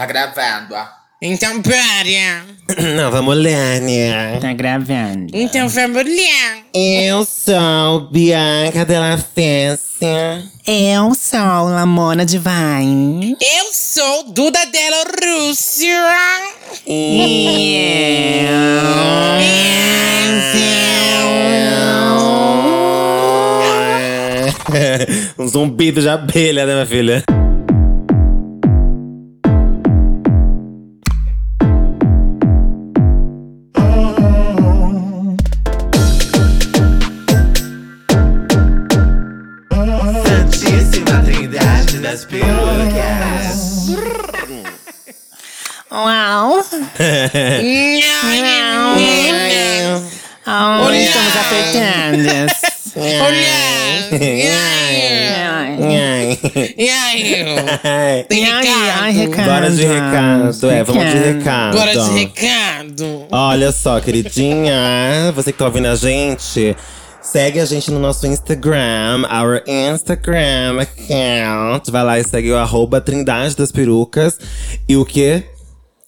[0.00, 0.86] Tá gravando, ó.
[1.20, 2.46] Então, para.
[2.96, 4.38] Não, vamos ler, né?
[4.40, 5.26] Tá gravando.
[5.34, 6.58] Então, vamos lá.
[6.72, 10.42] Eu sou Bianca Della Fência.
[10.66, 13.36] Eu sou Lamona Divine.
[13.38, 16.02] Eu sou Duda Della Rússia.
[25.38, 27.22] um zumbido de abelha, né, minha filha?
[50.82, 52.28] Onde estamos apertando?
[52.96, 53.70] Olha.
[56.76, 57.44] E aí?
[58.28, 59.46] Tem Ai, recado.
[59.46, 61.76] Bora de recado, é, vamos de recado.
[61.78, 63.26] Bora de recado.
[63.30, 66.76] Olha só, queridinha, você que tá ouvindo a gente,
[67.22, 71.90] segue a gente no nosso Instagram, our Instagram account.
[71.90, 74.38] Vai lá e segue o arroba Trindade das Perucas.
[74.88, 75.44] E o quê?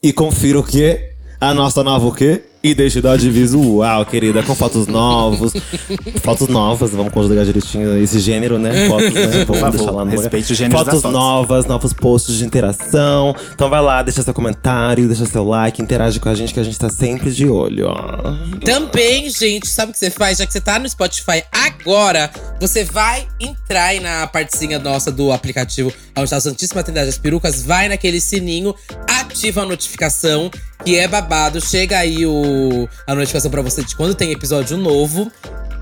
[0.04, 1.12] E confira o quê?
[1.40, 2.42] A nossa nova o quê?
[2.64, 5.52] Identidade visual, querida, com fotos novos.
[6.22, 8.88] fotos novas, vamos conjugar direitinho esse gênero, né?
[8.88, 9.44] Fotos, né?
[9.44, 10.22] Vamos favor, deixar lá no lugar.
[10.22, 11.18] respeite o gênero das Fotos fotos.
[11.18, 13.34] novas, novos posts de interação.
[13.52, 16.62] Então vai lá, deixa seu comentário, deixa seu like, interage com a gente que a
[16.62, 18.32] gente tá sempre de olho, ó.
[18.64, 20.38] Também, gente, sabe o que você faz?
[20.38, 25.32] Já que você tá no Spotify agora, você vai entrar aí na partezinha nossa do
[25.32, 28.74] aplicativo onde tá a Santíssima Trindade das Perucas, vai naquele sininho,
[29.08, 30.50] ativa a notificação,
[30.84, 31.60] que é babado.
[31.60, 35.30] Chega aí o, a notificação pra você de quando tem episódio novo.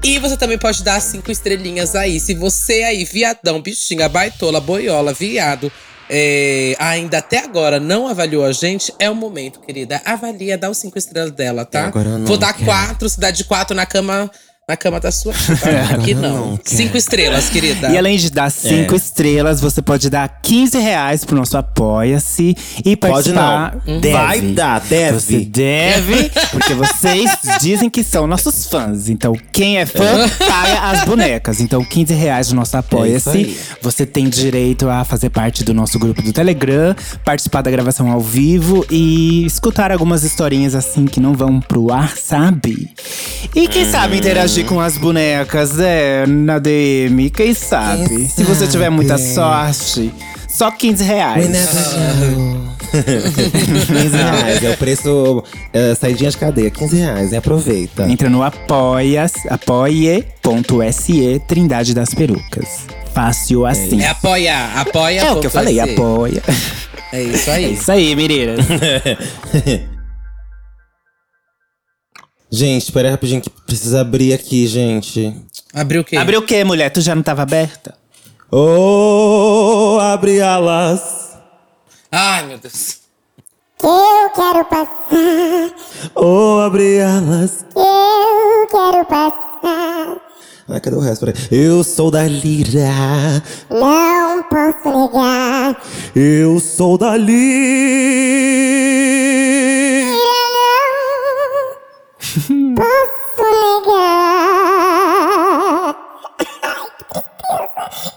[0.03, 2.19] E você também pode dar cinco estrelinhas aí.
[2.19, 5.71] Se você aí, viadão, bichinha, baitola, boiola, viado,
[6.09, 10.01] é, ainda até agora não avaliou a gente, é o momento, querida.
[10.05, 11.87] Avalia, dá os cinco estrelas dela, tá?
[11.87, 12.65] Agora eu não Vou dar quero.
[12.65, 14.31] quatro, se dá de quatro na cama,
[14.71, 15.33] na cama da sua.
[15.93, 16.51] Aqui não.
[16.51, 16.77] não quero.
[16.77, 17.89] cinco estrelas, querida.
[17.91, 18.97] E além de dar cinco É.
[18.97, 23.77] estrelas, você pode dar 15 reais pro nosso Apoia-se e Pode participar.
[23.87, 24.01] não.
[24.01, 24.15] Deve.
[24.15, 25.19] Vai dar, deve.
[25.21, 27.31] Você deve, porque vocês
[27.61, 29.09] dizem que são nossos fãs.
[29.09, 31.61] Então, quem é fã, paga as bonecas.
[31.61, 33.57] Então, 15 reais no nosso É Apoia-se.
[33.83, 38.21] você tem direito a fazer parte do nosso grupo do Telegram, participar da gravação ao
[38.21, 42.91] vivo e escutar algumas historinhas assim que não vão pro ar, sabe?
[43.55, 43.91] E quem Hum.
[43.91, 48.09] sabe interagir com as bonecas, é, na DM, quem sabe?
[48.09, 50.13] Quem Se você tiver muita sorte,
[50.49, 51.49] só 15 reais.
[51.49, 52.71] Know.
[52.91, 58.09] 15 reais, é o preço é, saidinha de cadeia, 15 reais, e aproveita.
[58.11, 62.87] Entra no apoia, apoie.se Trindade das Perucas.
[63.15, 64.03] Fácil assim.
[64.03, 65.21] É apoia, apoia.
[65.21, 66.43] É o que eu falei, apoia.
[67.13, 67.75] É isso É aí.
[67.75, 68.61] isso aí, meninas.
[72.51, 75.35] gente, espera aí rapidinho que precisa abrir aqui, gente.
[75.73, 76.17] Abriu o quê?
[76.17, 76.91] Abriu o quê, mulher?
[76.91, 77.95] Tu já não tava aberta?
[78.51, 81.37] Oh, abre alas.
[82.11, 82.99] Ai, meu Deus.
[83.83, 85.71] Eu quero passar,
[86.15, 87.65] Oh, abre alas.
[87.75, 90.17] eu quero passar.
[90.69, 91.25] Ai, cadê o resto?
[91.27, 91.41] Peraí.
[91.51, 93.43] Eu sou da lira.
[93.71, 95.83] Não posso negar,
[96.15, 97.41] Eu sou da lira.
[100.13, 100.90] não
[102.31, 104.41] posso negar.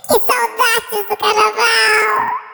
[0.07, 2.53] Que saudades do carnaval!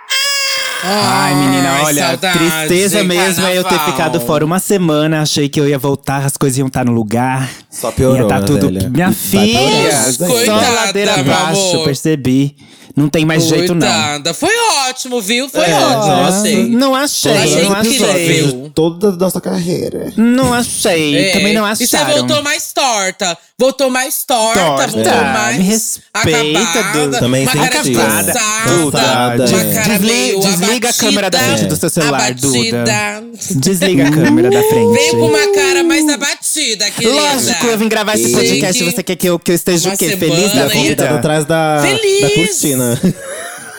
[0.84, 5.22] Ai, menina, olha, saudade, tristeza mesmo é eu ter ficado fora uma semana.
[5.22, 7.50] Achei que eu ia voltar, as coisas iam estar no lugar.
[7.70, 8.68] Só piorou, Ia tá tudo.
[8.72, 8.90] velha?
[8.90, 12.56] Minha filha, piorar, só Coitada, ladeira abaixo, percebi.
[12.96, 13.88] Não tem mais jeito, não.
[13.88, 14.34] Coitada.
[14.34, 14.50] Foi
[14.90, 15.48] ótimo, viu?
[15.48, 16.40] Foi É, ótimo, nossa.
[16.42, 16.70] achei.
[16.70, 18.42] Não achei, Achei não achei.
[18.44, 18.72] Viu?
[18.76, 20.12] Toda a nossa carreira.
[20.18, 23.38] Não achei, É, também não E você voltou mais torta.
[23.58, 24.88] Voltou mais torta, Torta.
[24.88, 26.94] voltou Ah, mais me respeita, acabada.
[26.94, 27.20] Duda.
[27.20, 27.92] Também uma cara senti.
[27.96, 28.40] cansada,
[28.74, 28.92] uma é.
[29.04, 30.40] cara Desli- meio
[30.70, 33.24] desliga a câmera da frente do seu celular, Duda.
[33.56, 34.94] Desliga a câmera da frente.
[34.94, 37.14] Veio com uma cara mais abatida, querida.
[37.14, 38.84] Lógico, eu vim gravar esse E- podcast.
[38.84, 40.10] Você quer que eu, que eu esteja Uma o quê?
[40.10, 40.74] semana Feliz da ainda.
[40.74, 41.10] vida?
[41.16, 42.22] Atrás da, Feliz!
[42.22, 43.02] da cortina.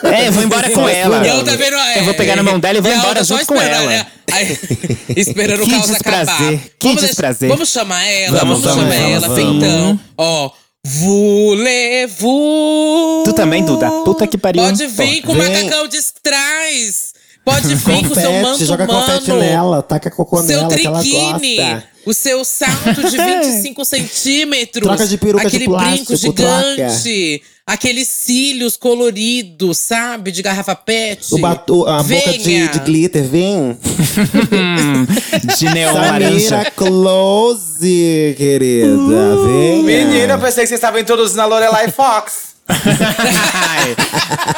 [0.03, 1.27] É, eu vou embora com ela.
[1.27, 3.61] Eu tá vendo, é, Eu vou pegar na mão dela e vou embora junto com
[3.61, 3.85] ela.
[3.87, 4.05] né?
[4.31, 4.57] Aí,
[5.15, 6.59] esperando Que o caos desprazer, acabar.
[6.79, 7.49] que vamos deixar- desprazer.
[7.49, 9.35] vamos chamar ela, Vamos, vamos, vamos, chamar vamos, ela.
[9.35, 9.63] vamos.
[9.63, 10.51] Então, ó.
[10.83, 12.27] Volevo.
[13.23, 13.89] Tu também, Duda?
[14.03, 14.63] Puta que pariu.
[14.63, 17.10] Pode vir com o macacão de trás.
[17.43, 19.05] Pode vir com o seu manto joga humano.
[19.05, 21.83] confete nela, taca cocô Seu nela que ela triquine, gosta.
[22.05, 28.07] o seu salto de 25 centímetros, Troca de peruca de aquele plástico, brinco gigante, aqueles
[28.07, 31.33] cílios coloridos, sabe, de garrafa pet.
[31.33, 32.67] O batu, a boca de, Venha.
[32.67, 33.77] de glitter, vem.
[35.57, 36.71] De neon laranja.
[36.75, 38.95] Close, querida,
[39.47, 39.83] vem.
[39.83, 42.50] Menina, eu pensei que vocês estavam introduzindo a Lorelai Fox.
[42.67, 43.95] Ai,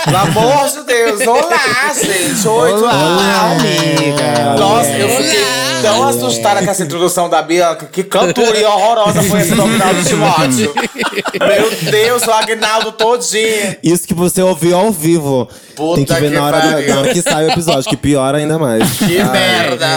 [0.06, 1.22] Pelo amor de Deus.
[1.28, 2.48] Olá, gente.
[2.48, 3.60] Oi, tudo Olá, bom?
[3.60, 4.56] amiga.
[4.60, 5.44] Nossa, eu fiquei
[5.82, 7.88] tão assustada com essa introdução da Bianca.
[7.88, 10.74] Que cantoria horrorosa foi essa do Agnaldo Timóteo.
[10.76, 13.76] Meu Deus, o Agnaldo todinho.
[13.84, 15.48] Isso que você ouviu ao vivo.
[15.76, 18.38] Puta Tem que ver que na hora, na hora que sai o episódio, que piora
[18.38, 18.90] ainda mais.
[19.00, 19.88] Que merda.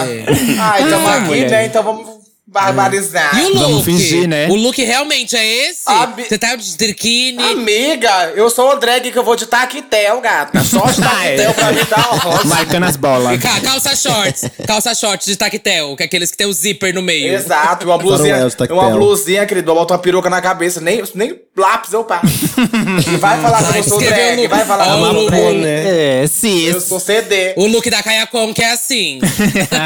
[0.59, 1.65] Ai, tamo aqui, né?
[1.67, 2.16] Então vamos
[2.47, 3.37] barbarizar.
[3.37, 3.59] E o look?
[3.61, 4.47] Vamos fingir, né?
[4.47, 5.81] O look realmente é esse?
[6.27, 7.43] Você tá de triquine?
[7.43, 10.63] Amiga, eu sou o drag que eu vou de taquetel, gata.
[10.63, 12.45] Só de taquetel pra me dar uma rosa.
[12.45, 13.41] Marcando as bolas.
[13.41, 14.45] Ca- Calça shorts.
[14.65, 17.33] calça shorts de tactel, que é aqueles que tem o zíper no meio.
[17.33, 21.91] Exato, uma blusinha, uma blusinha, querido, eu boto uma peruca na cabeça, nem, nem lápis
[21.91, 22.27] eu passo.
[23.11, 25.57] E vai falar que eu sou drag, no- vai falar que eu sou o- drag.
[25.57, 26.23] né?
[26.23, 26.73] É, cis.
[26.73, 27.53] Eu sou CD.
[27.57, 29.19] O look da Kaia Con que é assim.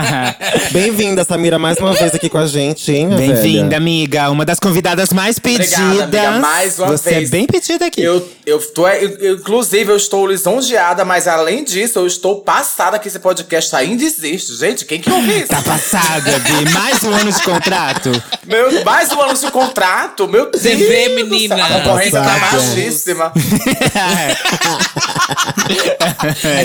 [0.72, 4.30] Bem-vinda, Samira, mais uma vez aqui com a gente, hein, minha Bem-vinda, amiga.
[4.30, 5.72] Uma das convidadas mais pedidas.
[5.74, 7.30] Obrigada, amiga, mais uma Você vez.
[7.30, 8.02] é bem pedida aqui.
[8.02, 13.00] Eu, eu tô, eu- eu- inclusive, eu estou lisonjeada, mas além disso, eu estou passada
[13.00, 14.56] que esse podcast ainda existe.
[14.58, 15.48] Gente, quem que ouviu isso?
[15.48, 16.70] Tá passada, Bi.
[16.74, 18.12] Mais um ano de contrato.
[18.46, 20.28] Meu, mais um ano de contrato?
[20.28, 20.62] Meu Deus!
[20.62, 21.56] Você vê, menina?
[21.66, 23.32] A concorrência tá baixíssima.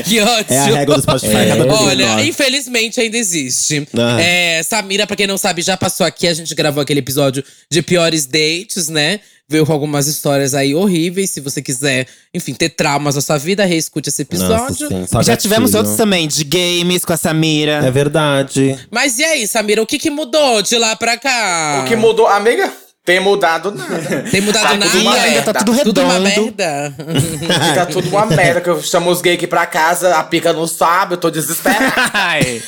[0.05, 0.45] que ótimo.
[0.55, 3.87] É a regra do Spotify, vez Olha, infelizmente ainda existe.
[3.97, 4.21] Ah.
[4.21, 6.27] É, Samira, pra quem não sabe, já passou aqui.
[6.27, 9.21] A gente gravou aquele episódio de piores dates, né?
[9.49, 11.31] Veio com algumas histórias aí horríveis.
[11.31, 14.89] Se você quiser, enfim, ter traumas na sua vida, reescute esse Nossa, episódio.
[14.89, 17.85] sim, só Já tivemos outros também, de games com a Samira.
[17.87, 18.77] É verdade.
[18.91, 21.83] Mas e aí, Samira, o que, que mudou de lá pra cá?
[21.85, 22.73] O que mudou, amiga?
[23.07, 24.25] Tem mudado nada.
[24.31, 24.91] Tem mudado Tá nada?
[24.91, 25.65] tudo uma ainda tá merda.
[25.65, 26.55] tudo Tudo uma redondo.
[26.57, 26.95] merda.
[27.75, 30.67] Tá tudo uma merda, que eu chamo os gays aqui pra casa, a pica não
[30.67, 31.93] sabe, eu tô desesperada.
[32.13, 32.61] Ai.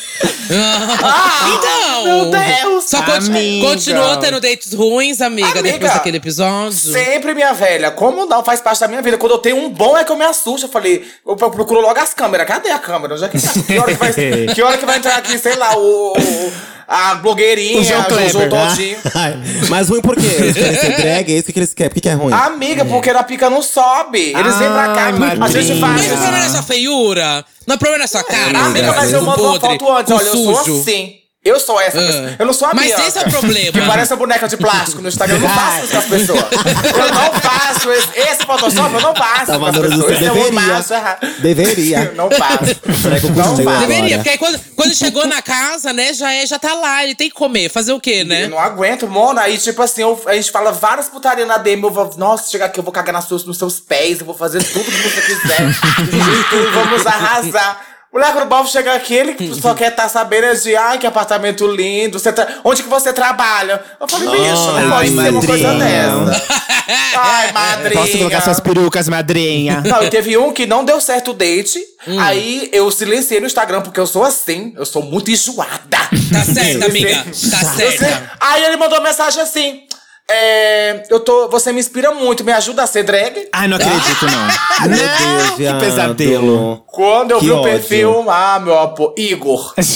[0.49, 2.05] então!
[2.05, 2.85] Meu Deus!
[2.85, 3.69] Só conti- Amiga.
[3.69, 6.73] continuou tendo dates ruins, amiga, Amiga, depois daquele episódio?
[6.73, 7.91] Sempre, minha velha.
[7.91, 8.45] Como não?
[8.45, 9.19] Faz parte da minha vida.
[9.19, 10.67] Quando eu tenho um bom é que eu me assusto.
[10.67, 12.47] Eu falei, eu pro- procuro logo as câmeras.
[12.47, 13.15] Cadê a câmera?
[13.15, 13.53] Onde é que tá?
[13.67, 14.13] Que hora que vai,
[14.55, 16.13] que hora que vai entrar aqui, sei lá, o.
[16.17, 18.03] o- a blogueirinha, O João.
[18.31, 18.97] João Todinho.
[19.15, 19.37] Ai,
[19.69, 20.28] mas ruim por quê?
[20.29, 21.91] Eles querem ser drag, é isso que eles querem.
[21.91, 22.33] Por que, que é ruim?
[22.33, 24.33] Amiga, porque a pica não sobe.
[24.37, 25.07] Eles vêm pra cá.
[25.41, 25.93] A gente faz.
[25.95, 27.45] Mas o problema não é sua feiura?
[27.67, 28.59] Não é problema na sua cara?
[28.59, 30.13] Amiga, mas eu mando uma foto antes.
[30.13, 31.15] Olha, eu sou assim.
[31.45, 32.03] Eu sou essa Ah.
[32.07, 32.37] pessoa.
[32.41, 33.73] Eu não sou a Mas Bianca, esse é o problema.
[33.73, 35.37] Que parece uma boneca de plástico no Instagram.
[35.37, 36.41] Eu não faço isso com as pessoas.
[36.43, 40.19] Eu não faço esse, esse Photoshop, eu não faço Tá mandando pessoas.
[40.19, 41.19] você é deveria.
[41.41, 42.13] Deveria.
[42.17, 42.75] Não faço.
[43.03, 43.79] Será que eu Não agora?
[43.87, 47.15] Deveria, porque aí quando, quando chegou na casa, né, já, é, já tá lá, ele
[47.15, 47.71] tem que comer.
[47.71, 48.47] Fazer o quê, Eu né?
[48.49, 49.43] não aguento, Mona.
[49.43, 51.83] Aí, tipo assim, eu- a gente fala várias putarias na DM.
[51.85, 54.35] Eu vou, nossa, chegar aqui, eu vou cagar nas suas, nos seus pés, eu vou
[54.37, 55.61] fazer tudo que você quiser.
[56.19, 57.81] E tudo, vamos arrasar.
[58.11, 61.07] O Moleque do Balvo chega aqui, ele só quer estar sabendo é de ai, que
[61.07, 62.19] apartamento lindo.
[62.19, 63.83] Você tra- Onde que você trabalha?
[64.01, 66.43] Eu falei, bicho, não Ai, pode ser uma coisa dessa.
[67.21, 68.01] Ai, madrinha.
[68.01, 69.83] Posso colocar suas perucas, madrinha?
[69.85, 71.79] Não, e teve um que não deu certo o date.
[72.19, 74.73] Aí eu silenciei no Instagram, porque eu sou assim.
[74.75, 75.79] Eu sou muito enjoada.
[75.91, 77.15] Tá certa, amiga.
[77.51, 78.31] Tá certa.
[78.41, 79.83] Aí ele mandou uma mensagem assim.
[80.31, 83.49] É, eu tô, você me inspira muito, me ajuda a ser drag.
[83.51, 84.47] Ai, não acredito, não.
[84.91, 85.81] Meu Deus, que viado.
[85.81, 86.85] pesadelo.
[86.87, 87.73] Quando eu Que vi o ódio.
[87.73, 89.73] perfil, ah, meu apo, Igor.
[89.79, 89.87] Igor,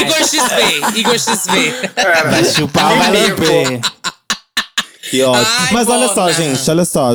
[0.00, 0.98] Igor XV.
[1.00, 1.90] Igor XV.
[2.30, 3.80] Vai chupar, vai lamber.
[5.14, 5.46] Que ódio.
[5.46, 7.10] Ai, Mas olha só, gente, olha só.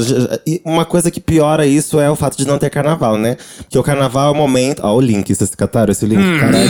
[0.63, 3.35] Uma coisa que piora isso é o fato de não ter carnaval, né?
[3.57, 4.81] Porque o carnaval é o momento.
[4.83, 6.39] Ó, o link, vocês cataram esse link?
[6.39, 6.69] Caralho.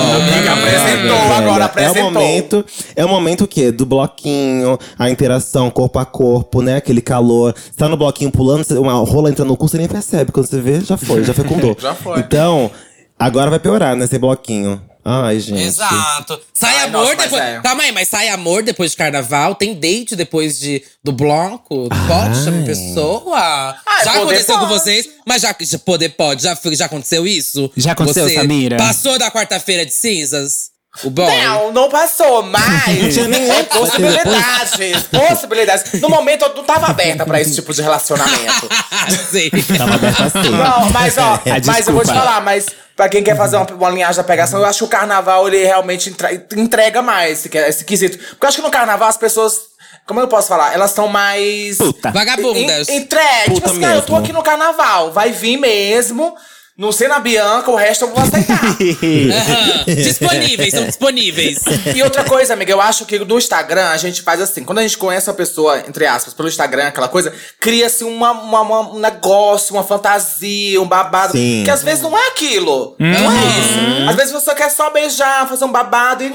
[0.00, 2.08] Ó, Amiga, apresentou agora, É apresentou.
[2.08, 2.64] o momento,
[2.96, 3.70] é o momento o quê?
[3.70, 6.76] Do bloquinho, a interação corpo a corpo, né?
[6.76, 7.54] Aquele calor.
[7.54, 10.32] Você tá no bloquinho pulando, uma rola entra no cu, você nem percebe.
[10.32, 11.76] Quando você vê, já foi, já fecundou.
[11.80, 12.18] Já foi.
[12.18, 12.70] Então,
[13.18, 14.06] agora vai piorar, né?
[14.06, 14.80] Esse bloquinho.
[15.04, 15.60] Ai, gente.
[15.62, 16.40] Exato.
[16.52, 17.42] Sai Ai, amor nossa, depois.
[17.42, 17.60] é.
[17.60, 19.54] Calma aí, mas sai amor depois de carnaval?
[19.54, 21.88] Tem date depois de, do bloco?
[22.08, 23.76] Pode chamar a pessoa?
[23.86, 24.72] Ai, já aconteceu com pode.
[24.80, 25.08] vocês?
[25.26, 26.42] Mas já, já poder pode.
[26.42, 27.70] Já, já aconteceu isso?
[27.76, 28.76] Já aconteceu, Você Samira?
[28.76, 30.73] Passou da quarta-feira de cinzas?
[31.02, 31.26] O boy?
[31.42, 36.00] Não, não passou, mas tinha nem é antes, possibilidades, possibilidades.
[36.00, 38.68] No momento eu não tava aberta pra esse tipo de relacionamento.
[39.30, 39.50] Sei.
[39.50, 40.50] Tava aberta assim.
[40.50, 42.14] Não, mas ó, É, mas eu vou te desculpa.
[42.26, 44.88] falar, mas pra quem quer fazer uma, uma linhagem da pegação, eu acho que o
[44.88, 48.16] carnaval ele realmente entre- entrega mais esse, esse quesito.
[48.16, 49.62] Porque eu acho que no carnaval as pessoas,
[50.06, 52.12] como eu posso falar, elas estão mais Puta.
[52.12, 52.88] Vagabundas.
[52.88, 53.54] En- Entregue.
[53.54, 56.36] Tipo assim, ah, eu tô aqui no carnaval, vai vir mesmo.
[56.76, 58.60] Não sei na Bianca, o resto eu vou aceitar.
[58.74, 59.84] Aham.
[59.86, 61.58] Disponíveis, são disponíveis.
[61.94, 64.64] E outra coisa, amiga, eu acho que no Instagram a gente faz assim.
[64.64, 68.60] Quando a gente conhece uma pessoa, entre aspas, pelo Instagram, aquela coisa, cria-se uma, uma-
[68.62, 71.32] uma- um negócio, uma fantasia, um babado.
[71.32, 71.62] Sim.
[71.64, 72.96] Que às vezes não é aquilo.
[72.98, 73.32] Não Uhum.
[73.32, 74.10] é isso.
[74.10, 76.32] Às vezes você quer só beijar, fazer um babado e.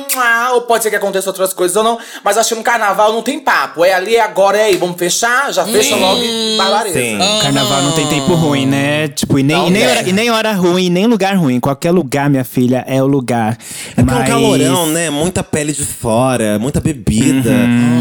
[0.54, 2.00] Ou pode ser que aconteça outras coisas ou não.
[2.24, 3.84] Mas acho que no carnaval não tem papo.
[3.84, 4.78] É ali, é agora, é aí.
[4.78, 5.52] Vamos fechar?
[5.52, 6.98] Já fecha logo e barbareza.
[6.98, 7.20] Sim.
[7.42, 9.10] Carnaval não tem tempo ruim, né?
[9.10, 11.60] Tipo, e nem, Não e nem, e nem hora ruim, nem lugar ruim.
[11.60, 13.58] Qualquer lugar, minha filha, é o lugar.
[13.96, 15.10] É porque é um Mas- calorão, né?
[15.10, 17.50] Muita pele de fora, muita bebida.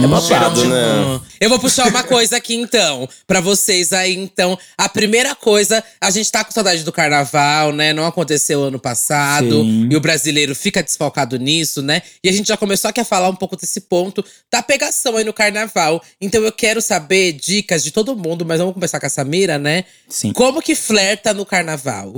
[0.03, 1.21] É babado, né?
[1.41, 4.59] Eu vou puxar uma coisa aqui então, pra vocês aí então.
[4.77, 7.93] A primeira coisa, a gente tá com saudade do carnaval, né?
[7.93, 9.89] Não aconteceu ano passado Sim.
[9.91, 12.03] e o brasileiro fica desfalcado nisso, né?
[12.23, 15.25] E a gente já começou aqui a falar um pouco desse ponto da pegação aí
[15.25, 16.03] no carnaval.
[16.21, 19.85] Então eu quero saber dicas de todo mundo, mas vamos começar com a Samira, né?
[20.09, 20.33] Sim.
[20.33, 22.18] Como que flerta no carnaval?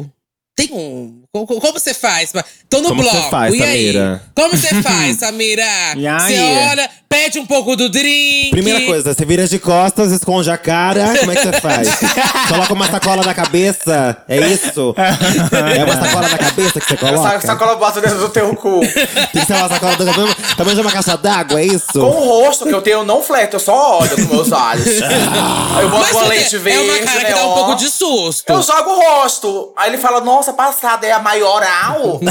[0.66, 1.22] Tem um.
[1.32, 2.32] Como, você faz?
[2.68, 3.30] Tô no Como você bloco.
[3.30, 3.86] faz, e aí?
[3.92, 4.22] Samira?
[4.34, 5.62] Como você faz, Samira?
[5.96, 6.20] E aí?
[6.20, 6.40] Você
[6.70, 8.50] olha, pede um pouco do drink.
[8.50, 11.12] Primeira coisa, você vira de costas, esconde a cara.
[11.18, 11.88] Como é que você faz?
[12.48, 14.16] Coloca uma sacola na cabeça.
[14.28, 14.94] É isso?
[14.96, 17.34] É uma sacola na cabeça que você coloca?
[17.34, 18.80] Essa sacola bota dentro do teu cu.
[19.32, 21.92] Tem que ser uma sacola do tamanho, tamanho de uma caixa d'água, é isso?
[21.94, 24.86] Com o rosto que eu tenho, eu não fleto, eu só olho com meus olhos.
[24.86, 28.52] Eu boto uma lente verde, é uma cara que dá um pouco de susto.
[28.52, 29.72] Eu jogo o rosto.
[29.76, 32.20] Aí ele fala, nossa, passada, é a maioral?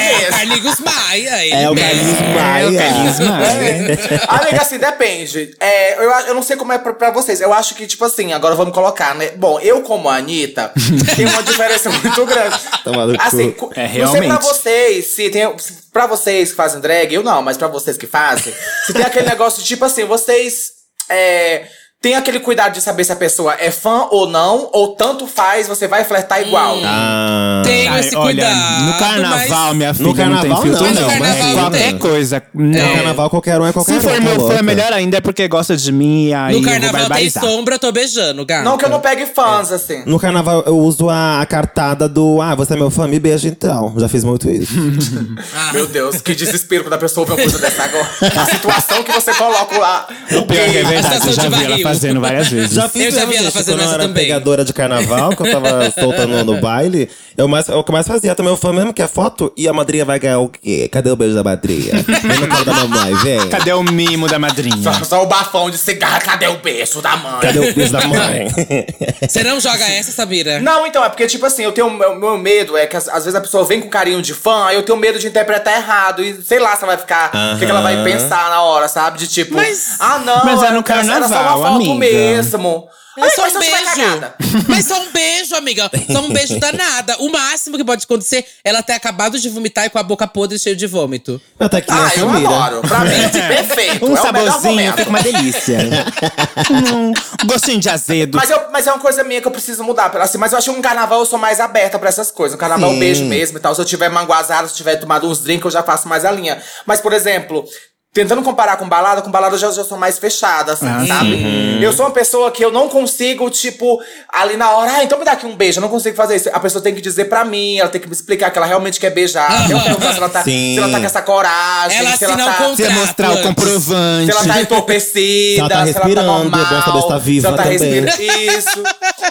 [0.00, 1.44] É, é, Carlinhos Maia.
[1.44, 1.74] ele É o.
[1.74, 2.78] Carlinhos É, o Maia.
[2.78, 3.79] Carlinhos Maia.
[4.28, 5.54] Amiga, assim, depende.
[5.60, 7.40] É, eu, eu não sei como é pra, pra vocês.
[7.40, 9.30] Eu acho que, tipo assim, agora vamos colocar, né?
[9.36, 10.72] Bom, eu como a Anitta,
[11.16, 12.58] tem uma diferença muito grande.
[12.84, 13.22] Toma no cu.
[13.22, 14.42] Assim, cu- É, não sei pra realmente.
[14.44, 15.58] vocês, se tem.
[15.58, 18.54] se- Pra vocês que fazem drag, eu não, mas pra vocês que fazem,
[18.86, 20.70] se tem aquele negócio, tipo assim, vocês.
[21.08, 21.64] É,
[22.02, 25.68] tem aquele cuidado de saber se a pessoa é fã ou não, ou tanto faz,
[25.68, 26.78] você vai flertar igual.
[26.82, 27.60] Ah.
[27.62, 28.84] Tenho esse olha, cuidado.
[28.86, 29.76] no carnaval, mas...
[29.76, 31.02] minha filha, No carnaval, não tem filtro, não, não.
[31.02, 31.98] no carnaval mas qualquer tem.
[31.98, 32.42] coisa.
[32.54, 32.94] No Não.
[32.94, 34.00] carnaval, qualquer um é qualquer Se um.
[34.00, 37.10] for tá meu fã, melhor ainda é porque gosta de mim e aí No carnaval
[37.10, 38.64] tem sombra, eu tô beijando, gata.
[38.64, 40.02] Não que eu não pegue fãs, assim.
[40.06, 43.46] No carnaval, eu uso a, a cartada do Ah, você é meu fã, me beija
[43.46, 43.94] então.
[43.98, 44.72] Já fiz muito isso.
[45.74, 48.08] Meu Deus, que desespero quando a pessoa ouve uma coisa dessa agora.
[48.22, 50.08] A situação que você coloca lá.
[50.30, 51.89] O pior que é verdade, já vi ela.
[51.94, 52.72] Fazendo várias vezes.
[52.72, 54.22] Já fiz Eu já vi ela fazendo quando eu essa era também.
[54.24, 57.08] pegadora de carnaval, que eu tava solta no, no baile.
[57.36, 59.52] Eu, mais, eu que mais fazia também, o fã mesmo, que é foto.
[59.56, 60.88] E a madrinha vai ganhar o quê?
[60.92, 61.92] Cadê o beijo da madrinha?
[62.06, 63.48] Vem no colo da mamãe, vem.
[63.48, 64.76] Cadê o mimo da madrinha?
[64.82, 67.40] Só, só o bafão de cigarro, cadê o beijo da mãe?
[67.40, 68.46] Cadê o beijo da mãe?
[69.26, 70.60] Você não joga essa, Samira?
[70.60, 71.90] Não, então, é porque, tipo assim, eu tenho.
[71.90, 74.66] Meu, meu medo é que às, às vezes a pessoa vem com carinho de fã,
[74.66, 76.22] aí eu tenho medo de interpretar errado.
[76.22, 77.30] E sei lá se ela vai ficar.
[77.54, 79.18] O que, que ela vai pensar na hora, sabe?
[79.18, 79.54] De tipo.
[79.54, 80.44] Mas- ah, não.
[80.44, 81.94] Mas é no era- Era só carnaval, uma foto amiga.
[81.94, 82.88] mesmo.
[83.18, 84.64] É só mas um eu beijo.
[84.68, 85.90] Mas só um beijo, amiga.
[86.10, 87.16] Só um beijo danada.
[87.18, 90.26] O máximo que pode acontecer é ela ter acabado de vomitar e com a boca
[90.28, 91.40] podre cheia de vômito.
[91.58, 92.80] Até que nem Ah, a eu adoro.
[92.82, 94.06] Pra mim, perfeito.
[94.06, 95.78] Um é saborzinho, fica uma delícia.
[96.70, 97.12] um
[97.46, 98.36] gostinho de azedo.
[98.36, 100.16] Mas, eu, mas é uma coisa minha que eu preciso mudar.
[100.18, 102.52] Assim, mas eu acho que no carnaval eu sou mais aberta pra essas coisas.
[102.54, 102.94] No carnaval Sim.
[102.94, 103.74] eu beijo mesmo e tal.
[103.74, 106.62] Se eu tiver manguazado, se tiver tomado uns drinks, eu já faço mais a linha.
[106.86, 107.64] Mas, por exemplo.
[108.12, 111.78] Tentando comparar com balada, com balada eu já, já sou mais fechada, assim, Ah, sabe?
[111.80, 115.24] Eu sou uma pessoa que eu não consigo, tipo, ali na hora, ah, então me
[115.24, 115.78] dá aqui um beijo.
[115.78, 116.50] Eu não consigo fazer isso.
[116.52, 118.98] A pessoa tem que dizer pra mim, ela tem que me explicar que ela realmente
[118.98, 119.48] quer beijar.
[119.70, 120.72] Eu se ela tá, Sim.
[120.74, 122.68] se ela tá com essa coragem, Ela se ela tá.
[122.68, 124.24] Você mostrar o comprovante.
[124.32, 127.00] Se ela tá entorpecida, Se ela tá se ela tá respirando, normal, é bom saber
[127.02, 127.78] se tá viva se ela tá também.
[127.78, 128.22] respirando.
[128.58, 128.82] Isso.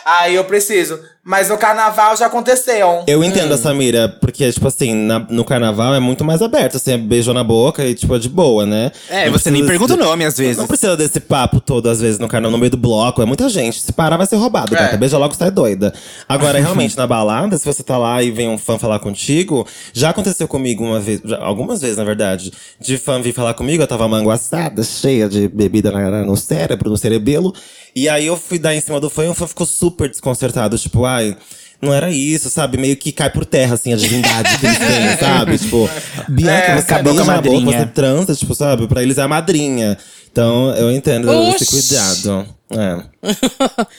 [0.06, 1.02] Aí eu preciso.
[1.30, 3.04] Mas no carnaval já aconteceu.
[3.06, 6.94] Eu entendo a Samira, porque, tipo assim, na- no carnaval é muito mais aberto, assim,
[6.94, 8.92] é beijo na boca e, tipo, é de boa, né?
[9.08, 10.58] É, Não você nem pergunta o nome às vezes.
[10.58, 13.22] Não precisa desse papo todo, às vezes, no carnaval, no meio do bloco.
[13.22, 13.80] É muita gente.
[13.80, 14.80] Se parar, vai ser roubado, É.
[14.80, 14.98] gata.
[14.98, 15.94] Beija logo, sai doida.
[16.28, 16.58] Agora,
[16.90, 20.48] realmente, na balada, se você tá lá e vem um fã falar contigo, já aconteceu
[20.48, 24.08] comigo uma vez, já- algumas vezes, na verdade, de fã vir falar comigo, eu tava
[24.08, 27.54] manguaçada, cheia de bebida na- no cérebro, no cerebelo.
[27.96, 30.78] E aí eu fui dar em cima do fã e o fã ficou super desconcertado,
[30.78, 31.36] tipo, ai.
[31.82, 32.78] Não era isso, sabe?
[32.78, 35.58] Meio que cai por terra, assim, a divindade que eles têm, sabe?
[35.58, 35.90] Tipo,
[36.28, 38.86] Bianca, É, você acabou com a boca, você transa, tipo, sabe?
[38.86, 39.98] Pra eles é a madrinha.
[40.40, 41.64] Então, eu entendo Oxi.
[41.64, 42.48] esse cuidado.
[42.72, 43.10] É.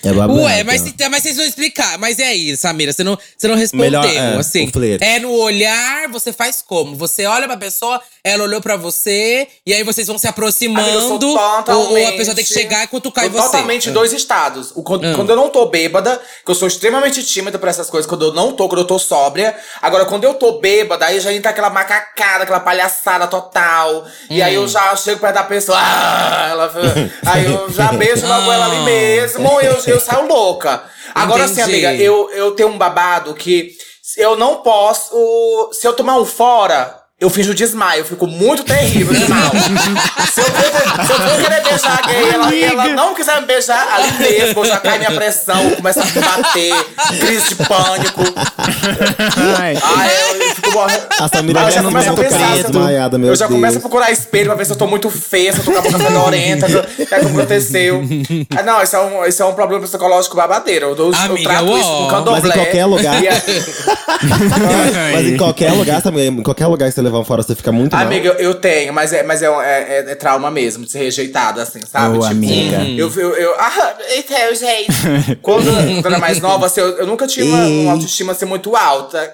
[0.03, 0.41] É babado.
[0.41, 1.99] Ué, mas, então- mas vocês vão explicar.
[1.99, 4.67] Mas é aí, Samira, você não, você não respondeu, Melhor, é, assim.
[4.69, 5.05] o flerte.
[5.05, 6.97] É no olhar, você faz como?
[6.97, 11.01] Você olha pra pessoa, ela olhou pra você, e aí vocês vão se Amiga, eu
[11.01, 11.27] sou aproximando.
[11.69, 13.47] Ou, ou a pessoa tem que chegar e cutucar em Sou você.
[13.51, 14.73] Totalmente em dois estados.
[14.75, 15.13] O, quando, Ah.
[15.15, 18.33] quando eu não tô bêbada, que eu sou extremamente tímida pra essas coisas, quando eu
[18.33, 19.55] não tô, quando eu tô sóbria.
[19.83, 24.07] Agora, quando eu tô bêbada, aí já entra aquela macacada, aquela palhaçada total.
[24.31, 26.73] E aí eu já chego perto da pessoa, ah, ela,
[27.27, 30.83] aí eu já beijo logo ela ali mesmo, eu, eu saio louca.
[31.15, 31.87] Agora sim, Entendi.
[31.87, 33.73] amiga, eu, eu tenho um babado que
[34.17, 35.71] eu não posso.
[35.73, 37.00] Se eu tomar um fora.
[37.21, 39.51] Eu finjo desmaio, eu fico muito terrível de mal.
[40.33, 43.39] se, eu for, se eu for querer beijar a gay ela, e ela não quiser
[43.43, 46.05] me beijar, ali mesmo, já cai minha pressão, começa a
[46.39, 46.73] bater,
[47.21, 48.23] crise de pânico.
[49.59, 49.77] Ai.
[49.83, 51.03] Ai, eu, eu fico morrendo.
[51.21, 52.57] A Samira eu já começo a pensar.
[52.57, 53.55] eu desmaiada, meu eu já Deus.
[53.61, 55.79] começo a procurar espelho pra ver se eu tô muito feia, se eu tô com
[55.79, 58.03] a boca fedorenta, o que, que aconteceu.
[58.57, 60.87] Ah, não, isso é, um, isso é um problema psicológico babadeiro.
[60.87, 62.41] Eu, eu, Amiga, trato isso com candomblé.
[62.41, 63.15] Mas em qualquer lugar.
[63.15, 67.55] A- Mas em qualquer lugar, Samira, em qualquer lugar que você levar um fora, você
[67.55, 68.05] fica muito mal.
[68.05, 69.51] Amiga, eu, eu tenho, mas, é, mas é, é,
[70.07, 72.19] é- é trauma mesmo, de ser rejeitada, assim, sabe?
[72.19, 72.83] Ô, amiga.
[72.85, 75.37] Eu, eu, eu, ah, então, gente.
[75.43, 75.71] Quando,
[76.03, 78.75] quando eu era mais nova, assim, eu, eu nunca tinha uma, uma autoestima assim, muito
[78.77, 79.33] alta.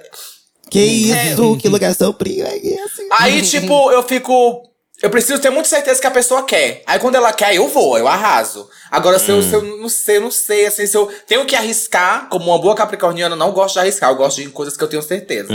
[0.70, 1.56] Que isso?
[1.58, 3.06] Que lugar sombrio é esse?
[3.18, 4.62] Aí, tipo, eu fico.
[5.02, 6.82] Eu preciso ter muita certeza que a pessoa quer.
[6.86, 8.66] Aí quando ela quer, eu vou, eu arraso.
[8.90, 11.54] Agora, se, eu, se eu não sei, eu não sei, assim, se eu tenho que
[11.56, 14.82] arriscar, como uma boa capricorniana, eu não gosto de arriscar, eu gosto de coisas que
[14.84, 15.48] eu tenho certeza.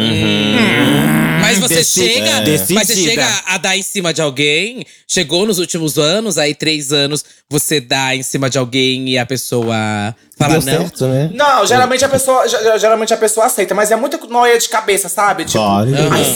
[1.41, 2.29] Mas você chega.
[2.29, 2.57] é.
[2.73, 4.85] Mas você chega a dar em cima de alguém.
[5.07, 9.25] Chegou nos últimos anos, aí três anos, você dá em cima de alguém e a
[9.25, 10.81] pessoa fala Deu não.
[10.87, 11.29] certo, né?
[11.33, 15.09] Não, geralmente a pessoa, ge- geralmente a pessoa aceita, mas é muita noia de cabeça,
[15.09, 15.43] sabe?
[15.45, 15.89] Tipo, Claro.
[15.89, 15.95] Uhum.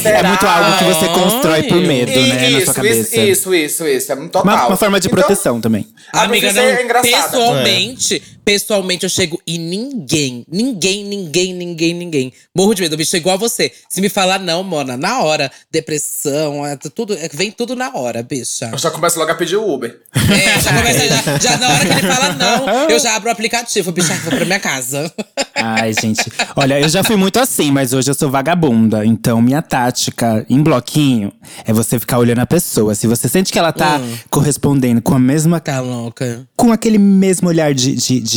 [0.10, 2.36] É muito algo que você constrói por medo, E- né?
[2.36, 3.00] na isso, sua cabeça.
[3.22, 4.44] Isso, isso, isso, é total.
[4.44, 5.88] Uma, uma forma de Então, proteção também.
[6.12, 6.62] A Amiga, não.
[6.86, 7.30] Engraçada.
[7.32, 12.34] Pessoalmente, pessoalmente eu chego e ninguém, ninguém, ninguém, ninguém, ninguém.
[12.56, 13.72] Morro de medo, bicho, é igual a você.
[13.90, 18.22] Se me falar não, Mona, na hora, depressão, é tudo, é- vem tudo na hora,
[18.22, 18.70] bicha.
[18.72, 20.00] Eu já começo logo a pedir o Uber.
[20.16, 23.32] É, já começa, já, já na hora que ele fala não, eu já abro o
[23.32, 25.12] aplicativo, bicha, vou pra minha casa.
[25.56, 26.22] Ai, gente.
[26.56, 29.06] Olha, eu já fui muito assim, mas hoje eu sou vagabunda.
[29.06, 31.32] Então, minha tática em bloquinho
[31.66, 32.94] é você ficar olhando a pessoa.
[32.94, 34.18] Se você sente que ela tá Hum.
[34.30, 35.60] correspondendo com a mesma.
[35.60, 36.46] Tá louca.
[36.56, 38.35] Com aquele mesmo olhar de, de, de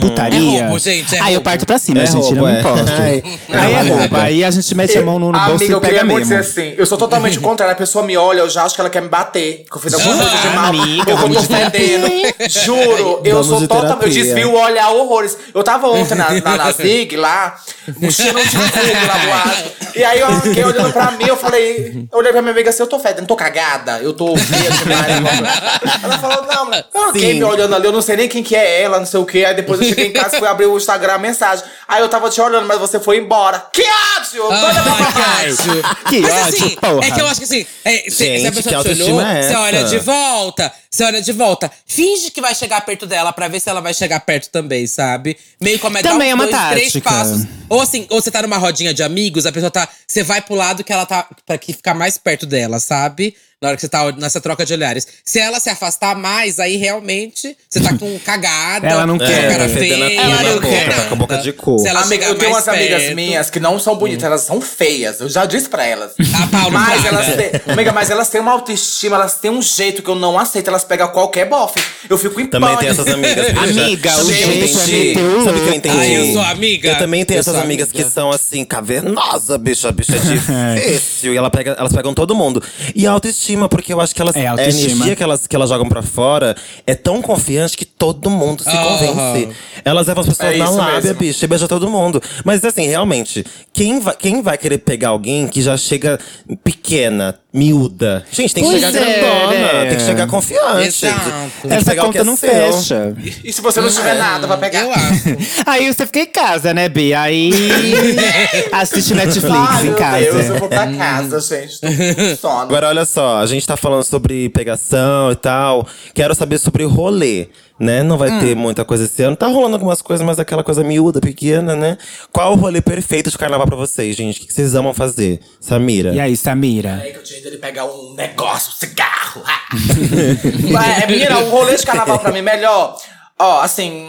[0.00, 0.60] putaria.
[0.60, 2.60] É roubo, gente, é aí eu parto pra cima, É gente, roubo, não é.
[2.60, 2.84] importa.
[3.00, 3.22] Ai.
[3.52, 4.16] Aí é roubo.
[4.16, 6.28] Aí a gente mete a mão no, no bolso Amiga, e eu pega queria muito
[6.28, 6.44] mesmo.
[6.44, 6.74] ser assim.
[6.76, 7.72] Eu sou totalmente o contrário.
[7.72, 9.64] A pessoa me olha, eu já acho que ela quer me bater.
[9.70, 10.66] Que eu fiz alguma coisa de mal.
[10.66, 12.06] amiga, eu tô vamos de fedendo.
[12.48, 14.02] Juro, eu Vamos sou de totalmente.
[14.18, 15.36] Eu desvio o olhar horrores.
[15.54, 17.56] Eu tava ontem na, na, na Zig lá,
[17.98, 19.64] mexendo de fogo lá do ar.
[19.96, 22.06] E aí eu fiquei olhando pra mim, eu falei.
[22.10, 25.10] Eu olhei pra minha amiga assim, eu tô fedendo, tô cagada, eu tô feia demais.
[26.02, 27.38] Ela falou, não, mas alguém Sim.
[27.38, 29.44] me olhando ali, eu não sei nem quem que é ela, não sei o quê.
[29.44, 31.64] Aí depois eu cheguei em casa e fui abrir o Instagram, a mensagem.
[31.86, 33.66] Aí eu tava te olhando, mas você foi embora.
[33.72, 33.82] Que
[34.18, 34.42] ódio!
[34.42, 35.94] Doida pra falar.
[36.08, 37.06] Que Mas ódio, assim, porra.
[37.06, 39.42] é que eu acho que assim, é, se, se a Gente, pessoa te olhou, é
[39.42, 41.70] você olha de volta, você olha de volta.
[41.86, 45.36] Finge que vai chegar perto dela pra ver se ela vai chegar perto também, sabe?
[45.60, 47.44] Meio como é dar Também uns é uma dois, três passos.
[47.68, 49.88] Ou assim, ou você tá numa rodinha de amigos, a pessoa tá.
[50.06, 51.26] Você vai pro lado que ela tá.
[51.46, 53.34] pra que ficar mais perto dela, sabe?
[53.62, 55.06] Na hora que você tá nessa troca de olhares.
[55.22, 58.88] Se ela se afastar mais, aí realmente você tá com cagada.
[58.88, 59.50] Ela não quer.
[59.50, 60.14] cara tá a feia.
[60.18, 61.78] ela não quer boca, tá com a boca de cu.
[61.78, 64.62] Se ela Amiga, eu tenho umas amigas perto- minhas que não são bonitas, elas são
[64.62, 65.20] feias.
[65.20, 66.12] Eu já disse pra elas.
[66.42, 70.02] A Paula mas elas têm, amiga, mas elas têm uma autoestima, elas têm um jeito
[70.02, 70.68] que eu não aceito.
[70.68, 71.80] Elas pegam qualquer bofe.
[72.08, 72.80] Eu fico em Também pânico.
[72.82, 73.46] tem essas amigas.
[73.60, 75.74] Amiga, o Sabe que eu jeito é Sabe o que eu louco.
[75.74, 75.98] entendi?
[75.98, 76.88] Ai, eu sou amiga.
[76.88, 78.04] Eu também tenho Eu essas amigas amiga.
[78.04, 79.90] que são assim, cavernosa, bicha.
[79.90, 80.18] A bicha é
[80.88, 81.34] difícil.
[81.34, 82.62] e ela pega, elas pegam todo mundo.
[82.94, 84.34] E a autoestima, porque eu acho que elas.
[84.36, 84.90] É, a autoestima.
[84.92, 88.70] energia que elas, que elas jogam pra fora é tão confiante que todo mundo se
[88.70, 89.48] convence.
[89.84, 91.14] Elas levam as pessoas É na lábia, mesmo.
[91.18, 92.22] bicha, e beija todo mundo.
[92.44, 96.18] Mas assim, realmente, quem vai, quem vai querer pegar alguém que já chega
[96.62, 98.24] pequena, miúda?
[98.30, 99.86] Gente, tem que Pois chegar é, grandona, né?
[99.88, 101.06] tem que chegar confiante.
[101.06, 101.30] Exato.
[101.62, 102.50] Tem que Essa pegar o que conta é não seu.
[102.50, 103.14] fecha.
[103.44, 104.82] E se você não tiver nada pra pegar?
[104.82, 105.36] Eu acho.
[105.66, 107.14] Aí você fica em casa, né, Bi?
[107.14, 107.50] Aí
[108.72, 110.18] assiste Netflix Ai, em meu casa.
[110.32, 111.80] Deus, eu vou pra casa, gente.
[111.80, 112.60] Tô com sono.
[112.62, 115.86] Agora, olha só, a gente tá falando sobre pegação e tal.
[116.14, 117.48] Quero saber sobre o rolê,
[117.78, 118.02] né?
[118.02, 119.36] Não vai ter muita coisa esse ano.
[119.36, 121.96] Tá rolando algumas coisas, mas aquela coisa miúda, pequena, né?
[122.32, 124.42] Qual o rolê perfeito de carnaval pra vocês, gente?
[124.42, 125.40] O que vocês amam fazer?
[125.60, 126.12] Samira.
[126.12, 127.00] E aí, Samira?
[127.02, 129.42] Aí que eu tinha dele pegar um negócio, um cigarro.
[131.02, 132.96] é, menina, o rolê de carnaval pra mim melhor.
[133.38, 134.06] Ó, assim,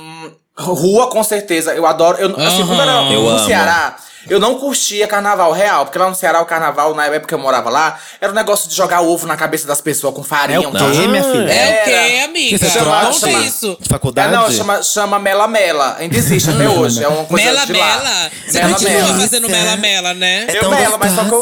[0.58, 1.74] rua com certeza.
[1.74, 2.18] Eu adoro.
[2.18, 3.14] Eu, assim, quando eu era Aham.
[3.14, 4.11] Eu no amo.
[4.30, 5.86] Eu não curtia carnaval real.
[5.86, 8.70] Porque lá no Ceará, o carnaval, na época que eu morava lá, era um negócio
[8.70, 10.58] de jogar ovo na cabeça das pessoas com farinha.
[10.58, 11.52] É o quê, minha filha?
[11.52, 12.50] É o quê, amiga?
[12.50, 13.78] Que você chama- chama- isso.
[13.80, 14.32] de É, faculdade?
[14.34, 15.96] não, chama, chama Mela Mela.
[16.00, 17.04] Ainda existe até hoje.
[17.04, 17.86] É uma coisa Mela de lá.
[17.88, 18.32] Mela.
[18.48, 19.20] Você Mela continua Mela.
[19.20, 20.46] fazendo Mela Mela, né?
[20.48, 21.34] É Eu melo, mas só que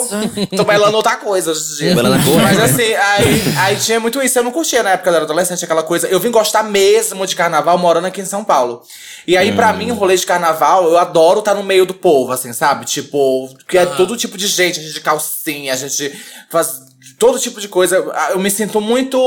[0.53, 1.95] eu tô melando outra coisa hoje em dia.
[1.95, 2.41] Melando a cor.
[2.41, 4.39] Mas assim, aí, aí tinha muito isso.
[4.39, 6.07] Eu não curtia na época era adolescente, aquela coisa.
[6.07, 8.81] Eu vim gostar mesmo de carnaval morando aqui em São Paulo.
[9.27, 12.31] E aí, pra mim, o rolê de carnaval, eu adoro estar no meio do povo,
[12.31, 12.68] assim, sabe?
[12.85, 16.11] Tipo, que é todo tipo de gente, a gente de calcinha, a gente
[16.49, 16.81] faz
[17.17, 17.97] todo tipo de coisa.
[18.31, 19.19] Eu me sinto muito.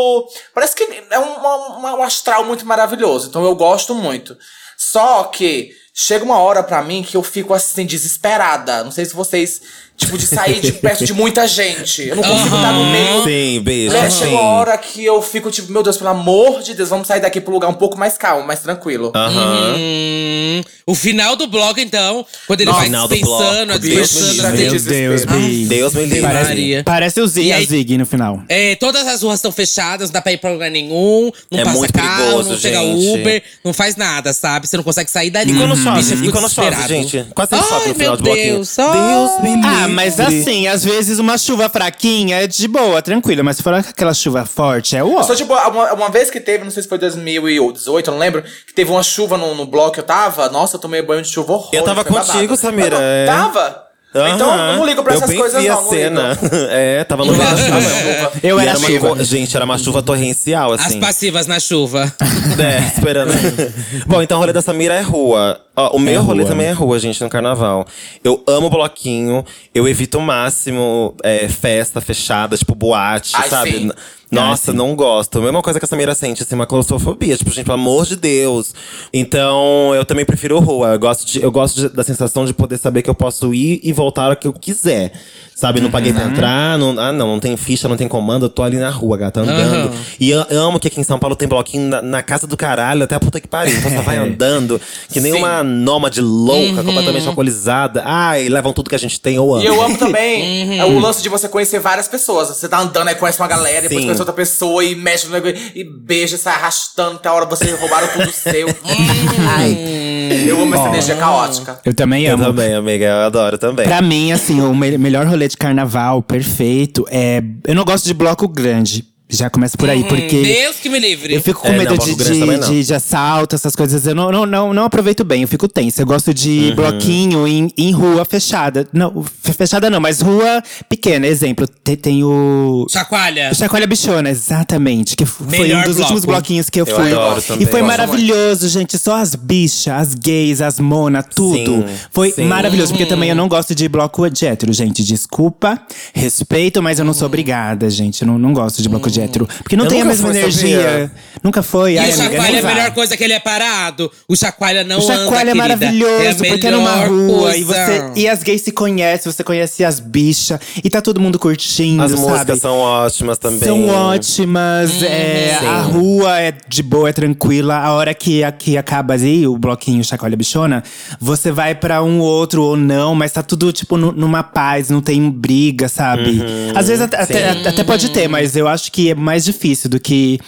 [0.54, 3.28] Parece que é um, um astral muito maravilhoso.
[3.28, 4.36] Então eu gosto muito.
[4.76, 8.82] Só que chega uma hora pra mim que eu fico assim, desesperada.
[8.82, 9.62] Não sei se vocês.
[9.96, 12.08] Tipo, de sair de perto de muita gente.
[12.08, 13.22] Eu não consigo estar no meio.
[13.24, 13.92] Sim, beijo.
[13.92, 14.10] Né?
[14.10, 17.20] Chega uma hora que eu fico tipo, meu Deus, pelo amor de Deus, vamos sair
[17.20, 19.12] daqui pro lugar um pouco mais calmo, mais tranquilo.
[19.14, 19.74] Aham.
[19.78, 24.56] Hum, o final do bloco, então, quando ele Nossa, vai final do dispensando, bloco, dispensando.
[24.56, 24.92] Deus me Deus.
[24.92, 24.96] livre.
[24.98, 25.40] Meu Deus, desespero.
[25.40, 25.64] Bi.
[25.66, 26.20] Deus me livre.
[26.22, 26.82] Parece- Maria.
[26.84, 28.42] parece o Zig, a Zig no final.
[28.48, 31.64] É, todas as ruas estão fechadas, não dá pra ir pra lugar nenhum, não É
[31.64, 33.20] passa muito carro, perigoso, não chega gente.
[33.20, 34.66] Uber, não faz nada, sabe?
[34.66, 35.52] Você não consegue sair dali.
[35.52, 35.98] E quando chove?
[35.98, 36.88] Bicho, eu fico E quando chove, desesperado.
[37.08, 37.26] gente?
[37.34, 38.54] Quase sempre Ai, no final meu de bloquinho.
[38.56, 38.92] Deus, ai.
[38.92, 39.70] Deus me livre.
[39.82, 43.42] Ah, mas assim, às vezes uma chuva fraquinha é de boa, tranquila.
[43.42, 45.22] Mas se for aquela chuva forte, é o.
[45.22, 48.42] Só, tipo, uma, uma vez que teve, não sei se foi 2018, eu não lembro,
[48.42, 50.48] que teve uma chuva no, no bloco que eu tava.
[50.48, 51.70] Nossa, eu tomei banho de chuva horror.
[51.72, 52.32] Eu tava foi babado.
[52.32, 53.26] contigo, Samira, Eu é.
[53.26, 53.91] Tava?
[54.14, 55.78] Então eu não ligo pra eu essas bem coisas, vi não.
[55.78, 56.38] a não cena.
[56.42, 56.54] ligo.
[56.70, 58.32] é, tava no da chuva.
[58.42, 59.08] Eu E era uma chuva.
[59.16, 61.00] co- Gente, era uma chuva torrencial, As assim.
[61.00, 62.12] passivas na chuva.
[62.62, 63.32] É, esperando.
[64.06, 65.58] Bom, então o rolê da Samira é rua.
[65.74, 66.50] Ó, o meu É rolê rua.
[66.50, 67.86] também é rua, gente, no carnaval.
[68.22, 69.44] Eu amo bloquinho.
[69.74, 73.70] Eu evito o máximo é, festa fechada, tipo boate, Ai, sabe?
[73.72, 73.90] sim.
[74.32, 75.40] N- Nossa, não gosto.
[75.42, 77.36] Mesma coisa que a Samira sente, assim, uma claustrofobia.
[77.36, 78.74] Tipo, gente, pelo amor de Deus.
[79.12, 80.94] Então, eu também prefiro rua.
[80.94, 83.80] Eu gosto, de, eu gosto de- da sensação de poder saber que eu posso ir
[83.84, 85.12] e voltar hora que eu quiser.
[85.54, 85.80] Sabe?
[85.80, 86.76] Não paguei pra entrar.
[86.78, 88.46] Não, ah, não, não tem ficha, não tem comando.
[88.46, 89.88] Eu tô ali na rua, gata, andando.
[89.88, 89.92] Aham.
[90.18, 93.04] E eu amo que aqui em São Paulo tem bloquinho na, na casa do caralho,
[93.04, 93.76] até a puta que pariu.
[93.78, 95.38] Então você vai andando, que nem Sim.
[95.38, 98.02] uma nômade louca, completamente alcoolizada.
[98.04, 99.62] Ai, levam tudo que a gente tem, eu amo.
[99.62, 102.48] E eu amo também é o lance de você conhecer várias pessoas.
[102.48, 104.06] Você tá andando, aí conhece uma galera, depois Sim.
[104.06, 107.78] conhece outra pessoa e mexe no negócio e beija, sai arrastando até a hora vocês
[107.78, 108.66] roubaram tudo seu.
[109.56, 110.48] Ai.
[110.48, 111.80] Eu amo essa energia caótica.
[111.84, 112.44] Eu também Eu amo.
[112.44, 113.86] também, amiga, eu adoro também.
[113.86, 117.42] Pra mim, assim, o me- melhor rolê de carnaval perfeito é.
[117.66, 119.04] Eu não gosto de bloco grande.
[119.32, 120.42] Já começa por aí, porque.
[120.42, 121.34] Deus que me livre.
[121.34, 124.06] Eu fico com É, medo não, de, de, de, de assalto, essas coisas.
[124.06, 126.02] Eu não, não, não, não aproveito bem, eu fico tenso.
[126.02, 126.74] Eu gosto de Uhum.
[126.76, 128.86] bloquinho em, em rua fechada.
[128.92, 131.26] Não, fe- fechada não, mas rua pequena.
[131.26, 132.86] Exemplo, tem, tem o.
[132.90, 133.50] Chacoalha.
[133.50, 135.16] O Chacoalha Bichona, exatamente.
[135.16, 136.00] Que foi Melhor um dos bloco.
[136.12, 137.12] últimos bloquinhos que eu, Eu fui.
[137.12, 138.98] adoro e foi maravilhoso, gente.
[138.98, 141.56] Só as bichas, as gays, as mona, tudo.
[141.56, 142.44] Sim, foi sim.
[142.44, 142.92] maravilhoso.
[142.92, 145.02] Porque também eu não gosto de bloco de hétero, gente.
[145.02, 145.80] Desculpa,
[146.14, 148.22] respeito, mas eu não sou obrigada, gente.
[148.22, 149.48] Eu não, não gosto de bloco de hétero.
[149.62, 150.80] Porque não Eu tem a mesma energia.
[150.82, 151.12] sabia?
[151.42, 151.94] Nunca foi.
[151.94, 154.10] E Ai, o chacoalha é a melhor coisa que ele é parado.
[154.28, 157.64] O chacoalha não O anda, chacoalha é maravilhoso, é a porque é numa rua e,
[157.64, 162.02] você, e as gays se conhecem, você conhece as bichas e tá todo mundo curtindo,
[162.02, 162.22] As sabe?
[162.22, 163.58] músicas são ótimas também.
[163.60, 165.66] São ótimas, é, Sim.
[165.66, 167.76] a rua é de boa, é tranquila.
[167.78, 170.82] A hora que, que acaba ali, o bloquinho Chacoalha Bichona,
[171.20, 175.00] você vai pra um outro ou não, mas tá tudo, tipo, nu- numa paz, não
[175.00, 176.30] tem briga, sabe?
[176.40, 176.72] Uhum.
[176.74, 180.00] Às vezes até, até, até pode ter, mas eu acho que é mais difícil do
[180.00, 180.38] que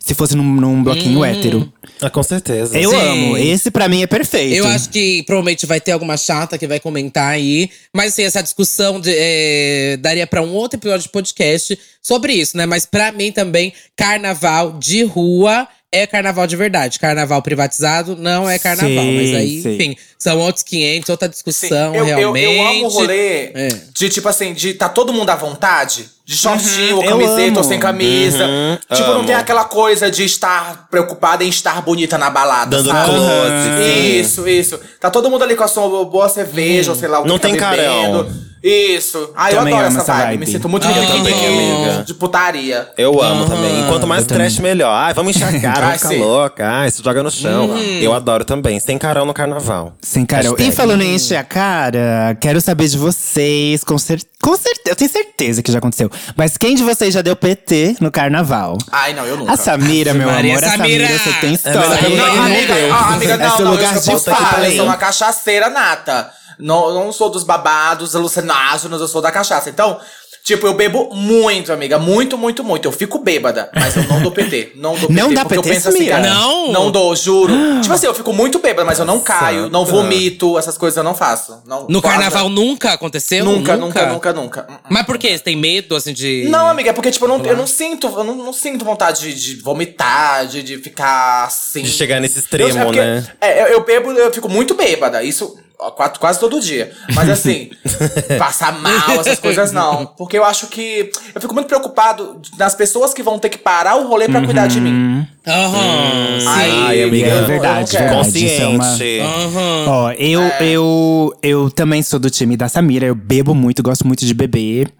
[0.00, 1.72] se fosse num, num bloquinho hétero.
[2.00, 2.76] Ah, com certeza.
[2.76, 2.96] Eu Sim.
[2.96, 4.54] amo, esse pra mim é perfeito.
[4.54, 7.70] Eu acho que provavelmente vai ter alguma chata que vai comentar aí.
[7.92, 12.56] Mas assim, essa discussão de, é, daria pra um outro episódio de podcast sobre isso,
[12.56, 12.66] né?
[12.66, 16.98] Mas pra mim também, carnaval de rua é carnaval de verdade.
[16.98, 19.04] Carnaval privatizado não é carnaval.
[19.04, 19.74] Sim, mas aí, sim.
[19.74, 22.44] enfim, são outros 500, outra discussão, eu, eu, realmente.
[22.56, 23.68] eu amo o rolê É.
[23.94, 26.06] de, tipo assim, de tá todo mundo à vontade.
[26.26, 28.46] De shortinho, ou eu camiseta, ou sem camisa.
[28.46, 29.26] Uhum, tipo, não amo.
[29.26, 33.10] tem aquela coisa de estar preocupada em estar bonita na balada, Dando sabe?
[33.10, 34.20] close.
[34.20, 34.80] Isso, isso.
[34.98, 37.38] Tá todo mundo ali com a sua boa cerveja, ou sei lá o que Não
[37.38, 38.24] tá tem bebendo.
[38.24, 38.53] carão.
[38.66, 39.30] Isso.
[39.36, 40.24] Ah, eu Também adoro amo essa vibe.
[40.26, 40.38] vibe.
[40.46, 42.02] Me sinto muito Ah, também, amiga.
[42.04, 42.88] de putaria.
[42.96, 43.80] Eu amo também.
[43.84, 44.46] E quanto mais Eu também.
[44.46, 44.90] trash, melhor.
[44.90, 46.66] Ai, vamos encharcar, Ai, vamos ficar louca.
[46.66, 47.76] Ai, se joga no chão.
[48.00, 48.80] Eu adoro também.
[48.80, 49.92] Sem carão no carnaval.
[50.00, 50.56] Sem carão.
[50.58, 54.96] E falando em encher a cara, quero saber de vocês, com, cer com certeza, eu
[54.96, 56.10] tenho certeza que já aconteceu.
[56.34, 58.78] Mas quem de vocês já deu PT no carnaval?
[58.90, 59.52] Ai, não, eu nunca.
[59.52, 61.06] A Samira, meu Maria, amor, a Samira!
[61.06, 61.80] Samira, você tem É história.
[61.98, 62.94] perguntar Não, não amiga, deu.
[62.94, 66.30] ah, amiga, É não, seu não, lugar eu de fala, eu sou uma cachaceira nata.
[66.58, 69.68] Não, não sou dos babados alucinógenos, eu sou da cachaça.
[69.70, 69.98] Então,
[70.44, 71.98] tipo, eu bebo muito, amiga.
[71.98, 72.86] Muito, muito, muito.
[72.86, 74.72] Eu fico bêbada, mas eu não dou PT.
[74.76, 75.12] Não dou PT.
[75.20, 76.22] Não dá PT, eu penso assim, cara.
[76.28, 76.72] Não?
[76.72, 77.52] Não dou, juro.
[77.80, 81.02] tipo assim, eu fico muito bêbada, mas eu não caio, não vomito, essas coisas eu
[81.04, 81.62] não faço.
[81.66, 83.44] Não, No quase- carnaval nunca aconteceu?
[83.44, 84.66] Nunca, nunca, nunca, nunca.
[84.90, 85.36] Mas por quê?
[85.36, 86.46] Você tem medo, assim, de…
[86.48, 89.20] Não, amiga, é porque, tipo, eu não, eu não sinto, eu não, não sinto vontade
[89.32, 91.82] de, de vomitar, de, de ficar assim.
[91.82, 93.26] De chegar nesse Eu- extremo, é porque- né?
[93.40, 95.22] É, eu, eu bebo, eu fico muito bêbada.
[95.22, 95.56] Isso
[95.96, 96.92] quase, quase todo dia.
[97.14, 97.70] Mas assim,
[98.38, 100.06] passar mal, essas coisas não.
[100.06, 101.10] Porque eu acho que.
[101.34, 104.66] Eu fico muito preocupado nas pessoas que vão ter que parar o rolê pra cuidar
[104.66, 105.26] de mim.
[105.46, 106.46] Aham, sim.
[106.48, 107.26] Ai, amiga.
[107.28, 108.44] eu É verdade, verdade.
[108.46, 109.20] Isso é uma- Consciente.
[109.20, 109.84] Aham.
[109.88, 114.24] Ó, eu, eu, eu também sou do time da Samira, eu bebo muito, gosto muito
[114.24, 114.90] de beber.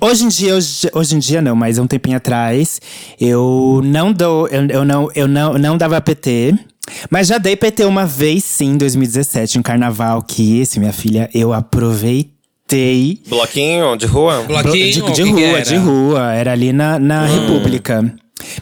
[0.00, 2.80] Hoje em dia, j- hoje em dia não, mas um tempinho atrás,
[3.20, 6.54] eu não dou, eu, eu não, eu não, não dava PT.
[7.10, 11.28] Mas já dei PT uma vez sim, em 2017, um carnaval, que esse, minha filha,
[11.34, 13.20] eu aproveitei.
[13.26, 14.42] Bloquinho de rua?
[14.46, 15.12] Bloquinho?
[15.12, 15.62] de, de rua, era?
[15.62, 16.34] de rua.
[16.34, 18.02] Era ali na, na República.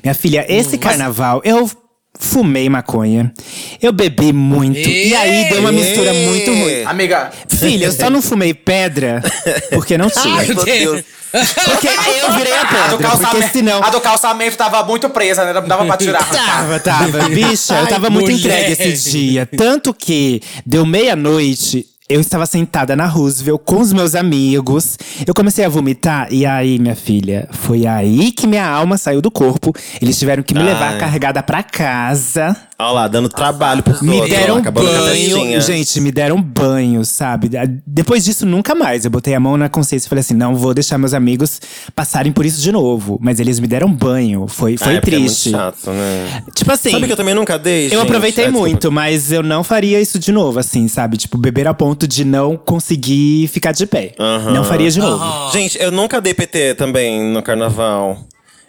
[0.03, 1.71] Minha filha, esse carnaval, eu
[2.19, 3.33] fumei maconha.
[3.81, 4.79] Eu bebi muito.
[4.89, 6.83] E aí deu uma mistura muito ruim.
[6.85, 9.23] Amiga, Filha, eu só não fumei pedra
[9.71, 10.35] porque não tinha.
[10.39, 11.05] Ai, meu Deus.
[11.31, 13.09] Porque eu virei a a do, pedra.
[13.09, 13.83] Calçamento, senão.
[13.83, 15.53] a do calçamento tava muito presa, né?
[15.53, 16.25] Não dava pra tirar.
[16.29, 17.29] Tava, tava.
[17.29, 18.71] Bicha, eu Ai, tava muito mulher.
[18.71, 19.47] entregue esse dia.
[19.47, 21.87] Tanto que deu meia-noite.
[22.09, 24.97] Eu estava sentada na Roosevelt com os meus amigos.
[25.27, 26.27] Eu comecei a vomitar.
[26.31, 29.75] E aí, minha filha, foi aí que minha alma saiu do corpo.
[30.01, 30.99] Eles tiveram que me levar Ai.
[30.99, 32.57] carregada pra casa.
[32.81, 34.31] Olha lá, dando trabalho pros Me outros.
[34.31, 35.61] deram ó, banho.
[35.61, 37.51] Gente, me deram banho, sabe?
[37.85, 39.05] Depois disso, nunca mais.
[39.05, 41.61] Eu botei a mão na consciência e falei assim: não vou deixar meus amigos
[41.93, 43.19] passarem por isso de novo.
[43.21, 44.47] Mas eles me deram banho.
[44.47, 45.51] Foi, foi Ah, é porque é muito triste.
[45.51, 46.43] chato, né?
[46.55, 46.91] tipo assim.
[46.93, 48.01] Sabe que eu também nunca dei, Eu gente?
[48.03, 48.69] aproveitei desculpa.
[48.69, 51.17] muito, mas eu não faria isso de novo, assim, sabe?
[51.17, 54.13] Tipo, beber a ponto de não conseguir ficar de pé.
[54.55, 55.51] Não faria de novo.
[55.53, 58.19] Gente, eu nunca dei PT também no carnaval.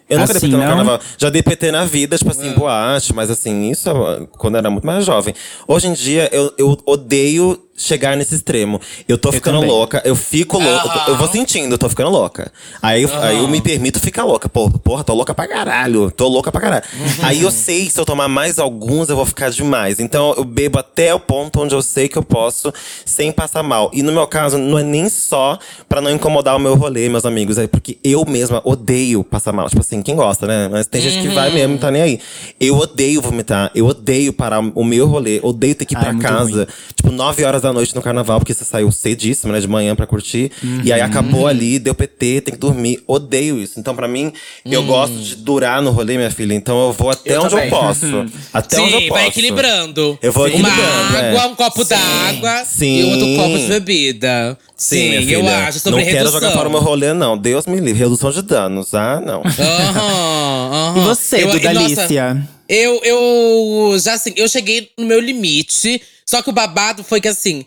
[0.09, 0.99] Eu nunca Assim, dei PT no carnaval.
[1.17, 4.69] Já dei PT na vida, tipo assim, boate, mas assim, isso é quando eu era
[4.69, 5.35] muito mais jovem.
[5.67, 8.79] Hoje em dia, eu, eu odeio chegar nesse extremo.
[9.07, 9.69] Eu tô ficando também.
[9.69, 12.51] louca, eu fico louca, eu eu vou sentindo, eu tô ficando louca.
[12.81, 14.47] Aí, eu- aí eu me permito ficar louca.
[14.49, 16.11] Pô, porra, tô louca pra caralho.
[16.11, 16.83] Tô louca pra caralho.
[17.23, 19.99] aí eu sei que se eu tomar mais alguns, eu vou ficar demais.
[19.99, 22.71] Então eu bebo até o ponto onde eu sei que eu posso
[23.05, 23.89] sem passar mal.
[23.93, 27.25] E no meu caso, não é nem só pra não incomodar o meu rolê, meus
[27.25, 27.57] amigos.
[27.57, 29.69] É porque eu mesma odeio passar mal.
[29.69, 30.67] Tipo assim, quem gosta, né?
[30.69, 32.19] Mas tem gente que vai mesmo, não tá nem aí.
[32.59, 36.03] Eu odeio vomitar, eu odeio parar o meu rolê, odeio ter que ir Ah, é
[36.03, 36.67] pra muito casa.
[36.95, 39.59] Tipo, 9 horas da noite no carnaval, porque você saiu cedíssimo, né?
[39.59, 40.51] De manhã pra curtir.
[40.83, 43.03] E aí acabou ali, deu PT, tem que dormir.
[43.07, 43.79] Odeio isso.
[43.79, 44.31] Então, pra mim,
[44.65, 46.53] eu gosto de durar no rolê, minha filha.
[46.53, 47.65] Então eu vou até Eu onde também.
[47.65, 48.05] eu posso.
[48.53, 49.19] Até onde eu Sim, posso.
[49.19, 50.19] vai equilibrando.
[50.21, 51.29] Eu vou Uma equilibrando, é.
[51.29, 52.99] água, um copo d'água Sim.
[52.99, 54.57] e outro copo de bebida.
[54.75, 56.39] Sim, minha eu acho, sobre Não quero redução.
[56.39, 57.37] jogar fora o meu rolê, não.
[57.37, 57.93] Deus me livre.
[57.99, 59.41] Redução de danos, ah, não.
[59.41, 60.97] Aham, aham.
[60.97, 62.47] E você, Eu- Duda nossa, Alicia?
[62.67, 66.01] Eu, eu já assim, eu cheguei no meu limite.
[66.29, 67.65] Só que o babado foi que assim,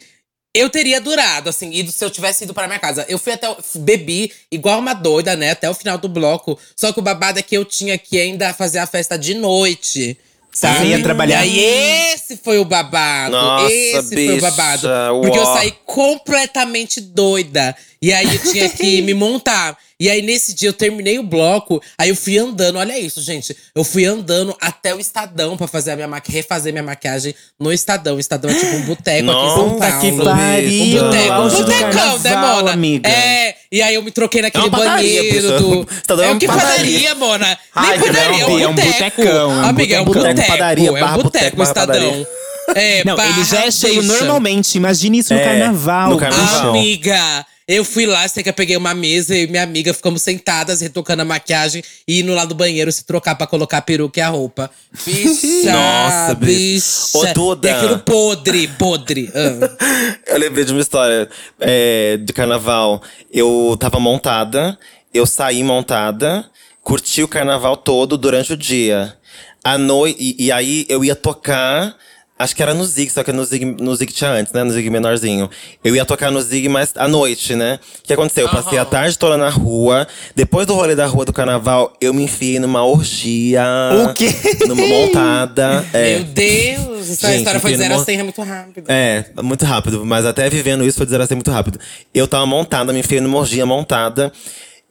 [0.54, 3.04] eu teria durado, assim, ido se eu tivesse ido para minha casa.
[3.08, 3.48] Eu fui até.
[3.50, 5.50] o- Bebi igual uma doida, né?
[5.50, 6.56] Até o final do bloco.
[6.76, 10.16] Só que o babado é que eu tinha que ainda fazer a festa de noite.
[10.52, 10.78] Sabe?
[10.78, 11.44] Você ia trabalhar?
[11.44, 13.32] E aí, esse foi o babado.
[13.34, 14.88] Nossa, esse foi o bicha, babado.
[15.22, 17.74] Porque eu saí completamente doida.
[18.00, 19.76] E aí eu tinha que me montar.
[20.02, 21.80] E aí, nesse dia, eu terminei o bloco.
[21.96, 22.76] Aí eu fui andando.
[22.76, 23.56] Olha isso, gente.
[23.72, 27.72] Eu fui andando até o Estadão pra fazer a minha maqui refazer minha maquiagem no
[27.72, 28.16] Estadão.
[28.16, 30.00] O Estadão é tipo um boteco aqui em São Paulo.
[30.00, 32.72] que Um pariu, boteco, um do botecão, né, Mona?
[32.72, 33.08] amiga.
[33.08, 35.88] É, e aí eu me troquei naquele É padaria, banheiro do.
[35.92, 36.74] Estadão é é o que padaria.
[36.74, 37.58] padaria, Mona?
[37.72, 39.22] Ai, Nem padaria, é não, um é um boteco.
[39.22, 40.26] botecão, é um Amiga, é um boteco.
[40.26, 40.48] boteco.
[40.48, 42.26] Padaria, é um barra boteco, o Estadão.
[42.74, 44.76] É, Não, ele já é cheio normalmente.
[44.76, 46.10] Imagine isso no É, carnaval.
[46.10, 46.70] no carnaval.
[46.70, 50.80] Amiga, eu fui lá, sei que eu peguei uma mesa e minha amiga ficamos sentadas,
[50.80, 54.22] retocando a maquiagem e indo lá do banheiro se trocar pra colocar a peruca e
[54.22, 54.70] a roupa.
[55.04, 57.18] Bicha, Nossa, bicha.
[57.18, 57.68] Ô, Duda.
[57.68, 59.30] E aquilo podre, podre.
[59.34, 60.18] Ah.
[60.26, 61.28] Eu lembrei de uma história
[61.60, 63.02] é, de carnaval.
[63.30, 64.78] Eu tava montada,
[65.12, 66.44] eu saí montada,
[66.82, 69.16] curti o carnaval todo durante o dia.
[69.62, 71.96] À noite, e, e aí eu ia tocar.
[72.38, 74.64] Acho que era no Zig, só que no Zig, no Zig tinha antes, né?
[74.64, 75.48] No Zig menorzinho.
[75.84, 77.78] Eu ia tocar no Zig, mas à noite, né?
[78.00, 78.46] O que aconteceu?
[78.46, 80.08] Eu passei a tarde toda na rua.
[80.34, 83.62] Depois do rolê da rua do carnaval, eu me enfiei numa orgia.
[84.10, 84.28] O quê?
[84.66, 85.84] Numa montada.
[85.92, 86.16] É.
[86.16, 88.84] Meu Deus, essa Gente, história foi de enfim, zero a não- 100 é muito rápido.
[88.88, 90.04] É, muito rápido.
[90.04, 91.78] Mas até vivendo isso foi dizer assim muito rápido.
[92.14, 94.32] Eu tava montada, me enfiei numa orgia montada.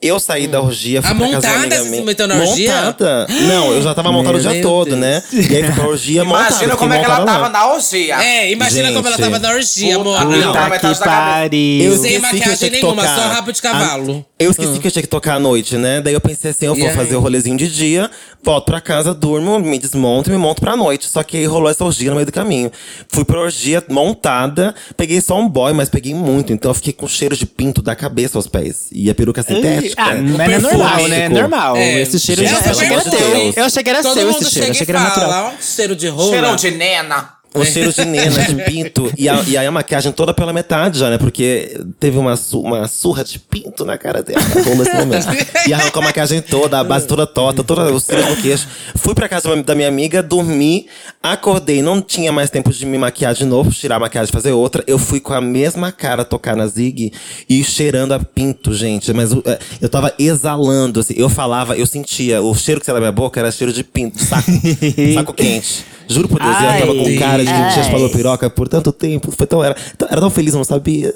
[0.01, 2.75] Eu saí da orgia, fui A pra casa montada, amiga você se meteu na orgia?
[2.75, 3.27] Montada.
[3.29, 4.99] Não, eu já tava montada o dia Meu todo, Deus.
[4.99, 5.23] né?
[5.31, 6.41] E aí fui pra orgia montada.
[6.49, 7.49] Imagina fiquei como é que ela montada lá.
[7.49, 8.15] tava na orgia.
[8.23, 9.25] É, imagina como ela Gente.
[9.25, 10.37] tava na orgia, Puta amor.
[10.37, 10.53] Não.
[10.53, 11.31] Tá metade que da cabeça.
[11.31, 11.83] pariu.
[11.83, 13.15] Eu Sem esqueci que eu maquiagem tinha que nenhuma, tocar.
[13.15, 14.25] só rabo de cavalo.
[14.27, 16.01] Ah, eu esqueci que eu tinha que tocar à noite, né?
[16.01, 16.95] Daí eu pensei assim, eu vou E aí?
[16.95, 18.09] fazer o rolezinho de dia,
[18.43, 21.07] volto pra casa, durmo, me desmonto e me monto pra noite.
[21.07, 22.71] Só que aí rolou essa orgia no meio do caminho.
[23.07, 26.51] Fui pra orgia montada, peguei só um boy, mas peguei muito.
[26.51, 28.87] Então eu fiquei com cheiro de pinto da cabeça aos pés.
[28.91, 29.90] E a peruca sintética.
[29.97, 31.19] Ah, mas é normal, né?
[31.21, 31.75] É normal.
[31.75, 32.01] É.
[32.01, 32.57] Esse cheiro já.
[32.57, 33.53] Eu pelo achei que era teu.
[33.55, 34.71] Eu achei que era Todo seu esse cheiro.
[34.71, 35.53] Achei que era natural.
[35.57, 36.29] ó, cheiro de rola.
[36.31, 37.40] Cheirão de nena.
[37.53, 39.11] Um cheiro de nena, de pinto.
[39.17, 41.17] E, a, e aí a maquiagem toda pela metade já, né?
[41.17, 44.39] Porque teve uma, uma surra de pinto na cara dela.
[44.63, 45.27] Rolou nesse momento.
[45.67, 48.67] E arrancou a maquiagem toda, a base toda torta, toda os cílios no queixo.
[48.95, 50.87] Fui pra casa da minha amiga, dormi,
[51.21, 51.81] acordei.
[51.81, 54.83] Não tinha mais tempo de me maquiar de novo, tirar a maquiagem e fazer outra.
[54.87, 57.11] Eu fui com a mesma cara tocar na Zig
[57.49, 59.13] e cheirando a pinto, gente.
[59.13, 61.13] Mas o- é, eu tava exalando, assim.
[61.17, 62.41] Eu falava, eu sentia.
[62.41, 64.49] O cheiro que saiu da minha boca era cheiro de pinto, de saco.
[65.13, 65.85] saco quente.
[66.11, 67.73] Juro por Deus, Ai, eu tava com cara de que ai.
[67.73, 69.31] tinha falou piroca por tanto tempo.
[69.31, 71.13] Foi tão, era, tão- era tão feliz, eu não sabia.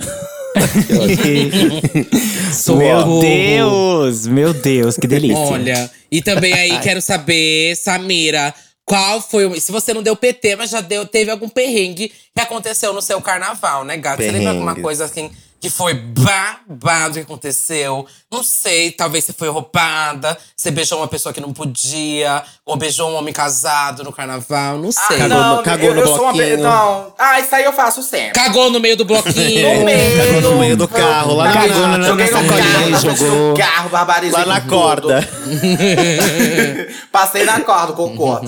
[2.78, 3.20] meu.
[3.20, 5.38] Deus, meu Deus, que delícia.
[5.38, 8.54] Olha, e também aí quero saber, Samira,
[8.86, 9.60] qual foi o.
[9.60, 13.20] Se você não deu PT, mas já deu, teve algum perrengue que aconteceu no seu
[13.22, 14.22] carnaval, né, gato?
[14.22, 14.84] Você lembra alguma Perrengue.
[14.84, 15.30] coisa assim
[15.66, 18.06] que foi babado que aconteceu?
[18.32, 23.10] Não sei, talvez você foi roubada, você beijou uma pessoa que não podia, ou beijou
[23.10, 25.18] um homem casado no carnaval, não sei.
[25.18, 26.58] Cagou não, no- cagou eu, no eu sou uma bloquinho.
[26.60, 27.14] Não.
[27.18, 28.32] Ah, isso aí eu faço sempre.
[28.34, 29.80] Cagou no meio do bloquinho.
[29.80, 33.00] No meio, Cagou no meio do carro, lá na- Cagou na- Joguei na no sacolinha
[33.00, 33.90] carro, jogou.
[33.90, 35.28] barbarizei Lá na corda.
[37.12, 38.40] Passei na corda, cocô.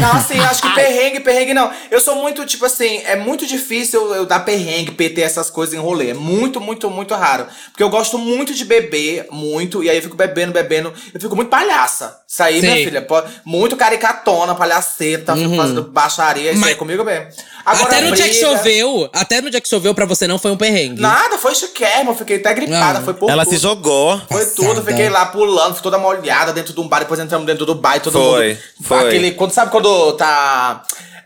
[0.00, 1.70] Não, assim, eu acho que perrengue, perrengue não.
[1.90, 5.74] Eu sou muito, tipo assim, é muito difícil eu, eu dar perrengue, PT, essas coisas
[5.74, 6.10] em rolê.
[6.10, 7.46] É muito, muito, muito raro.
[7.70, 10.92] Porque eu gosto muito de beber, muito, e aí eu fico bebendo, bebendo.
[11.12, 12.20] Eu fico muito palhaça.
[12.28, 12.84] Isso aí, minha Sim.
[12.84, 17.26] filha, pô, muito caricatona, palhaceta, fico fazendo baixaria, isso Mas- aí comigo bem.
[17.64, 20.38] Agora, até no dia que briga- choveu, até no dia que choveu pra você não
[20.38, 21.00] foi um perrengue.
[21.00, 23.02] Nada, foi chiquérrimo, eu fiquei até gripada, Ah.
[23.02, 23.54] foi por Ela tudo.
[23.54, 24.18] se jogou.
[24.30, 24.54] Foi Passada.
[24.56, 27.74] tudo, fiquei lá pulando, fui toda molhada dentro de um bar, depois entramos dentro do
[27.74, 28.58] bar e todo Foi, mundo.
[28.82, 28.98] foi.
[29.08, 30.82] Aquele, quando, sabe quando tá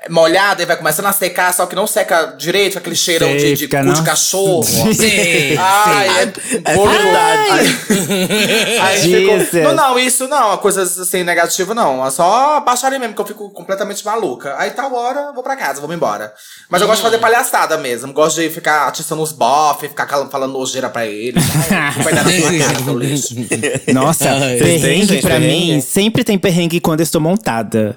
[0.08, 3.40] molhada e vai começando a secar, só que não seca direito, com aquele cheirão de,
[3.40, 4.04] Sei, de fica cu de não.
[4.04, 4.62] cachorro.
[4.64, 6.22] Sim, Ai, é,
[6.64, 7.78] É verdade.
[7.90, 12.06] Aí, aí ficou, não, não, isso não, coisas assim negativas não.
[12.06, 14.54] É só baixaria mesmo, que eu fico completamente maluca.
[14.56, 16.27] Aí tal hora, vou pra casa, vamos embora.
[16.70, 18.12] Mas eu gosto de fazer palhaçada mesmo.
[18.12, 21.42] Gosto de ficar atiçando os bofs, ficar falando nojeira pra eles.
[21.70, 23.34] Ai, vai dar na sua cara, seu lixo.
[23.92, 24.58] Nossa, Ai.
[24.58, 25.72] Têm, perrengue pra perrengue?
[25.74, 27.94] mim, sempre tem perrengue quando eu estou montada.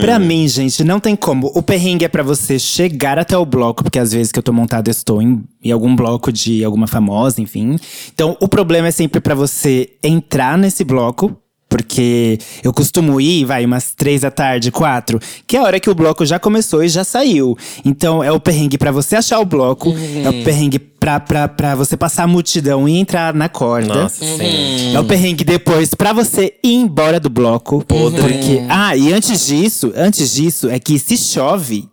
[0.00, 1.50] Pra mim, gente, não tem como.
[1.54, 4.52] O perrengue é pra você chegar até o bloco, porque às vezes que eu tô
[4.52, 7.76] montada eu estou em, em algum bloco de alguma famosa, enfim.
[8.12, 11.36] Então, o problema é sempre pra você entrar nesse bloco.
[11.72, 15.88] Porque eu costumo ir, vai, umas três da tarde, quatro, que é a hora que
[15.88, 17.56] o bloco já começou e já saiu.
[17.82, 19.88] Então é o perrengue pra você achar o bloco,
[20.22, 24.02] é o perrengue pra, pra, pra você passar a multidão e entrar na corda.
[24.02, 24.94] Nossa, sim.
[24.94, 27.82] É o perrengue depois pra você ir embora do bloco.
[28.20, 28.62] Porque.
[28.68, 31.88] Ah, e antes disso, antes disso, é que se chove.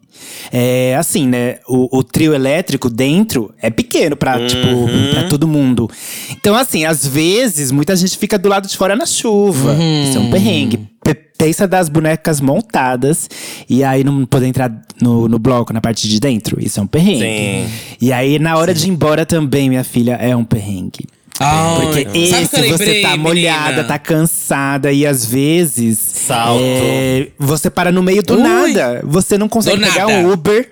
[0.51, 1.57] É assim, né?
[1.67, 4.67] O, o trio elétrico dentro é pequeno pra, tipo,
[5.11, 5.89] pra todo mundo.
[6.31, 9.75] Então, assim, às vezes, muita gente fica do lado de fora na chuva.
[10.03, 10.87] Isso é um perrengue.
[11.37, 13.29] Pensa das bonecas montadas
[13.69, 14.69] e aí não poder entrar
[15.01, 16.61] no, no bloco, na parte de dentro.
[16.61, 17.21] Isso é um perrengue.
[17.21, 17.69] Sim.
[18.01, 21.05] E aí, na hora de ir embora também, minha filha, é um perrengue.
[21.39, 23.83] Ai, Porque esse lembrei, você tá molhada, menina?
[23.85, 26.59] tá cansada e às vezes Salto.
[26.61, 28.41] é, você para no meio do Ui.
[28.43, 29.01] nada.
[29.05, 30.19] Você não consegue Do pegar nada.
[30.19, 30.69] um Uber.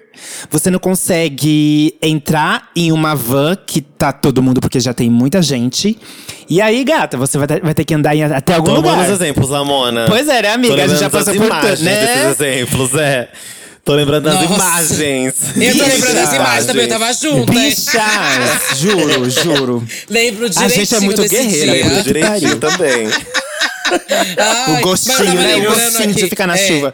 [0.49, 5.41] Você não consegue entrar em uma van que tá todo mundo porque já tem muita
[5.43, 5.97] gente.
[6.49, 8.93] E aí, gata, você vai ter, vai ter que andar em- até algum Tô lugar.
[8.93, 10.05] amando os exemplos, Lamona.
[10.07, 10.83] Pois é, né, amiga?
[10.83, 12.01] A gente já passou por tanto, né?
[12.05, 13.29] desses exemplos, é.
[13.87, 14.53] Tô lembrando das Nossa.
[14.93, 15.35] imagens.
[15.55, 17.69] Eu tô lembrando das imagens também, eu tava junto, hein?
[17.69, 19.87] Bichas, juro, juro.
[20.09, 21.71] Lembro A direitinho gente é muito guerreira, dia.
[21.73, 23.07] Lembro que direitinho também.
[24.37, 25.55] Ai, o gostinho, né?
[25.55, 26.93] O gostinho de aqui- ficar na é, chuva.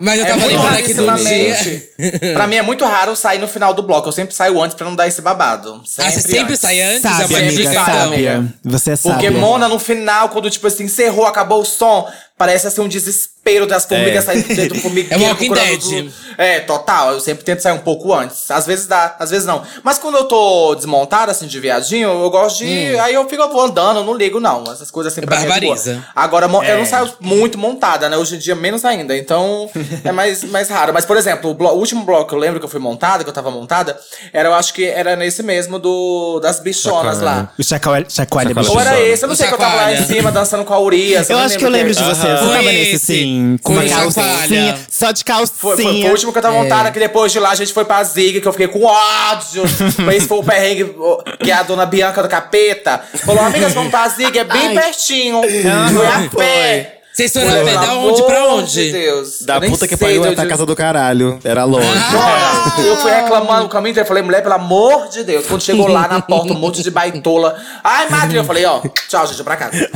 [0.00, 2.32] Mas eu É tava muito lembrando aqui do dia.
[2.34, 4.08] pra mim é muito raro sair no final do bloco.
[4.08, 5.80] Eu sempre saio antes pra não dar esse babado.
[5.98, 6.58] Ah, você sempre antes.
[6.58, 7.02] sai antes?
[7.02, 8.50] Sabe, é amiga, sabe.
[8.64, 9.30] Você é Porque sábia.
[9.30, 12.10] Mona, no final, quando, tipo assim, encerrou, acabou o som,
[12.44, 14.26] parece assim um desespero das formigas É.
[14.26, 15.14] saindo dentro do formigueiro.
[15.24, 16.10] É Walking procurando Dead.
[16.36, 17.12] É, total.
[17.12, 18.50] Eu sempre tento sair um pouco antes.
[18.50, 19.62] Às vezes dá, às vezes não.
[19.82, 22.98] Mas quando eu tô desmontada, assim, de viadinho, eu gosto de.
[22.98, 24.64] Aí eu fico eu vou andando, eu não ligo, não.
[24.72, 25.48] Essas coisas assim pra mim é.
[25.48, 26.04] Barbariza.
[26.14, 26.78] Agora, mo- eu É.
[26.78, 28.16] não saio muito montada, né?
[28.16, 29.16] Hoje em dia, menos ainda.
[29.16, 29.70] Então,
[30.04, 30.92] é mais, mais raro.
[30.92, 33.22] Mas, por exemplo, o, blo- o último bloco que eu lembro que eu fui montada,
[33.22, 33.98] que eu tava montada,
[34.32, 37.52] era, eu acho que era nesse mesmo do das bichonas lá.
[37.58, 39.00] O chacoalha, chacoalha, Chacoalha Ou era Bichona.
[39.08, 40.14] esse, eu não O sei que eu tava lá em chacoalha.
[40.16, 41.30] cima dançando com a Urias.
[41.30, 42.26] Eu acho que eu lembro de você.
[42.36, 42.92] Você Foi tava esse.
[42.92, 43.56] nesse, sim.
[43.62, 44.78] Com Foi uma calcinha.
[44.90, 45.56] Só de calcinha.
[45.56, 47.72] Foi, foi, foi o último que eu tava montada, que depois de lá a gente
[47.72, 49.62] foi pra Zig, que eu fiquei com ódio.
[50.12, 50.94] Esse foi o perrengue
[51.40, 55.40] que a dona Bianca do Capeta falou: amigas, vamos pra Zig, é bem pertinho.
[55.42, 57.00] Foi a pé.
[57.14, 58.72] Vocês foram a pé da onde pra amor onde?
[58.72, 59.42] De Deus.
[59.42, 61.38] Da Eu puta que pariu até a casa do caralho.
[61.44, 61.86] Era longe.
[61.86, 64.04] Mona, eu fui reclamando o caminho inteiro.
[64.04, 65.46] Eu falei, mulher, pelo amor de Deus.
[65.46, 67.56] Quando chegou lá na porta, um monte de baitola.
[67.84, 68.40] Ai, madrinha.
[68.40, 69.76] Eu falei, ó, tchau, gente, eu pra casa.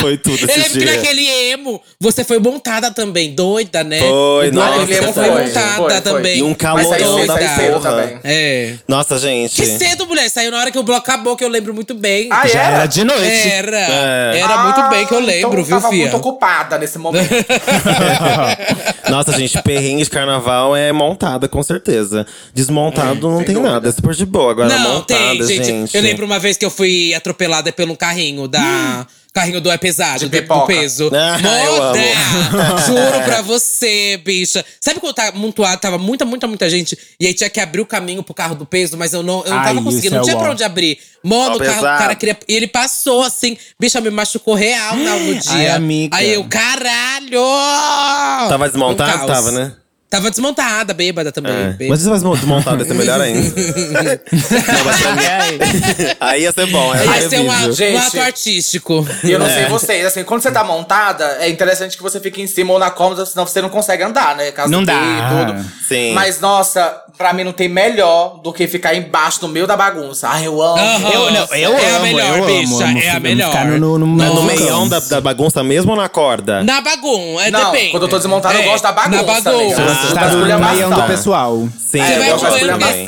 [0.00, 0.96] Foi tudo Eu esse lembro que dia.
[0.96, 3.98] naquele emo, você foi montada também, doida, né?
[4.00, 6.00] Foi, nossa, aquele emo foi foi, montada foi, foi.
[6.00, 6.38] também.
[6.38, 7.80] E um calorão da porra.
[7.80, 8.18] também.
[8.24, 8.74] É.
[8.88, 9.54] Nossa, gente.
[9.56, 10.28] Que cedo, mulher.
[10.30, 12.28] Saiu na hora que o bloco acabou, que eu lembro muito bem.
[12.30, 12.76] Ah, Já era?
[12.76, 13.48] era de noite.
[13.50, 13.78] Era.
[13.78, 14.29] É.
[14.38, 15.98] Era muito bem que eu Ah, lembro, então viu, tava Fia?
[16.02, 17.28] muito ocupada nesse momento.
[19.10, 22.26] Nossa, gente, perrengue de carnaval é montada, com certeza.
[22.54, 23.72] Desmontado não sem tem dúvida.
[23.74, 24.50] nada, é super de boa.
[24.52, 25.96] Agora, Não, montada, tem, gente.
[25.96, 29.06] Eu lembro uma vez que eu fui atropelada pelo um carrinho da.
[29.32, 31.10] Carrinho do É Pesado, De do, peso.
[31.14, 31.98] Ah, Moda!
[31.98, 32.78] amo.
[32.86, 34.64] Juro pra você, bicha.
[34.80, 36.98] Sabe quando tava amontoado, tava muita, muita, muita gente.
[37.18, 39.50] E aí tinha que abrir o caminho pro carro do peso, mas eu não, eu
[39.50, 40.42] não Ai, tava isso conseguindo, não é tinha uó.
[40.42, 40.98] pra onde abrir.
[41.22, 42.36] Mano, o, carro, o cara queria.
[42.48, 45.52] E ele passou assim, bicha, me machucou real no, dia.
[45.52, 46.16] Ai, amiga.
[46.16, 47.40] Aí eu, caralho!
[48.48, 49.12] Tava Um desmontado?
[49.18, 49.26] caos.
[49.30, 49.72] Tava, né?
[50.10, 51.52] Tava desmontada, bêbada também.
[51.52, 51.64] É.
[51.68, 51.86] bêbada.
[51.90, 53.40] Mas se tivesse desmontado, ia ser melhor ainda.
[54.32, 55.22] não, mas pra mim,
[56.20, 56.92] aí ia ser bom.
[56.92, 57.54] Aí Ia ser um, a-
[57.94, 59.06] um ato artístico.
[59.22, 59.54] E eu não É.
[59.54, 62.78] sei vocês, assim, quando você tá montada, é interessante que você fique em cima ou
[62.80, 64.50] na cômoda, senão você não consegue andar, né?
[64.50, 64.98] Caso Não dê dá.
[65.00, 65.64] e tudo.
[65.86, 66.12] Sim.
[66.12, 70.26] Mas, nossa, pra mim não tem melhor do que ficar embaixo no meio da bagunça.
[70.28, 70.76] Ai, eu amo.
[70.76, 71.08] Aham.
[71.12, 73.64] Eu, não, eu É a amo, melhor, eu bicha, amo, é a ficar melhor.
[73.66, 74.42] no, no, no, no Nossa.
[74.42, 76.64] meião da, da bagunça mesmo ou na corda?
[76.64, 77.90] Na bagunça, é, Não, depende.
[77.92, 79.99] quando eu tô desmontado, eu É, gosto da bagunça, Na bagunça.
[80.06, 80.10] Amiga.
[80.10, 80.74] Ah, Tá da no esculhambação.
[80.74, 81.68] meião do pessoal.
[81.78, 82.30] Sim, É, Você vai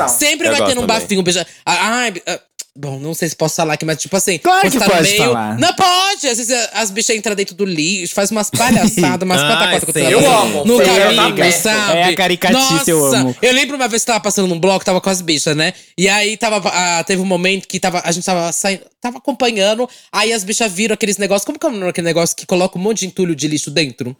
[0.09, 1.47] sempre Eu vai tendo um bafinho beijando.
[1.65, 2.41] Ai, ah,
[2.75, 4.39] Bom, não sei se posso falar aqui, mas tipo assim.
[4.39, 5.59] Claro que tá pode meio, falar.
[5.59, 6.27] Não pode!
[6.27, 9.87] Às vezes as bichas entram dentro do lixo, faz umas palhaçadas, umas patacotas sim.
[9.87, 10.65] que você Eu tá amo.
[10.65, 11.99] No eu caminho, sabe?
[11.99, 13.37] É a caricatice, Nossa, eu amo.
[13.43, 15.75] Eu lembro uma vez que tava passando num bloco, tava com as bichas, né?
[15.99, 19.87] E aí tava, ah, teve um momento que tava, a gente tava saindo, tava acompanhando,
[20.11, 21.45] aí as bichas viram aqueles negócios.
[21.45, 23.71] Como que é o nome daquele negócio que coloca um monte de entulho de lixo
[23.71, 24.17] dentro?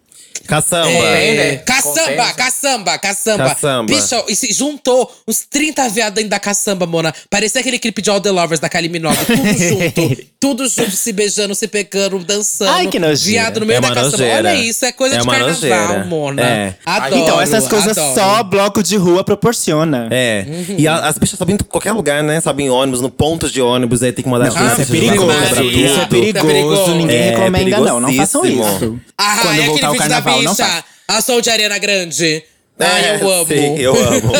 [0.47, 0.89] Caçamba.
[0.89, 1.27] É.
[1.27, 1.57] É, né?
[1.57, 3.49] caçamba, caçamba, caçamba.
[3.49, 3.93] Caçamba.
[3.93, 7.13] Bicho, e se juntou uns 30 viados dentro da caçamba, mona.
[7.29, 9.17] Parecia aquele clipe de All the Lovers da Kylie Minogue.
[9.25, 10.17] Tudo junto.
[10.39, 12.69] tudo junto, se beijando, se pegando, dançando.
[12.71, 13.41] Ai, que nojeira.
[13.43, 14.23] Viado no meio É da caçamba.
[14.23, 16.05] Olha isso, é coisa É de carnaval, nojeira.
[16.05, 16.41] mona.
[16.41, 16.75] É.
[16.85, 18.13] Adoro, Então, essas coisas adoro.
[18.15, 20.07] só bloco de rua proporciona.
[20.11, 20.45] É.
[20.77, 22.39] E a- as bichas sabem em qualquer lugar, né?
[22.41, 24.99] Sabem em ônibus, no ponto de ônibus, aí tem que mandar as crianças isso é
[24.99, 25.31] perigoso.
[25.63, 26.45] Isso é perigoso.
[26.47, 26.95] perigoso.
[26.95, 27.99] Ninguém É, recomenda, não.
[27.99, 28.99] Não façam isso.
[29.17, 30.65] Ah, Quando é voltar aquele o carnaval, não bicha.
[30.65, 30.83] façam.
[31.07, 32.43] A Sol de Arena Grande.
[32.79, 33.47] É, eu amo.
[33.47, 34.31] Sim, eu amo.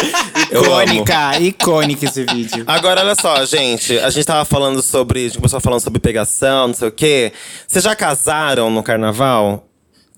[0.50, 0.82] eu amo.
[0.82, 2.64] Icônica, icônica esse vídeo.
[2.66, 3.98] Agora, olha só, gente.
[3.98, 5.20] A gente tava falando sobre.
[5.20, 7.32] A gente começou falando sobre pegação, não sei o quê.
[7.66, 9.66] Vocês já casaram no carnaval?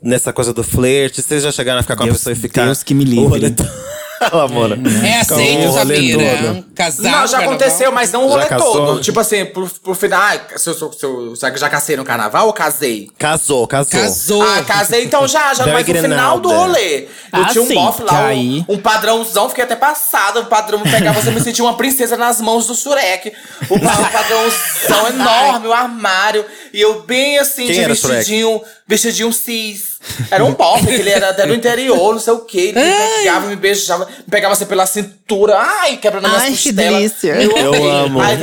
[0.03, 1.23] Nessa coisa do flerte?
[1.23, 2.67] Vocês já chegaram a ficar com a Deus- pessoa e ficar.
[2.67, 3.55] Deus que me livre.
[4.21, 4.77] Olha lá, Mona.
[5.07, 6.37] É aceito, rolê Samira?
[6.53, 6.65] todo.
[6.75, 8.73] Casar Não, no já aconteceu, mas não o rolê casou?
[8.73, 9.01] todo.
[9.01, 10.21] Tipo assim, pro, pro final.
[10.23, 13.11] Ah, se eu, se eu, se eu já casei no carnaval ou casei?
[13.19, 14.01] Casou, casou.
[14.01, 14.43] Casou.
[14.43, 17.03] Ah, casei então já, já, Very mas no final do rolê.
[17.33, 20.41] Eu Ah, tinha um bofe lá, um, um padrãozão, fiquei até passada.
[20.41, 23.33] O padrão me pegava, você me sentia uma princesa nas mãos do Surek.
[23.69, 26.45] O, pa- o padrãozão enorme, o armário.
[26.73, 28.15] E eu bem assim, Quem de era o Shrek?
[28.17, 29.95] vestidinho, vestidinho cis.
[30.31, 32.73] Era um bofe, que ele era até do interior, não sei o quê.
[32.77, 35.57] Ele me pegava, me beijava, pegava assim pela cintura.
[35.59, 36.95] Ai, quebrando as Ai, minhas que costelas.
[36.99, 37.43] delícia.
[37.43, 37.91] Eu amei.
[37.91, 38.21] amo.
[38.21, 38.39] Aí,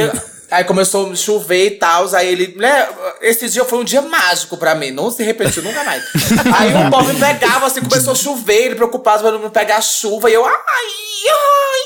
[0.51, 2.85] Aí começou a chover e tal, aí ele, né,
[3.21, 6.03] esse dia foi um dia mágico pra mim, não se repetiu nunca mais.
[6.59, 9.81] aí o povo me pegava, assim, começou a chover, ele preocupado pra não pegar a
[9.81, 10.53] chuva, e eu, ai,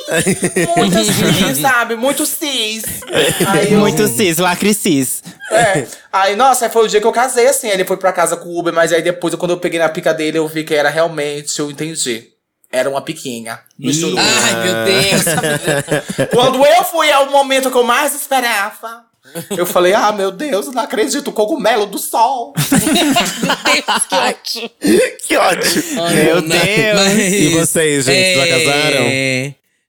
[0.10, 2.84] ai, muito cis, sabe, muito cis.
[3.48, 5.22] Aí eu- Muito cis, lacre cis.
[5.52, 5.86] é.
[6.12, 8.50] Aí, nossa, aí foi o dia que eu casei, assim, ele foi pra casa com
[8.50, 10.90] o Uber, mas aí depois, quando eu peguei na pica dele, eu vi que era
[10.90, 12.30] realmente, eu entendi.
[12.76, 13.60] Era uma piquinha.
[13.80, 14.20] Misturou.
[14.20, 15.24] Ai, meu Deus.
[16.32, 19.06] Quando eu fui ao momento que eu mais esperava,
[19.56, 22.54] eu falei: Ah, meu Deus, não acredito, o cogumelo do sol.
[24.10, 24.70] que ótimo.
[25.26, 25.84] Que ódio.
[26.14, 27.18] Meu Deus.
[27.18, 29.06] E vocês, gente, já casaram?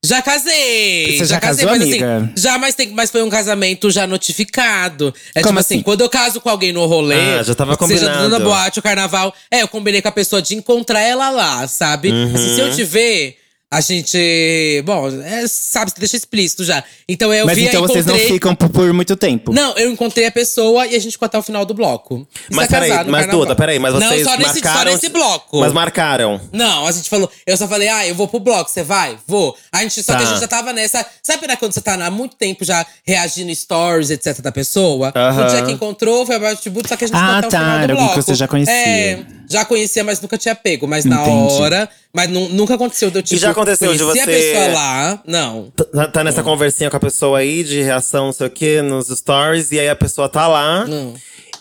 [0.04, 1.18] Já casei.
[1.18, 2.16] Você já casei, casou, mas amiga?
[2.18, 5.12] assim, já, mas, tem, mas foi um casamento já notificado.
[5.34, 5.82] É Como tipo assim, assim?
[5.82, 7.38] quando eu caso com alguém no rolê.
[7.38, 8.28] Ah, já tava Seja combinado.
[8.28, 9.34] na boate, o carnaval.
[9.50, 12.10] É, eu combinei com a pessoa de encontrar ela lá, sabe?
[12.34, 13.36] Assim, se eu te ver.
[13.68, 14.82] A gente.
[14.84, 16.84] Bom, é, sabe, deixa explícito já.
[17.08, 19.52] Então eu Mas vi então vocês não ficam por, muito tempo.
[19.52, 22.26] Não, eu encontrei a pessoa e a gente ficou até o final do bloco.
[22.48, 23.40] Isso Mas é peraí, mas carnaval.
[23.40, 24.92] Duda, peraí, mas vocês Não, só nesse, só marcaram.
[24.92, 25.58] nesse bloco.
[25.60, 26.40] Mas marcaram.
[26.52, 27.28] Não, a gente falou.
[27.44, 29.18] Eu só falei, ah, eu vou pro bloco, você vai?
[29.26, 29.56] Vou.
[29.72, 30.30] A gente, só que a Tá.
[30.30, 31.04] gente já tava nessa.
[31.20, 35.12] Sabe né, quando você tá há muito tempo já reagindo stories, etc., da pessoa?
[35.14, 35.42] Aham.
[35.42, 37.82] No dia que encontrou, foi abaixo de só que a gente Ah, o tá, do
[37.82, 38.14] era bloco.
[38.14, 38.72] que você já conhecia.
[38.72, 40.86] É, já conhecia, mas nunca tinha pego.
[40.86, 41.54] Mas na Entendi.
[41.60, 41.88] hora.
[42.14, 43.10] Mas nu- nunca aconteceu.
[43.10, 45.22] Deu, tipo, já aconteceu de conheci a você- pessoa lá.
[45.26, 45.72] Não.
[45.92, 49.08] Tá, tá nessa conversinha com a pessoa aí, de reação, não sei o quê, nos
[49.08, 50.84] stories, e aí a pessoa tá lá.
[50.86, 51.14] Não.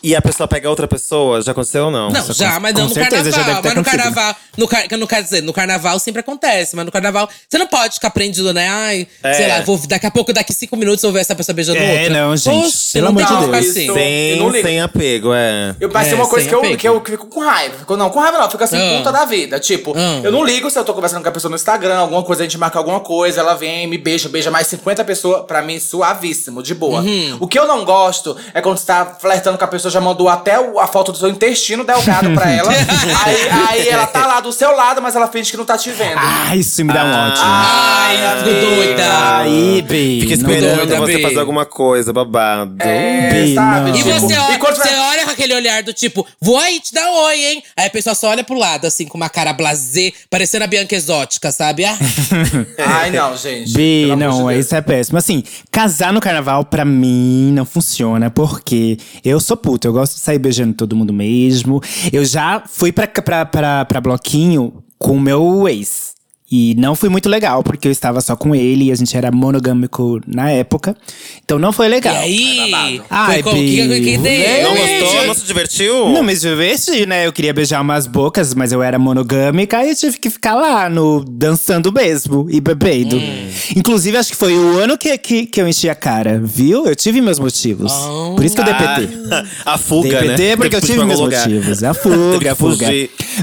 [0.06, 1.42] E a pessoa pega outra pessoa.
[1.42, 2.10] Já aconteceu ou não?
[2.12, 3.62] Não, já, mas com não no certeza já carnaval.
[3.64, 4.36] mas no carnaval.
[4.58, 7.96] No, car não quer dizer, no carnaval sempre acontece, mas no carnaval você não pode
[7.96, 8.68] ficar prendido, né?
[8.70, 9.34] Ai, É.
[9.34, 11.80] sei lá, vou, daqui a pouco, daqui cinco minutos, eu vou ver essa pessoa beijando
[11.80, 12.10] É, outra.
[12.14, 12.66] não, gente.
[12.68, 13.68] Oxe, Pelo não amor de Deus.
[13.70, 13.88] assim.
[13.88, 14.68] Eu Sem, não ligo.
[14.68, 15.76] sem apego, é.
[15.80, 17.80] Eu, mas É, tem uma coisa que eu, que, eu, que eu fico com raiva.
[17.80, 18.98] Fico- Não, com raiva não, fico assim, Ah.
[19.00, 19.60] puta da vida.
[19.60, 20.22] Tipo, Ah.
[20.24, 22.46] eu não ligo se eu tô conversando com a pessoa no Instagram, alguma coisa, a
[22.46, 26.62] gente marca alguma coisa, ela vem, me beija, beija mais 50 pessoas, pra mim, suavíssimo,
[26.62, 27.02] de boa.
[27.02, 27.38] Uhum.
[27.42, 30.28] O que eu não gosto é quando você tá flertando com a pessoa, já mandou
[30.30, 32.70] até o- a foto do seu intestino delgado pra ela.
[33.26, 35.90] aí, aí ela tá lá do seu lado, mas ela finge que não tá te
[35.92, 36.18] vendo.
[36.18, 37.42] Ai, isso me dá um ódio.
[37.44, 39.38] Ai, fico doida.
[39.38, 40.22] Aí, Bi.
[40.22, 41.22] Fica não esperando doida, você Bi.
[41.24, 42.76] fazer alguma coisa, babado.
[42.80, 43.90] É, Bi, sabe?
[43.92, 43.98] não.
[43.98, 46.80] E você, olha, e quando você vai- olha com aquele olhar do tipo, vou aí
[46.80, 47.64] te dar oi, hein?
[47.78, 50.96] Aí a pessoa só olha pro lado, assim, com uma cara blasé, parecendo a Bianca
[50.96, 51.86] Exótica, sabe?
[51.86, 51.98] Ah,
[52.86, 53.72] Ai, não, gente.
[53.74, 55.18] Bi, não, de isso é péssimo.
[55.18, 60.20] Assim, casar no carnaval, pra mim, não funciona, porque eu sou puta, eu gosto de
[60.22, 61.82] sair beijando todo mundo mesmo.
[62.12, 66.15] Eu já fui pra, pra, pra, pra bloquinho com o meu ex.
[66.52, 69.32] E não foi muito legal, porque eu estava só com ele e a gente era
[69.32, 70.96] monogâmico na época.
[71.44, 72.16] Então não foi e legal.
[72.16, 73.02] aí?
[73.10, 73.56] Ai, foi como?
[73.56, 74.62] Que, que, que Bi?
[74.64, 75.28] Não gostou?
[75.28, 76.10] Não se divertiu?
[76.10, 77.26] Não me diverti, né?
[77.26, 80.88] Eu queria beijar umas bocas, mas eu era monogâmica e eu tive que ficar lá
[80.88, 83.18] no dançando mesmo e bebendo.
[83.18, 83.50] Hum.
[83.76, 86.86] Inclusive, acho que foi o ano que, que, que eu enchi a cara, viu?
[86.86, 87.92] Eu tive meus motivos.
[88.36, 89.10] Por isso que eu dei PT.
[89.32, 90.36] Ah, a fuga, Dei né?
[90.38, 91.48] PT porque eu tive meus lugar.
[91.48, 91.84] motivos.
[91.86, 92.88] A fuga, a fuga.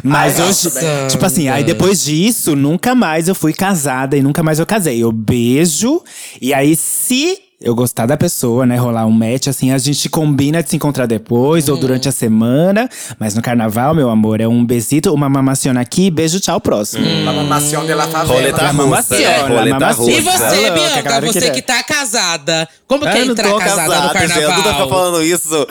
[0.02, 1.06] Mas Ai, hoje, nossa.
[1.08, 5.02] tipo assim, aí depois disso, nunca mais eu fui casada e nunca mais eu casei.
[5.02, 6.02] Eu beijo,
[6.40, 10.62] e aí se eu gostar da pessoa, né, rolar um match, assim, a gente combina
[10.62, 12.88] de se encontrar depois ou durante a semana.
[13.18, 17.04] Mas no carnaval, meu amor, é um besito, uma mamaciona aqui, beijo, tchau, próximo.
[17.24, 18.34] La mamação de la favela.
[18.34, 19.46] Roleta russa, mamaciona?
[19.48, 20.10] Roleta russa.
[20.10, 20.50] E mamaciona.
[20.50, 22.68] você, Bianca, você que tá casada.
[22.86, 24.62] Como que é não entrar tô casada casado, no carnaval?
[24.62, 25.48] tá falando isso.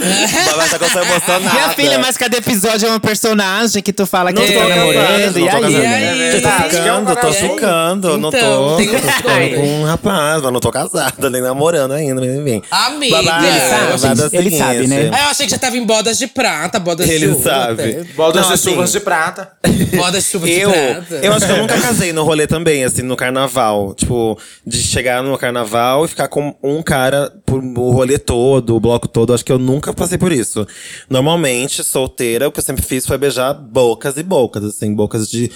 [0.56, 1.40] Vai estar com emocionada.
[1.54, 4.60] Minha filha, mas cada episódio é um personagem que tu fala que Não tu tô
[4.60, 5.36] tá namorando.
[5.36, 5.62] não E tô aí?
[5.62, 5.72] casado.
[5.72, 6.36] E aí?
[6.36, 7.50] Eu tô é um ficando, tô coração.
[7.50, 8.18] ficando.
[8.18, 8.78] Não Então, tô.
[8.78, 12.62] Tô ficando com um rapaz, mas não tô casada, nem namorando ainda, mas enfim.
[12.70, 13.22] Amiga.
[13.24, 15.10] Babado, Ele sabe, babado é o ele sabe, né?
[15.14, 17.82] Ah, eu achei que já tava em bodas de prata, bodas de Ele sabe.
[17.82, 18.04] até.
[18.16, 19.52] Bodas Não, de assim, chuvas de prata.
[19.96, 21.20] Bodas de chuva de prata.
[21.24, 23.94] eu acho que eu nunca casei no rolê também, assim, no carnaval.
[23.94, 28.80] Tipo, de chegar no carnaval e ficar com um cara por o rolê todo, o
[28.80, 29.34] bloco todo.
[29.34, 30.68] Acho que eu nunca passei por isso.
[31.10, 35.52] Normalmente, solteira, o que eu sempre fiz foi beijar bocas e bocas, assim, bocas de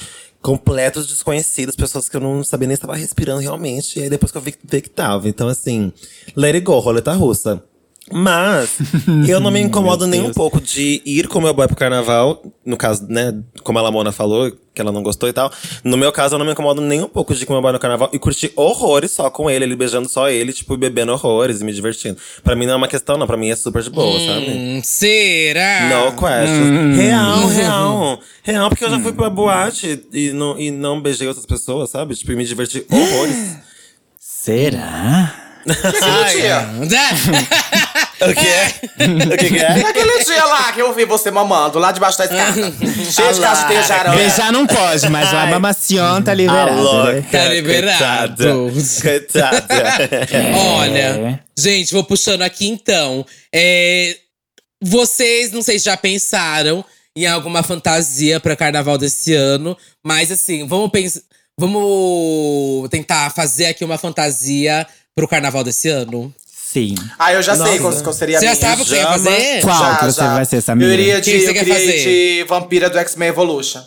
[0.46, 3.98] completos desconhecidos, pessoas que eu não sabia nem estava respirando realmente.
[3.98, 5.28] E aí depois que eu vi, vi que tava.
[5.28, 5.92] Então, assim,
[6.36, 7.64] let it go, roleta russa.
[8.12, 8.78] Mas
[9.28, 12.44] eu não me incomodo nem um pouco de ir com o meu boy pro carnaval.
[12.64, 13.34] No caso, né,
[13.64, 15.52] como a Lamona falou, que ela não gostou e tal.
[15.84, 17.64] No meu caso, eu não me incomodo nem um pouco de ir com o meu
[17.64, 21.14] boy no carnaval e curtir horrores só com ele, ele beijando só ele, tipo, bebendo
[21.14, 22.18] horrores e me divertindo.
[22.44, 23.26] Pra mim não é uma questão, não.
[23.26, 24.52] Pra mim é super de boa, sabe?
[24.52, 25.90] Hum, será?
[25.90, 26.98] No questions.
[26.98, 28.20] Real, real.
[28.44, 32.14] Real, porque eu já fui pra boate e não, e não beijei outras pessoas, sabe?
[32.14, 33.58] Tipo, e me diverti horrores.
[34.20, 35.45] Será?
[35.68, 36.70] Aquele dia.
[38.22, 38.68] o que é?
[39.34, 39.68] O que, que é?
[39.88, 42.74] Aquele dia lá que eu vi você mamando, lá debaixo da escada.
[43.12, 44.16] Cheio de castanha de aranha.
[44.18, 46.72] Beijar não pode, mas a mamaciona tá liberada.
[46.72, 47.26] Alô, né?
[47.32, 48.72] Tá liberado.
[48.72, 49.02] Coitada.
[49.02, 50.28] Coitada.
[50.78, 51.40] Olha, É.
[51.58, 53.26] gente, vou puxando aqui então.
[53.54, 54.16] É,
[54.82, 56.86] vocês, não sei se já pensaram
[57.16, 61.22] em alguma fantasia pra carnaval desse ano, mas assim, vamos pensar.
[61.58, 64.86] Vamos tentar fazer aqui uma fantasia
[65.16, 66.34] pro carnaval desse ano?
[66.54, 66.96] Sim.
[67.18, 67.80] Ah, eu já sei Nossa.
[67.82, 68.62] qual, qual seria a Você já minha.
[68.70, 69.62] sabe o que você ia fazer?
[69.62, 70.34] Qual Já, que você já.
[70.34, 70.90] vai ser, Samira?
[70.90, 72.04] Eu iria de, Quem você eu quer fazer?
[72.04, 73.82] de vampira do X-Men Evolution.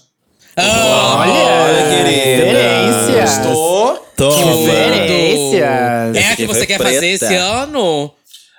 [0.57, 2.45] Olha, querida.
[2.47, 3.37] Referências.
[3.37, 3.97] Estou.
[4.17, 4.37] Toma.
[4.67, 5.63] Referências.
[5.63, 7.25] É a que aqui você quer fazer preta.
[7.27, 8.11] esse ano?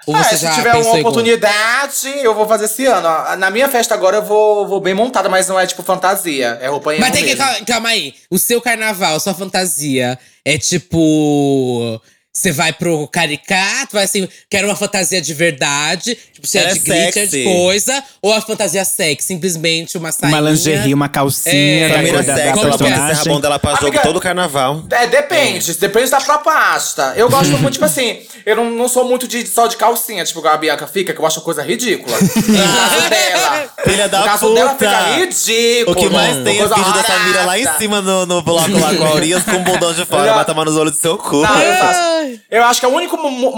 [0.10, 3.08] Ou Ah, você se já tiver pensou uma oportunidade, eu vou fazer esse ano.
[3.08, 6.58] Ah, Na minha festa agora eu vou, vou bem montada, mas não é tipo fantasia.
[6.62, 7.36] É roupa Mas tem que.
[7.36, 7.44] mesmo.
[7.46, 8.16] cal- Calma aí.
[8.30, 12.02] O seu carnaval, sua fantasia é tipo.
[12.32, 16.74] Você vai pro caricato, vai assim, quero uma fantasia de verdade, tipo, se é Ela
[16.74, 20.36] de é glitter, de coisa, ou a fantasia sexy, simplesmente uma sainha.
[20.36, 23.16] Uma lingerie, uma calcinha É, da cor da, sexy, ela pode ser personagem.
[23.16, 24.84] rabão dela pra jogo todo o carnaval.
[24.92, 25.74] É, depende.
[25.74, 27.14] Depende da proposta.
[27.18, 30.40] Eu gosto muito, tipo assim, eu não, não sou muito de só de calcinha, tipo,
[30.40, 32.16] igual a Bianca fica, que eu acho coisa ridícula.
[32.50, 33.70] No caso dela.
[33.84, 34.90] Filha da no caso dela puta.
[34.90, 35.92] fica ridículo.
[35.92, 38.72] O que mais tem é coisa vídeo da Samira lá em cima no, no bloco
[38.78, 40.34] lá com a Urias com o bundão de fora.
[40.34, 41.42] Vai tomar nos olhos do seu cu.
[41.42, 42.00] Não, eu, faço.
[42.50, 43.18] Eu acho que é o único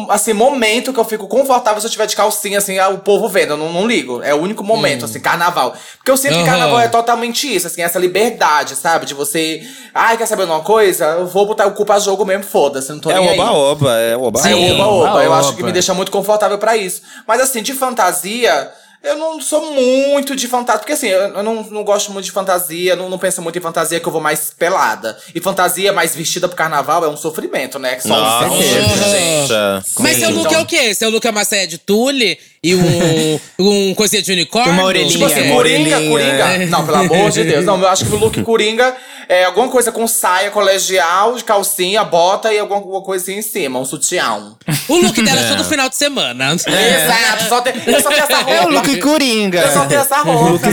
[0.09, 3.51] assim, momento que eu fico confortável se eu tiver de calcinha, assim, o povo vendo.
[3.51, 4.21] Eu não, não ligo.
[4.23, 5.73] É o único momento, assim, carnaval.
[5.97, 6.45] Porque eu sinto que Aham.
[6.45, 9.05] carnaval é totalmente isso, assim, essa liberdade, sabe?
[9.05, 9.61] De você.
[9.93, 11.05] Ai, quer saber de uma coisa?
[11.05, 14.15] Eu vou botar o cu pra jogo mesmo, foda-se, não tô É nem oba-oba, é
[14.15, 14.81] o É oba-oba.
[14.81, 15.23] Oba-oba.
[15.23, 15.65] Eu acho que Oba-oba.
[15.67, 17.01] me deixa muito confortável pra isso.
[17.27, 18.71] Mas assim, de fantasia,
[19.03, 20.79] eu não sou muito de fantasia.
[20.79, 23.99] Porque assim, eu, não, não gosto muito de fantasia, não, não penso muito em fantasia
[23.99, 25.17] que eu vou mais pelada.
[25.33, 27.95] E fantasia mais vestida pro carnaval é um sofrimento, né?
[27.95, 28.97] Que só Nossa, um gente.
[28.97, 29.53] gente.
[29.99, 30.33] Mas seu Sim.
[30.33, 30.93] look é o quê?
[30.93, 34.73] Seu look é uma saia de tule e um, um coisinha de unicórnio?
[34.73, 35.11] Uma orelhinha.
[35.11, 35.51] Tipo assim, É.
[35.51, 36.43] Coringa, Orelhinha, Coringa.
[36.63, 36.65] é.
[36.67, 37.65] Não, pelo amor de Deus.
[37.65, 38.95] Não, eu acho que o look Coringa
[39.27, 43.79] é alguma coisa com saia colegial, de calcinha, bota e alguma, alguma coisinha em cima,
[43.79, 44.53] um sutiã.
[44.87, 46.53] O look dela é todo final de semana.
[46.53, 48.51] Exato, só tem, eu só tenho essa roupa.
[48.51, 49.59] É o look Coringa.
[49.61, 50.67] Eu só tenho essa roupa.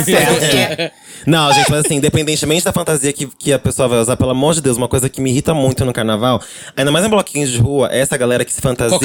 [1.29, 4.55] Não, gente, mas assim, independentemente da fantasia que, que a pessoa vai usar, pelo amor
[4.55, 6.41] de Deus, uma coisa que me irrita muito no carnaval,
[6.77, 8.99] ainda mais em bloquinhos de rua, é essa galera que se fantasia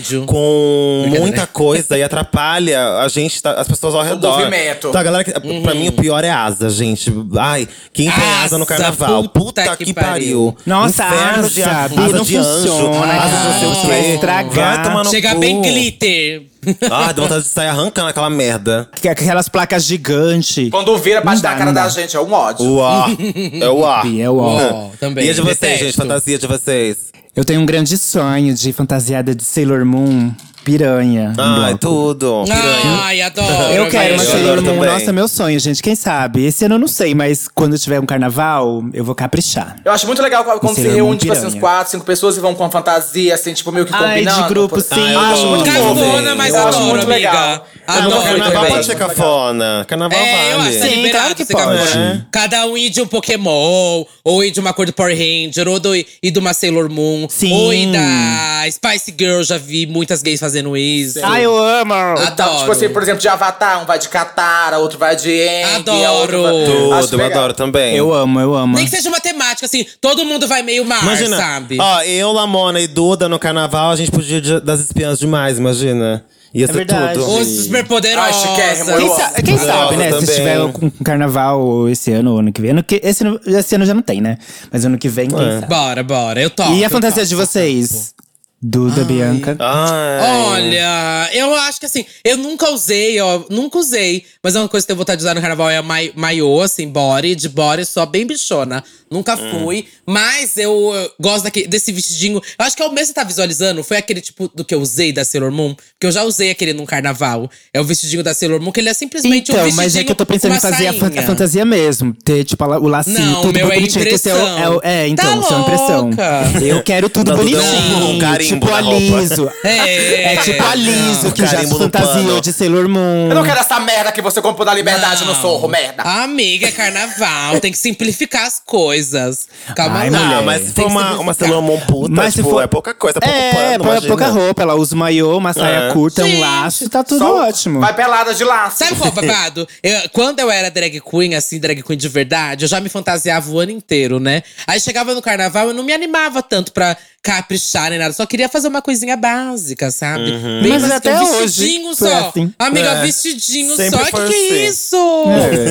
[0.00, 4.38] de com muita coisa e atrapalha a gente, tá- as pessoas ao redor.
[4.38, 4.88] movimento.
[4.88, 7.12] Então, a galera que, Pra mim, o pior é asa, gente.
[7.38, 9.22] Ai, quem tem asa no Asa, carnaval?
[9.28, 10.52] puta Puta, que que, pariu.
[10.52, 10.56] pariu.
[10.66, 13.42] Nossa, Inferno de asa, asa, Bi, não de anjo, funciona, asa cara.
[13.44, 14.26] não sei o quê.
[14.56, 15.40] Vai tomar no Chega cu.
[15.40, 16.42] bem glitter.
[16.90, 18.88] Ai, dá vontade de sair arrancando aquela merda.
[19.08, 20.70] Aquelas placas gigantes.
[20.70, 21.88] Quando vira, bate Não dá, na cara não da dá.
[21.88, 22.16] gente.
[22.16, 22.64] É um ódio.
[22.66, 23.06] O ó.
[23.60, 24.02] É o ó.
[24.02, 24.56] Bi, é o ó.
[24.72, 25.26] Ó, também.
[25.26, 25.84] E a de vocês, Detesto.
[25.84, 25.96] gente?
[25.96, 26.96] Fantasia de vocês?
[27.34, 30.32] Eu tenho um grande sonho de fantasiada de Sailor Moon
[30.66, 31.32] piranha.
[31.38, 31.78] Ai, bloco.
[31.78, 32.42] tudo.
[32.44, 33.00] Piranha.
[33.02, 33.48] Ai, adoro.
[33.72, 34.90] Eu quero uma Sailor também.
[34.90, 35.80] Nossa, meu sonho, gente.
[35.80, 36.44] Quem sabe?
[36.44, 39.76] Esse ano eu não sei, mas quando tiver um carnaval, eu vou caprichar.
[39.84, 42.40] Eu acho muito legal quando se Sailor reúne, tipo assim, uns quatro, cinco pessoas e
[42.40, 44.42] vão com uma fantasia, assim, tipo, meio que Ai, combinando.
[44.42, 44.94] de grupo, Por- sim.
[44.96, 45.64] Ah, eu acho muito.
[45.64, 47.14] Cafona, mas Eu acho adoro, muito amiga.
[47.14, 47.66] legal.
[47.86, 49.84] Ah, Adoro não, carnaval pode ser cafona.
[49.86, 50.90] Carnaval É, eu acho que vale.
[50.90, 51.78] Sim, liberado claro que ser pode.
[51.78, 52.28] cafona.
[52.32, 55.78] Cada um ir de um Pokémon, ou ir de uma cor do Power Ranger, ou
[55.78, 57.52] do, ir de uma Sailor Moon, Sim.
[57.52, 59.40] ou ir da Spice Girl.
[59.42, 61.18] Já vi muitas gays fazendo isso.
[61.22, 61.94] Ai, eu amo!
[62.22, 62.58] Então, Adoro.
[62.60, 65.76] tipo assim, por exemplo, de Avatar, um vai de Katara, outro vai de Aang.
[65.90, 66.42] Adoro.
[66.42, 67.38] vai- Tudo, Acho eu legal.
[67.38, 67.94] adoro também.
[67.96, 68.76] Eu amo, eu amo.
[68.76, 71.78] Nem que seja uma temática, assim, todo mundo vai meio mar, Imagina, sabe?
[71.80, 76.24] ó, eu, Lamona e Duda no carnaval, a gente podia das espiãs demais, imagina.
[76.54, 77.18] Ia ser verdade.
[77.18, 77.38] tudo.
[77.38, 78.34] Os super poderosos.
[78.34, 80.08] Ai, chiquérrimo, eu Quem, sa- quem sabe, né?
[80.08, 80.36] amo Se também.
[80.40, 82.70] tiver um carnaval esse ano ou ano que vem.
[82.70, 84.38] Ano que, esse, ano, esse ano já não tem, né?
[84.72, 85.54] Mas ano que vem, quem É.
[85.60, 85.66] sabe?
[85.66, 86.40] Bora, bora.
[86.40, 86.72] Eu topo.
[86.72, 87.28] E a fantasia topo.
[87.28, 88.14] de vocês?
[88.62, 89.54] Duda, Bianca.
[89.60, 90.46] Ai.
[90.48, 94.84] Olha, eu acho que assim, eu nunca usei, ó, nunca usei, mas é uma coisa
[94.86, 97.48] que eu tenho vontade de usar no carnaval é a mai- maiô, assim, body, de
[97.50, 98.82] body, só bem bichona.
[99.08, 102.42] Nunca fui, mas eu gosto daquele, desse vestidinho.
[102.58, 104.74] Eu acho que é o mesmo que você tá visualizando, foi aquele tipo do que
[104.74, 107.48] eu usei da Sailor Moon, porque eu já usei aquele num carnaval.
[107.72, 110.02] É o vestidinho da Sailor Moon, que ele é simplesmente um Então, vestidinho mas é
[110.02, 112.12] que eu tô pensando em fazer a, fan- a fantasia mesmo.
[112.24, 114.58] Ter, tipo, a o lacinho, Não, tudo meu, é é, impressão.
[114.58, 116.06] é, o- é, então, Tá isso é uma impressão.
[116.08, 116.42] louca.
[116.64, 118.06] Eu quero tudo Tá bonitinho.
[118.08, 119.50] um carimbo tipo a liso.
[119.64, 121.30] É, É tipo a liso, não.
[121.32, 123.28] que já se fantasiou de Sailor Moon.
[123.28, 126.02] Eu não quero essa merda que você comprou da liberdade no sorro, merda.
[126.02, 129.46] Amiga, é carnaval, tem que simplificar as coisas.
[129.74, 130.18] Calma Ai, lá.
[130.18, 130.42] Ah, mulher.
[130.44, 133.18] mas se for uma, uma Sailor Moon puta, Mas se tipo, for- é pouca coisa,
[133.18, 134.08] é pouco É, pano, imagina.
[134.08, 134.62] pouca roupa.
[134.62, 135.92] Ela usa maiô, uma saia É.
[135.92, 137.80] curta, um laço, tá tudo Só ótimo.
[137.80, 138.78] Vai pelada de laço.
[138.78, 139.68] Sabe qual é babado?
[139.82, 143.50] Eu- quando eu era drag queen, assim, drag queen de verdade, eu já me fantasiava
[143.50, 144.42] o ano inteiro, né?
[144.66, 148.12] Aí chegava no carnaval, eu não me animava tanto pra caprichar nem nada.
[148.14, 150.30] Só queria fazer uma coisinha básica, sabe?
[150.30, 150.62] Uhum.
[150.62, 152.28] Bem Mas básica, até um hoje vestidinho foi só.
[152.28, 152.54] assim.
[152.58, 153.02] Amiga, É.
[153.02, 154.04] vestidinho Sempre só.
[154.04, 154.64] Que que é assim.
[154.70, 155.24] isso?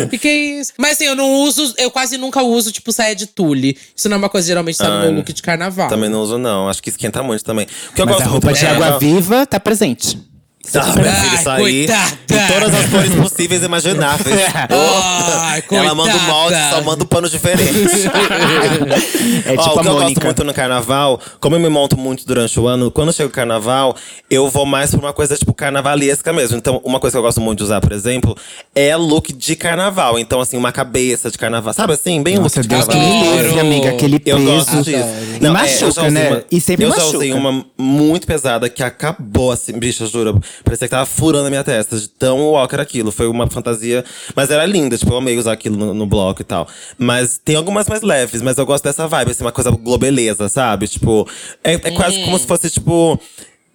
[0.04, 0.06] É.
[0.08, 0.74] Que que é isso?
[0.78, 3.78] Mas assim, eu não uso, eu quase nunca uso, tipo, saia de tule.
[3.96, 5.88] Isso não é uma coisa que geralmente tá no meu Ah, look de carnaval.
[5.88, 6.68] Também não uso, não.
[6.68, 7.66] Acho que esquenta muito também.
[7.92, 10.20] O que eu Mas gosto a roupa de do água carnaval- viva tá presente.
[10.74, 11.88] Minha filha, Ai, isso aí.
[11.88, 12.16] coitada.
[12.32, 14.36] Em todas as cores possíveis e imagináveis.
[14.70, 17.66] Ai, Ela manda o molde, só manda o pano diferente.
[19.46, 20.26] É Ó, tipo o a que eu gosto Mônica.
[20.26, 23.96] muito no carnaval, como eu me monto muito durante o ano, quando chega o carnaval,
[24.30, 26.58] eu vou mais pra uma coisa tipo carnavalesca mesmo.
[26.58, 28.36] Então, uma coisa que eu gosto muito de usar, por exemplo,
[28.74, 30.18] é look de carnaval.
[30.20, 31.74] Então, assim, uma cabeça de carnaval.
[31.74, 32.22] Sabe assim?
[32.24, 33.20] Bem Nossa, look de Deus que carnaval.
[33.20, 33.90] me livre, amiga.
[33.90, 34.84] Aquele Eu gosto peso.
[34.84, 35.08] disso.
[35.40, 36.30] E Não, é, eu já usei né?
[36.30, 37.12] uma- E sempre eu machuca.
[37.12, 40.42] já usei uma muito pesada que acabou assim, bicha, juro.
[40.64, 43.12] Parecia que tava furando a minha testa, de tão walk era aquilo.
[43.12, 44.04] Foi uma fantasia,
[44.36, 46.68] mas era linda, tipo, eu amei usar aquilo no, no bloco e tal.
[46.98, 50.88] Mas tem algumas mais leves, mas eu gosto dessa vibe, assim, uma coisa globeleza, sabe?
[50.88, 51.28] Tipo,
[51.64, 53.20] é, é quase como se fosse, tipo.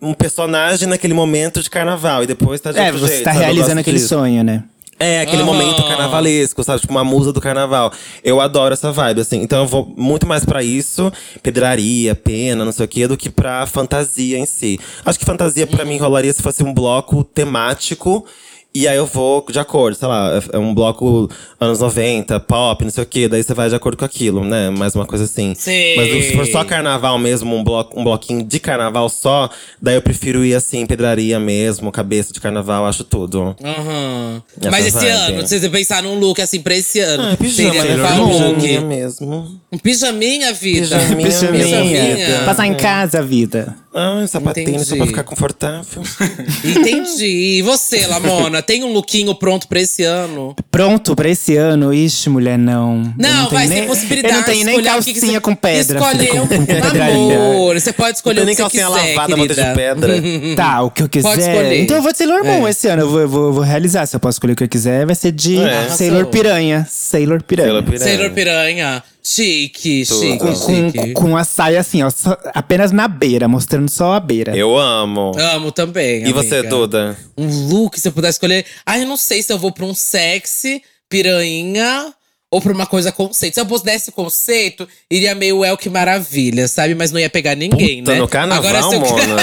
[0.02, 3.44] Um personagem naquele momento de carnaval e depois tá de É, você jeito, tá sabe?
[3.44, 4.08] Eu realizando aquele disso.
[4.08, 4.64] sonho, né?
[5.02, 5.46] É, aquele Aham.
[5.46, 6.82] momento carnavalesco, sabe?
[6.82, 7.90] Tipo, uma musa do carnaval.
[8.22, 9.40] Eu adoro essa vibe, assim.
[9.40, 11.10] Então eu vou muito mais pra isso,
[11.42, 14.78] pedraria, pena, não sei o quê, do que pra fantasia em si.
[15.02, 18.26] Acho que fantasia pra mim rolaria se fosse um bloco temático.
[18.72, 22.90] E aí eu vou de acordo, sei lá, é um bloco anos 90, pop, não
[22.92, 24.70] sei o quê, daí você vai de acordo com aquilo, né?
[24.70, 25.54] Mais uma coisa assim.
[25.56, 25.96] Sim.
[25.96, 29.50] Mas se for só carnaval mesmo, um, bloco, um bloquinho de carnaval só,
[29.82, 33.56] daí eu prefiro ir assim, pedraria mesmo, cabeça de carnaval, acho tudo.
[33.62, 34.40] Aham.
[34.60, 35.10] Essa Mas esse vibe.
[35.10, 38.18] ano, se você pensar num look assim pra esse ano, Ah, pijama, seria né?
[38.18, 38.54] look?
[38.54, 39.60] Pijaminha mesmo.
[39.72, 40.86] Um pijaminha, vida.
[40.96, 41.64] Pijaminha, Pijaminha.
[41.64, 42.42] Pijaminha.
[42.44, 43.74] Passar em casa, vida.
[43.92, 46.02] Ai, sapatinho só pra ficar confortável.
[46.64, 47.58] Entendi.
[47.58, 50.54] E você, Lamona, tem um lookinho pronto pra esse ano?
[50.70, 51.92] Pronto pra esse ano?
[51.92, 53.12] Ixi, mulher, não.
[53.18, 54.32] Não, tenho vai nem, ter possibilidade.
[54.34, 55.98] Eu não tenho nem o que que calcinha você- com pedra.
[55.98, 57.80] Escolher com, com amor.
[57.80, 59.74] Você pode escolher Não o que nem você calcinha quiser, lavada, monte de querida.
[59.74, 60.14] pedra.
[60.56, 61.28] Tá, o que eu quiser.
[61.28, 61.80] Pode escolher.
[61.82, 63.02] Então eu vou de Sailor Moon esse ano.
[63.02, 64.06] Eu vou, eu vou, eu vou realizar.
[64.06, 65.88] Se eu posso escolher o que eu quiser, vai ser de É.
[65.88, 66.26] Sailor.
[66.26, 66.86] Piranha.
[66.88, 67.66] Sailor Piranha.
[67.68, 68.04] Sailor Piranha.
[68.04, 69.02] Sailor Piranha.
[69.22, 70.20] Chique, Tudo.
[70.20, 71.12] chique, Com, chique.
[71.12, 74.56] com a saia assim, ó, só- apenas na beira, mostrando só a beira.
[74.56, 75.32] Eu amo.
[75.38, 76.26] Amo também.
[76.26, 76.68] E você, amiga.
[76.70, 77.18] Duda?
[77.36, 78.64] Um look, se eu puder escolher.
[78.86, 82.12] Ai, eu não sei se eu vou pra um sexy, piranha.
[82.52, 83.54] Ou pra uma coisa conceito.
[83.54, 86.96] Se eu pudesse conceito, iria meio El que Maravilha, sabe?
[86.96, 88.18] Mas não ia pegar ninguém, Puta, né?
[88.18, 89.00] no carnaval, Agora, se eu...
[89.00, 89.36] Mona.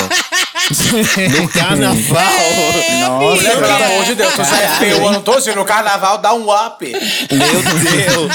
[1.40, 2.24] no carnaval.
[3.00, 6.34] Nossa, Pelo amor de Deus, tu já é feio o ano todo, no carnaval dá
[6.34, 6.86] um up.
[6.86, 8.34] Meu Deus.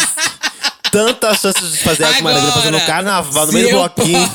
[0.92, 4.18] Tanta chance de fazer a maravilha fazendo carnaval, no meio do bloquinho.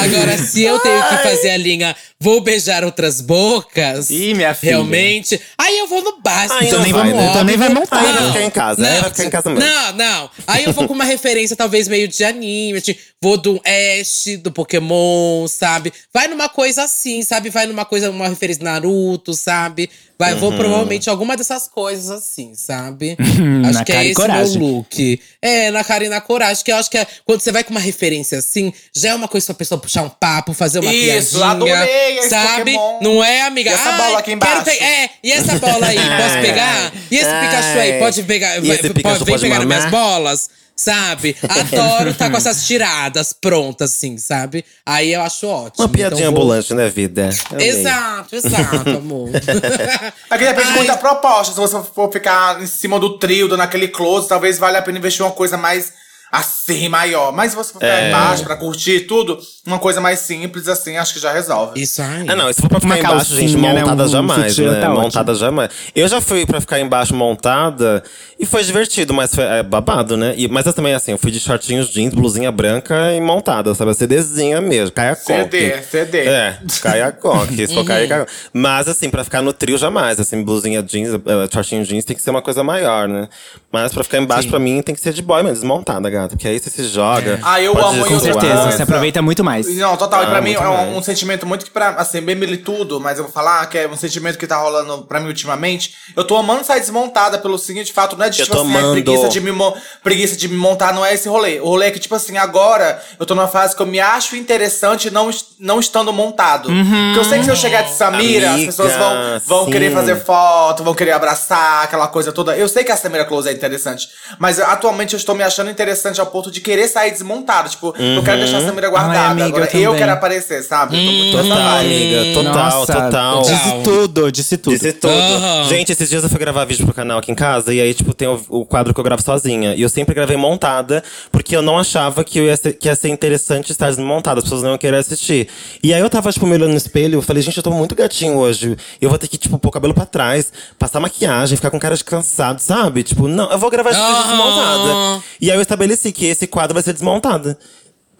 [0.00, 4.08] Agora, se eu tenho que fazer a linha Vou beijar outras bocas.
[4.08, 4.72] Ih, minha filha.
[4.72, 5.38] Realmente.
[5.58, 6.54] Aí eu vou no básico.
[6.54, 7.26] Aí Então não nem vai, né?
[7.28, 8.00] então nem vai montar.
[8.00, 9.68] Aí vai ficar em casa, aí vai ficar em casa mesmo.
[9.68, 10.30] Não, não.
[10.46, 12.80] Aí eu vou com uma referência, talvez, meio de anime.
[12.80, 15.92] tipo, Vou do Ash, do Pokémon, sabe?
[16.12, 17.48] Vai numa coisa assim, sabe?
[17.48, 19.88] Vai numa coisa, uma referência Naruto, sabe?
[20.18, 20.38] Vai, Uhum.
[20.40, 23.16] Vou provavelmente alguma dessas coisas assim, sabe?
[23.62, 24.62] na acho que cara é esse o meu coragem.
[24.62, 25.20] look.
[25.42, 26.62] É, na cara e na coragem.
[26.62, 29.26] Que eu acho que é, quando você vai com uma referência assim, já é uma
[29.26, 31.50] coisa pra pessoa puxar um papo, fazer uma Isso, piadinha.
[31.50, 32.72] adorei esse sabe?
[32.74, 33.00] Pokémon.
[33.02, 33.70] Não é, amiga?
[33.70, 34.70] E essa Ai, bola aqui embaixo?
[34.70, 36.92] É, e essa bola aí, posso pegar?
[37.10, 37.46] E esse ai.
[37.48, 38.56] Pikachu aí, pode pegar?
[38.64, 40.50] E esse vai- Pikachu pode, vem pegar minhas bolas?
[40.76, 41.36] Sabe?
[41.48, 44.64] Adoro tá com essas tiradas prontas, assim, sabe?
[44.84, 45.84] Aí eu acho ótimo.
[45.84, 47.30] Uma piadinha Então vou- ambulante, né, vida?
[47.50, 47.68] Amei.
[47.68, 49.30] Exato, exato, amor.
[50.28, 50.74] Aqui depende Ai.
[50.76, 51.52] muito da proposta.
[51.54, 54.98] Se você for ficar em cima do trio, dando aquele close, talvez valha a pena
[54.98, 55.92] investir uma coisa mais
[56.34, 57.32] assim, maior.
[57.32, 58.08] Mas se você for ficar É.
[58.08, 61.80] embaixo pra curtir tudo, uma coisa mais simples assim, acho que já resolve.
[61.80, 62.26] Isso aí.
[62.28, 64.72] Ah, não, se for pra ficar Uma embaixo, gente, calcinha, né, montada um jamais, sutiã
[64.72, 64.80] né?
[64.80, 65.02] tá ótimo.
[65.02, 65.70] montada jamais.
[65.94, 68.02] Eu já fui pra ficar embaixo montada
[68.38, 70.34] e foi divertido, mas foi é, babado, né?
[70.36, 73.92] E, mas eu também, assim, eu fui de shortinhos jeans, blusinha branca e montada, sabe?
[73.92, 76.18] A CDzinha mesmo, caia CD, CD.
[76.26, 80.18] É, caia coque, se for cair, caia Mas, assim, pra ficar no trio, jamais.
[80.18, 83.28] Assim, blusinha jeans, eh, shortinho jeans tem que ser uma coisa maior, né?
[83.72, 86.36] Mas pra ficar embaixo, pra mim, tem que ser de boy mesmo, desmontada, gata.
[86.36, 87.38] Porque aí você se joga.
[87.42, 88.08] Ah, eu pode amo, zoar.
[88.08, 89.66] Com certeza, você aproveita muito mais.
[89.76, 90.22] Não, total.
[90.22, 90.96] e Ah, pra mim muito é um, mais.
[90.96, 93.96] um sentimento muito que pra, assim, bem militudo, mas eu vou falar que é um
[93.96, 95.94] sentimento que tá rolando pra mim ultimamente.
[96.16, 98.76] Eu tô amando sair desmontada pelo seguinte fato, não é de Eu tipo tô assim,
[98.76, 98.92] amando.
[98.92, 101.60] preguiça de, me mo- preguiça de me montar, não é esse rolê.
[101.60, 104.36] O rolê é que, tipo assim, agora eu tô numa fase que eu me acho
[104.36, 106.68] interessante não, est- não estando montado.
[106.68, 109.14] Porque eu sei que se eu chegar de Samira, Amiga, as pessoas vão,
[109.46, 109.70] vão sim.
[109.72, 112.56] querer fazer foto, vão querer abraçar, aquela coisa toda.
[112.56, 114.08] Eu sei que a Samira Close é interessante,
[114.38, 117.68] mas atualmente eu estou me achando interessante ao ponto de querer sair desmontado.
[117.68, 119.18] Tipo, eu quero deixar a Samira guardada.
[119.18, 120.96] Ai, amiga, agora eu eu quero aparecer, sabe?
[120.96, 122.34] Nessa Total, amiga.
[122.34, 123.42] Total, Nossa, total.
[123.42, 124.72] Disse tudo, disse tudo.
[124.72, 125.12] Disse tudo.
[125.12, 125.64] Aham.
[125.68, 128.12] Gente, esses dias eu fui gravar vídeo pro canal aqui em casa e aí, tipo,
[128.14, 129.74] tem o, o quadro que eu gravo sozinha.
[129.74, 132.94] E eu sempre gravei montada, porque eu não achava que, eu ia ser, que ia
[132.96, 135.48] ser interessante estar desmontada, as pessoas não iam querer assistir.
[135.82, 137.94] E aí eu tava, tipo, me olhando no espelho, eu falei, gente, eu tô muito
[137.94, 138.76] gatinho hoje.
[139.00, 141.96] Eu vou ter que, tipo, pôr o cabelo pra trás, passar maquiagem, ficar com cara
[141.96, 143.02] de cansado, sabe?
[143.02, 144.28] Tipo, não, eu vou gravar esse vídeo Aham.
[144.30, 145.22] desmontada.
[145.40, 147.58] E aí eu estabeleci que esse quadro vai ser desmontada.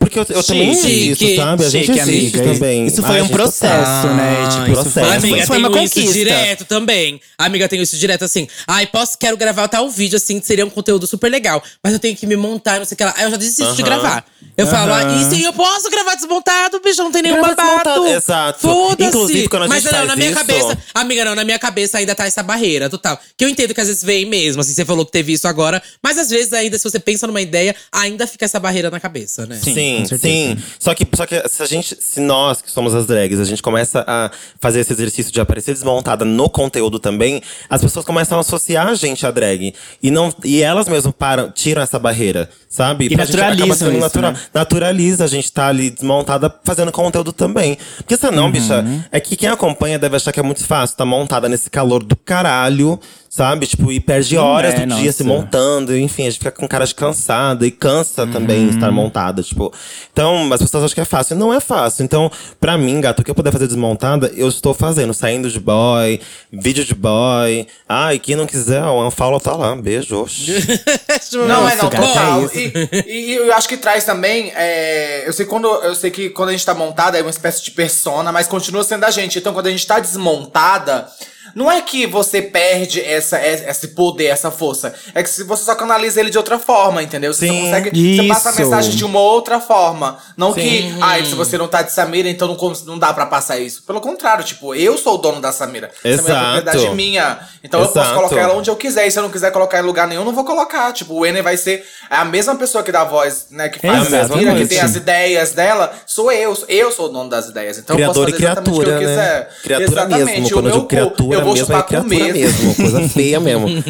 [0.04, 1.64] Porque eu, eu também Chique, existo, sabe?
[1.64, 2.52] A gente Chique, existe amiga.
[2.54, 2.86] também.
[2.86, 4.44] Isso Ai, foi um gente, processo, né?
[4.44, 6.00] Ah, Tipo, isso isso foi, Amiga, foi uma conquista.
[6.00, 7.20] isso direto também.
[7.38, 8.46] Amiga, tenho isso direto assim.
[8.66, 11.62] Ai, posso, quero gravar tal vídeo, assim, que seria um conteúdo super legal.
[11.82, 13.14] Mas eu tenho que me montar, não sei o que lá.
[13.16, 13.90] Aí eu já desisto de Aham.
[13.90, 14.24] gravar.
[14.56, 15.20] Eu falo, ah, Aham.
[15.20, 18.06] e sim, eu posso gravar desmontado, bicho, não tem nenhum Grava babado.
[18.06, 18.60] exato.
[18.60, 19.08] Foda-se.
[19.08, 21.98] Inclusive, quando a gente Mas não, na minha isso- cabeça, amiga, não, na minha cabeça
[21.98, 23.18] ainda tá essa barreira total.
[23.36, 25.82] Que eu entendo que às vezes vem mesmo, assim, você falou que teve isso agora.
[26.02, 29.44] Mas às vezes ainda, se você pensa numa ideia, ainda fica essa barreira na cabeça,
[29.46, 29.58] né?
[29.62, 30.18] Sim, com certeza.
[30.20, 30.56] sim.
[30.78, 33.62] Só que, só que se a gente, se nós que somos as drags, a gente
[33.62, 34.30] começa a
[34.60, 37.40] fazer esse exercício de aparecer desmontada no conteúdo também,
[37.70, 39.74] as pessoas começam a associar a gente à drag.
[40.02, 43.06] E, não, e elas mesmas param, tiram essa barreira, sabe?
[43.06, 44.32] E gente naturalizam sendo isso, natural.
[44.32, 44.40] né?
[44.52, 47.78] Naturaliza a gente tá ali desmontada fazendo conteúdo também.
[47.98, 48.50] Porque se Uhum.
[48.50, 52.02] bicha, é que quem acompanha deve achar que é muito fácil, tá montada nesse calor
[52.02, 52.98] do caralho.
[53.34, 53.66] Sabe?
[53.66, 55.96] Tipo, e perde Não horas é, do dia se montando.
[55.96, 57.66] Enfim, a gente fica com cara de cansada.
[57.66, 59.74] E cansa também estar montada, tipo.
[60.12, 61.34] Então, as pessoas acham que é fácil.
[61.34, 62.04] Não é fácil.
[62.04, 62.30] Então,
[62.60, 65.12] pra mim, gato, o que eu puder fazer desmontada, eu estou fazendo.
[65.12, 66.20] Saindo de boy,
[66.52, 67.66] vídeo de boy.
[67.88, 69.74] Ai, quem não quiser, o Unfollow tá lá.
[69.74, 70.20] Beijo.
[70.20, 70.54] oxi.
[71.34, 72.44] Não, é não, total.
[72.44, 72.72] é e,
[73.06, 74.52] e- e eu acho que traz também.
[74.54, 77.64] é, eu, sei quando, eu sei que quando a gente tá montada é uma espécie
[77.64, 79.40] de persona, mas continua sendo a gente.
[79.40, 81.08] Então, quando a gente tá desmontada.
[81.54, 84.94] Não é que você perde essa, esse poder, essa força.
[85.14, 87.32] É que você só canaliza ele de outra forma, entendeu?
[87.32, 88.16] Você Sim, consegue.
[88.16, 88.60] Você passa a isso.
[88.62, 90.18] mensagem de uma outra forma.
[90.36, 90.60] Não Sim.
[90.60, 93.82] que, ai, se você não tá de Samira, então não, não dá pra passar isso.
[93.84, 95.90] Pelo contrário, tipo, eu sou o dono da Samira.
[96.02, 96.52] Samira é Exato.
[96.62, 97.38] propriedade minha.
[97.62, 98.14] Então eu posso Exato.
[98.16, 99.06] colocar ela onde eu quiser.
[99.06, 100.92] E se eu não quiser colocar em lugar nenhum, eu não vou colocar.
[100.92, 103.68] Tipo, o Enem vai ser a mesma pessoa que dá a voz, né?
[103.68, 105.92] Que faz a Samira, que tem as ideias dela.
[106.06, 106.56] Sou eu.
[106.68, 107.78] Eu sou o dono das ideias.
[107.78, 109.06] Então Criador eu posso fazer e exatamente o que eu criatura, né?
[109.06, 109.62] quiser.
[109.62, 110.40] Criatura exatamente.
[110.40, 113.08] mesmo, O eu meu digo cu- criatura, eu eu vou mesmo chupar é mesmo, coisa
[113.08, 113.66] feia mesmo.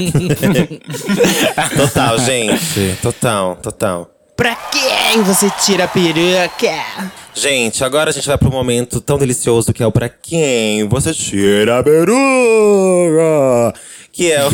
[1.77, 2.99] total, gente.
[3.01, 4.11] Total, total.
[4.37, 7.13] Pra quem você tira a peruca?
[7.33, 11.13] Gente, agora a gente vai pro momento tão delicioso que é o pra quem você
[11.13, 12.15] tira a peruca.
[14.13, 14.51] Que é o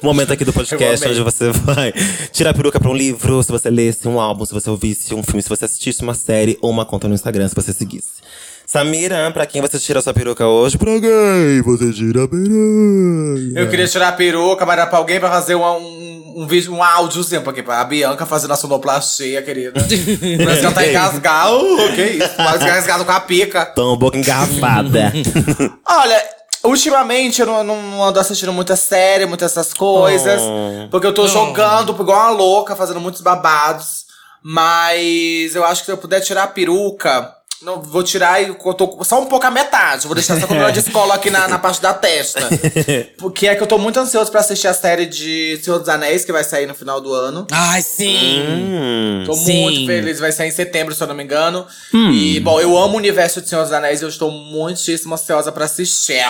[0.02, 1.92] momento aqui do podcast onde você vai
[2.32, 5.22] tirar a peruca pra um livro, se você lesse um álbum, se você ouvisse um
[5.22, 8.22] filme, se você assistisse uma série ou uma conta no Instagram, se você seguisse.
[8.68, 10.76] Samira, pra quem você tira a sua peruca hoje?
[10.76, 13.58] Pra quem você tira a peruca?
[13.58, 16.74] Eu queria tirar a peruca, mas era pra alguém pra fazer um, um, um vídeo,
[16.74, 19.80] um áudiozinho aqui, pra a Bianca fazendo a sonoplastia, querida.
[19.80, 21.56] Parece que ela tá engasgada.
[21.56, 22.36] Uh, que isso?
[22.36, 23.64] Parece que ela engasgada com a pica.
[23.64, 25.14] Tão boca engarrafada.
[25.88, 26.22] Olha,
[26.62, 30.42] ultimamente eu não, não, não ando assistindo muita série, muitas essas coisas.
[30.90, 34.04] Porque eu tô jogando igual uma louca, fazendo muitos babados.
[34.42, 37.37] Mas eu acho que se eu puder tirar a peruca.
[37.60, 40.06] Não, vou tirar e eu tô só um pouco a metade.
[40.06, 42.40] Vou deixar essa coluna de escola aqui na, na parte da testa.
[43.18, 46.24] Porque é que eu tô muito ansioso pra assistir a série de Senhor dos Anéis,
[46.24, 47.46] que vai sair no final do ano.
[47.50, 48.42] Ai, sim.
[48.46, 49.22] hum.
[49.26, 49.62] Tô Sim.
[49.62, 51.66] muito feliz, vai sair em setembro, se eu não me engano.
[51.92, 55.50] E, bom, eu amo o universo de Senhor dos Anéis e eu estou muitíssimo ansiosa
[55.52, 56.24] pra assistir.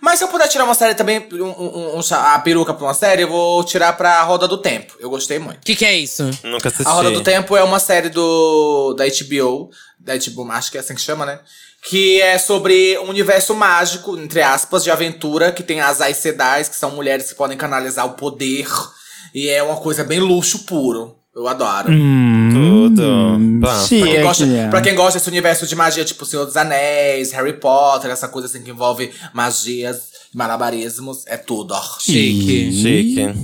[0.00, 2.94] Mas se eu puder tirar uma série também, um, um- um- a peruca pra uma
[2.94, 4.94] série, eu vou tirar pra Roda do Tempo.
[4.98, 5.58] Eu gostei muito.
[5.58, 6.30] O que, que é isso?
[6.44, 6.88] Nunca assisti.
[6.88, 9.70] A Roda do Tempo é uma série do da HBO,
[10.04, 11.38] da HBO, acho que é assim que chama, né?
[11.88, 16.68] Que é sobre um universo mágico, entre aspas, de aventura, que tem as Aes Sedais,
[16.68, 18.66] que são mulheres que podem canalizar o poder.
[19.34, 21.16] E é uma coisa bem luxo puro.
[21.34, 21.88] Eu adoro.
[22.52, 23.38] Tudo.
[23.62, 23.68] Pá.
[23.68, 24.68] Pra quem, Chique, gosta, né?
[24.68, 28.46] pra quem gosta desse universo de magia, tipo Senhor dos Anéis, Harry Potter, essa coisa
[28.46, 30.02] assim que envolve magias,
[30.34, 31.72] malabarismos, é tudo.
[31.72, 31.82] ó.
[31.98, 32.70] Chique.
[32.72, 33.34] Chique.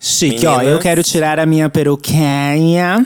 [0.00, 0.72] Chique, ó, Meninas.
[0.74, 3.04] eu quero tirar a minha peruquinha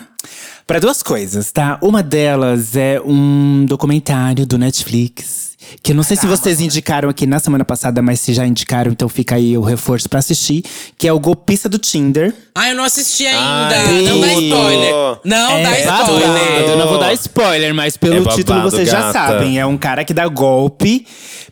[0.72, 1.78] pra duas coisas, tá?
[1.82, 5.52] Uma delas é um documentário do Netflix.
[5.82, 8.90] Que eu não sei se vocês indicaram aqui na semana passada, mas se já indicaram,
[8.90, 10.64] então fica aí o reforço pra assistir.
[10.96, 12.34] Que é o Golpista do Tinder.
[12.54, 13.76] Ah, eu não assisti ainda.
[13.76, 14.94] Ai, não dá spoiler.
[15.24, 16.12] Não dá É babado.
[16.16, 16.68] spoiler.
[16.70, 19.12] Eu não vou dar spoiler, mas pelo É babado, título vocês já gata.
[19.12, 19.58] sabem.
[19.60, 21.06] É um cara que dá golpe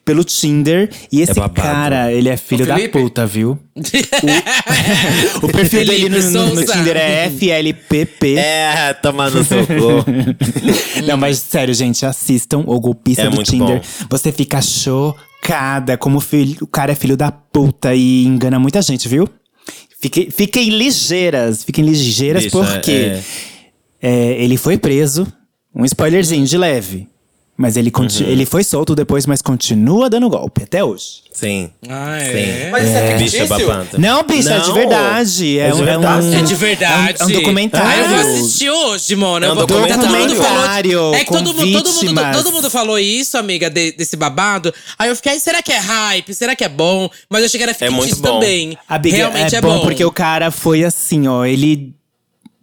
[0.04, 0.90] pelo Tinder.
[1.10, 1.54] E esse babado.
[1.60, 2.98] cara, ele é filho da Felipe?
[3.00, 3.58] puta, viu?
[5.42, 6.64] O, o perfil dele no, Felipe no- no.
[6.66, 8.36] Tinder é FLPP.
[8.36, 10.04] É, toma no seu cu.
[11.06, 13.80] Não, mas sério, gente, assistam o golpista É do Tinder.
[13.80, 14.06] bom.
[14.10, 18.82] Você fica chocada como o filho- o cara é filho da puta e engana muita
[18.82, 19.28] gente, viu?
[20.00, 23.22] Fiquem, fiquem ligeiras, fiquem ligeiras porque é.
[24.02, 25.26] é, ele foi preso.
[25.74, 27.06] Um spoilerzinho de leve.
[27.60, 28.06] Mas ele, Uhum.
[28.26, 31.20] ele foi solto depois, mas continua dando golpe até hoje.
[31.30, 31.68] Sim.
[31.86, 32.24] Ah, é?
[32.64, 32.70] Sim.
[32.70, 33.66] Mas isso é Bicha fictício?
[33.68, 33.98] babada.
[33.98, 35.58] Não, bicha, é de Não, verdade.
[35.58, 36.26] É, é de um, verdade.
[36.26, 37.16] um- É de verdade.
[37.20, 37.86] É um, é um documentário.
[37.90, 39.44] Ah, eu vou assistir hoje, mano.
[39.44, 40.02] É um eu vou documentário.
[40.02, 40.50] Todo mundo falou.
[40.54, 41.54] Documentário É que todo, todo,
[41.92, 44.72] mundo, todo mundo falou isso, amiga, de- desse babado.
[44.98, 46.32] Aí eu fiquei, será que é hype?
[46.32, 47.10] Será que é bom?
[47.28, 48.40] Mas eu achei que era É muito bom.
[48.40, 48.78] também.
[48.88, 51.92] A Big Realmente é, é, bom, porque o cara foi assim, ó, ele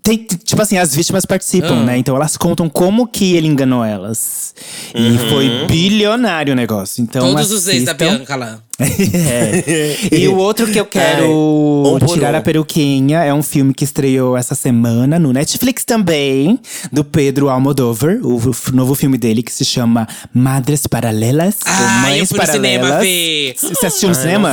[0.07, 1.83] tem, tipo assim, as vítimas participam, Ah.
[1.83, 1.97] né?
[1.97, 4.55] Então elas contam como que ele enganou elas.
[4.95, 7.01] E foi bilionário o negócio.
[7.01, 8.15] Então Todos os ex da assistam.
[8.17, 8.59] Bianca lá.
[8.79, 9.97] É.
[10.17, 14.37] E o outro que eu quero Ai, tirar a peruquinha é um filme que estreou
[14.37, 16.59] essa semana no Netflix também,
[16.91, 18.39] do Pedro Almodóvar, o
[18.73, 21.55] novo filme dele que se chama Madres Paralelas.
[21.65, 23.01] Ah, eu Mães fui cinema Paralelas.
[23.07, 23.55] ver.
[23.57, 24.49] Você assistiu no Ai, cinema?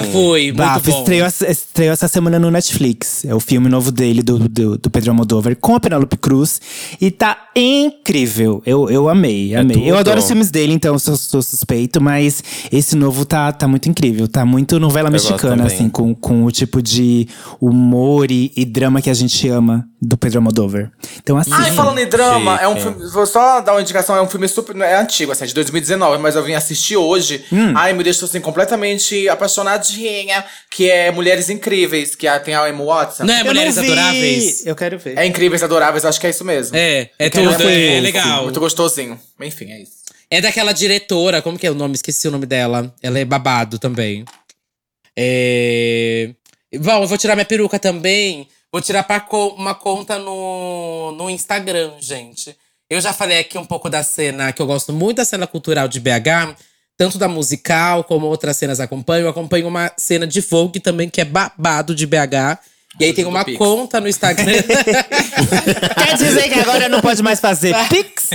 [0.00, 0.98] Ah, foi, muito Bafo, bom.
[1.00, 3.24] estreou, essa- estreou essa semana no Netflix.
[3.24, 6.60] É o filme novo dele, do, do, do Pedro Almodóvar, com a Penélope Cruz.
[7.00, 8.62] E tá incrível.
[8.66, 9.76] Eu, eu amei, amei.
[9.76, 9.96] eu tudo.
[9.98, 12.00] adoro os filmes dele, então sou, sou suspeito.
[12.00, 12.42] Mas
[12.72, 14.26] esse novo tá, tá muito incrível.
[14.28, 15.88] Tá muito novela mexicana, assim.
[15.88, 17.28] Com, com o tipo de
[17.60, 20.90] humor e, e drama que a gente ama do Pedro Almodóvar.
[21.22, 21.50] Então assim…
[21.52, 23.06] Ai, falando em drama, é um filme.
[23.10, 24.74] Vou só dar uma indicação, é um filme super.
[24.80, 27.44] É antigo, assim, é de 2019, mas eu vim assistir hoje.
[27.74, 30.44] Ai, me deixou assim completamente apaixonadinha.
[30.70, 33.24] Que é Mulheres Incríveis, que é- tem a Emma Watson.
[33.24, 33.86] Não é Eu não Mulheres vi.
[33.86, 34.66] Adoráveis?
[34.66, 35.18] Eu quero ver.
[35.18, 36.76] É Incríveis, Adoráveis, acho que é isso mesmo.
[36.76, 38.44] É, é tudo, é, Muito legal.
[38.44, 39.18] Muito gostosinho.
[39.40, 39.99] Enfim, é isso.
[40.30, 41.94] É daquela diretora, como que é o nome?
[41.94, 42.94] Esqueci o nome dela.
[43.02, 44.24] Ela é babado também.
[45.16, 46.30] É...
[46.78, 48.46] Bom, eu vou tirar minha peruca também.
[48.72, 52.56] Vou tirar pra co- uma conta no, no Instagram, gente.
[52.88, 55.88] Eu já falei aqui um pouco da cena, que eu gosto muito da cena cultural
[55.88, 56.54] de BH.
[56.96, 59.24] Tanto da musical, como outras cenas acompanho.
[59.24, 62.58] Eu acompanho uma cena de Vogue também, que é babado de BH.
[62.98, 63.56] E aí tem uma Pix.
[63.56, 64.52] conta no Instagram.
[66.04, 68.30] Quer dizer que agora não pode mais fazer Pix?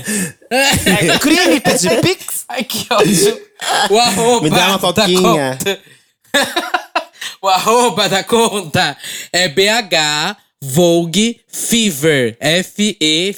[0.50, 2.46] É crime pedir Pix?
[2.48, 3.42] Ai, que ódio.
[3.90, 5.58] O arroba Me dá uma da coquinha.
[5.60, 5.80] conta.
[7.42, 8.98] o arroba da conta
[9.32, 12.38] é BH Vogue Fever.
[12.40, 13.34] F-E-V-E-R.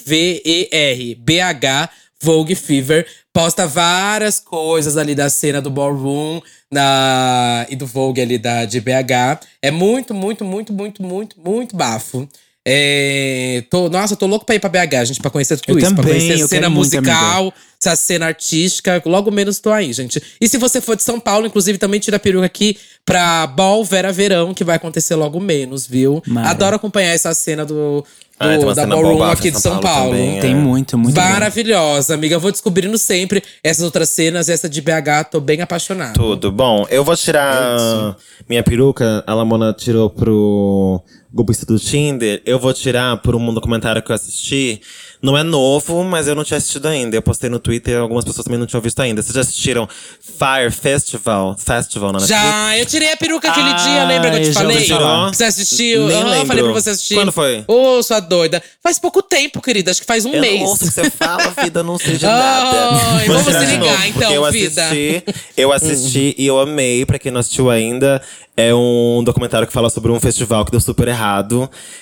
[1.15, 1.89] BH
[2.21, 3.05] Vogue Fever.
[3.33, 6.41] Posta várias coisas ali da cena do ballroom
[6.71, 9.45] na, e do Vogue ali da, de BH.
[9.61, 12.27] É muito, muito, muito, muito, muito, muito bafo.
[12.69, 15.77] É, tô, nossa, eu tô louco pra ir pra BH, gente, pra conhecer tudo Eu
[15.79, 15.87] isso.
[15.95, 19.01] pra também, conhecer eu a cena muito, musical, essa cena artística.
[19.05, 20.21] Logo menos tô aí, gente.
[20.41, 23.85] E se você for de São Paulo, inclusive, também tira a peruca aqui pra Ball
[23.85, 26.21] Vera Verão, que vai acontecer logo menos, viu?
[26.27, 26.49] Mara.
[26.49, 28.05] Adoro acompanhar essa cena do, do-
[28.37, 30.11] Ah, tem uma da Ballroom aqui de São Paulo Paulo.
[30.11, 30.41] também, é.
[30.41, 31.21] Tem muito, muito bom.
[31.21, 32.35] Maravilhosa, amiga.
[32.35, 34.49] Eu vou descobrindo sempre essas outras cenas.
[34.49, 36.13] Essa de BH, tô bem apaixonada.
[36.13, 36.51] Tudo.
[36.51, 38.15] Bom, eu vou tirar
[38.47, 39.23] minha peruca.
[39.25, 41.01] A Lamona tirou pro
[41.33, 42.41] golpista do Tinder.
[42.45, 44.81] Eu vou tirar por um documentário que eu assisti.
[45.19, 47.15] Não é novo, mas eu não tinha assistido ainda.
[47.15, 49.21] Eu postei no Twitter e algumas pessoas também não tinham visto ainda.
[49.21, 49.89] Vocês já assistiram
[50.21, 51.55] Fire Festival?
[51.57, 52.39] Festival na Netflix?
[52.43, 54.85] Já, eu tirei a peruca aquele dia, lembra que eu te Ai, falei?
[54.87, 55.33] falar.
[55.33, 56.07] Você assistiu?
[56.07, 57.15] Nem Aham, eu falei pra você assistir.
[57.15, 57.63] Quando foi?
[57.67, 58.61] Ô, sua doida.
[58.83, 59.89] Faz pouco tempo, querida.
[59.89, 60.59] Acho que faz um Eu mês.
[60.61, 63.25] não ouço o que você fala, vida, não seja Ai, nada.
[63.25, 64.83] vamos tirar se de ligar, então, eu vida.
[64.85, 65.23] assisti,
[65.57, 67.05] eu assisti e eu amei.
[67.07, 68.21] Pra quem não assistiu ainda,
[68.55, 71.17] é um documentário que fala sobre um festival que deu super errado.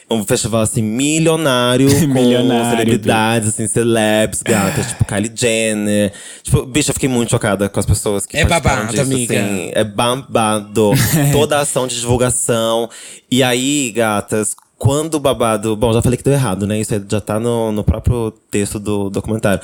[0.09, 1.87] Um festival, assim, milionário.
[1.99, 4.87] com Milionário, celebridades, assim, celebs, gatas.
[4.87, 6.11] tipo, Kylie Jenner.
[6.43, 9.39] Tipo, bicho, eu fiquei muito chocada com as pessoas que É babado, disso, amiga.
[9.39, 9.71] assim.
[9.73, 10.91] É babado.
[11.31, 12.89] Toda a ação de divulgação.
[13.31, 15.75] E aí, gatas, quando o babado.
[15.75, 16.79] Bom, já falei que deu errado, né?
[16.79, 19.61] Isso já tá no, no próprio texto do documentário.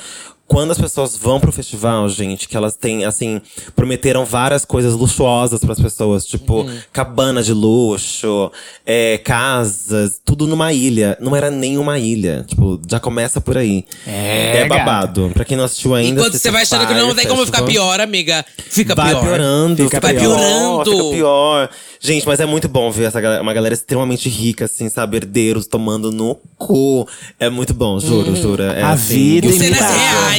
[0.52, 3.40] Quando as pessoas vão pro festival, gente, que elas têm, assim,
[3.74, 8.52] prometeram várias coisas luxuosas pras pessoas, tipo, cabana de luxo,
[8.84, 11.16] é, casas, tudo numa ilha.
[11.20, 12.44] Não era nem uma ilha.
[12.46, 13.86] Tipo, já começa por aí.
[14.06, 15.30] É, É babado.
[15.32, 16.20] Pra quem não assistiu ainda.
[16.20, 18.44] Enquanto você vai achando que não tem como ficar pior, amiga.
[18.58, 19.22] Fica Vai pior.
[19.22, 20.36] piorando, Fica Vai pior.
[20.36, 20.90] piorando.
[20.90, 21.70] Fica pior.
[21.98, 25.16] Gente, mas é muito bom ver essa galera, uma galera extremamente rica, assim, sabe?
[25.16, 27.08] Herdeiros tomando no cu.
[27.38, 28.64] É muito bom, juro, juro.
[28.64, 29.92] É, A assim, vida Com e- cenas imita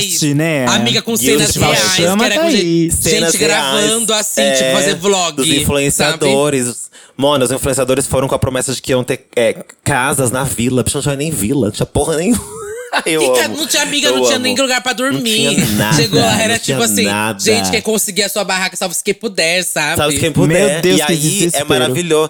[0.07, 0.35] reais.
[0.35, 0.65] né?
[0.67, 1.91] Amiga, com o cenas festival reais.
[1.95, 2.89] chama, que era tá aí.
[2.89, 5.35] gente, cenas gente gravando reais, assim, é, tipo, fazer vlog.
[5.35, 5.61] Dos sabe?
[5.61, 6.91] influenciadores.
[7.15, 10.83] Mano, os influenciadores foram com a promessa de que iam ter é, casas na vila.
[10.83, 12.43] Bicho, não tinha nem vila, não tinha porra nenhuma.
[13.07, 13.57] Eu amo.
[13.57, 14.43] não tinha amiga, Eu não tinha amo.
[14.43, 15.45] nem lugar pra dormir.
[15.45, 17.39] Não tinha nada, Chegou lá, era não tipo tinha assim: nada.
[17.39, 19.97] gente, quer conseguir a sua barraca, salve se quem puder, sabe?
[19.97, 20.73] Sabe quem puder.
[20.73, 21.65] Meu Deus, e que aí desespero.
[21.65, 22.29] é maravilhoso.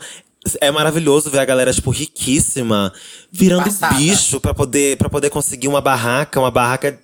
[0.62, 2.92] É maravilhoso ver a galera, tipo, riquíssima,
[3.32, 3.96] virando Passada.
[3.96, 6.98] bicho pra poder, pra poder conseguir uma barraca, uma barraca.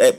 [0.00, 0.14] É,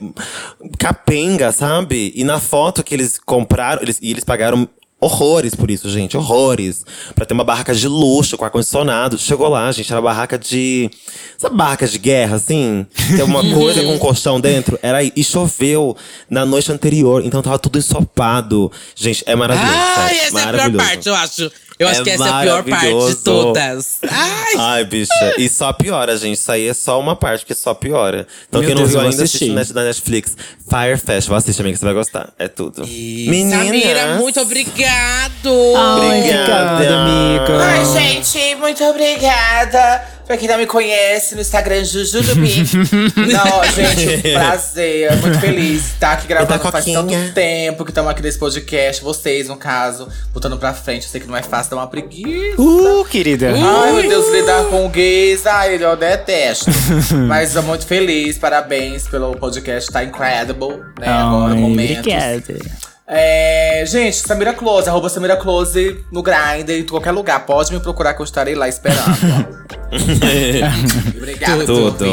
[0.78, 2.12] capenga, sabe?
[2.14, 4.68] E na foto que eles compraram, eles, e eles pagaram
[5.00, 6.84] horrores por isso, gente, horrores.
[7.14, 9.18] Pra ter uma barraca de luxo, com ar-condicionado.
[9.18, 10.90] Chegou lá, gente, era barraca de.
[11.38, 12.86] Sabe, barraca de guerra, assim?
[13.16, 14.78] Tem uma coisa com um colchão dentro?
[14.82, 15.10] Era aí.
[15.16, 15.96] E choveu
[16.28, 18.70] na noite anterior, então tava tudo ensopado.
[18.94, 19.74] Gente, é maravilhoso.
[19.74, 21.50] Ai, sério, essa é a pior parte, eu acho.
[21.80, 23.98] Eu acho É que essa é a pior parte de todas.
[24.06, 24.54] Ai!
[24.58, 25.34] Ai, bicha.
[25.38, 26.36] E só piora, gente.
[26.36, 28.26] Isso aí é só uma parte, porque só piora.
[28.46, 29.74] Então, Quem quem não Deus, viu eu vou ainda, assiste assistir.
[29.74, 30.36] na Netflix.
[30.68, 31.38] Fire Festival.
[31.38, 32.28] Assiste, amiga, que você vai gostar.
[32.38, 32.84] É tudo.
[32.84, 35.48] Samira, muito obrigado!
[35.48, 36.74] Obrigada.
[36.74, 37.64] Obrigada, amiga.
[37.64, 40.19] Ai, gente, muito obrigada.
[40.30, 42.62] Pra quem não me conhece, no Instagram Jujurubi.
[43.32, 45.16] não, gente, prazer.
[45.16, 46.54] Muito feliz de estar aqui gravando.
[46.54, 49.02] E da Faz tanto tempo que estamos aqui nesse podcast.
[49.02, 51.02] Vocês, no caso, botando pra frente.
[51.02, 52.62] Eu sei que não é fácil, dá uma preguiça.
[52.62, 53.48] Uh, querida.
[53.48, 56.70] Ai, meu Deus, lidar com gays, ai, eu detesto.
[57.26, 61.08] Mas eu muito feliz, parabéns pelo podcast, tá incredible, né?
[61.08, 61.98] Agora, Ai, momento.
[61.98, 62.89] obrigada.
[63.12, 67.44] É, gente, Samira Close, arroba Samira Close no Grindr, em qualquer lugar.
[67.44, 69.58] Pode me procurar que eu estarei lá esperando.
[71.16, 72.04] Obrigada, Tudo.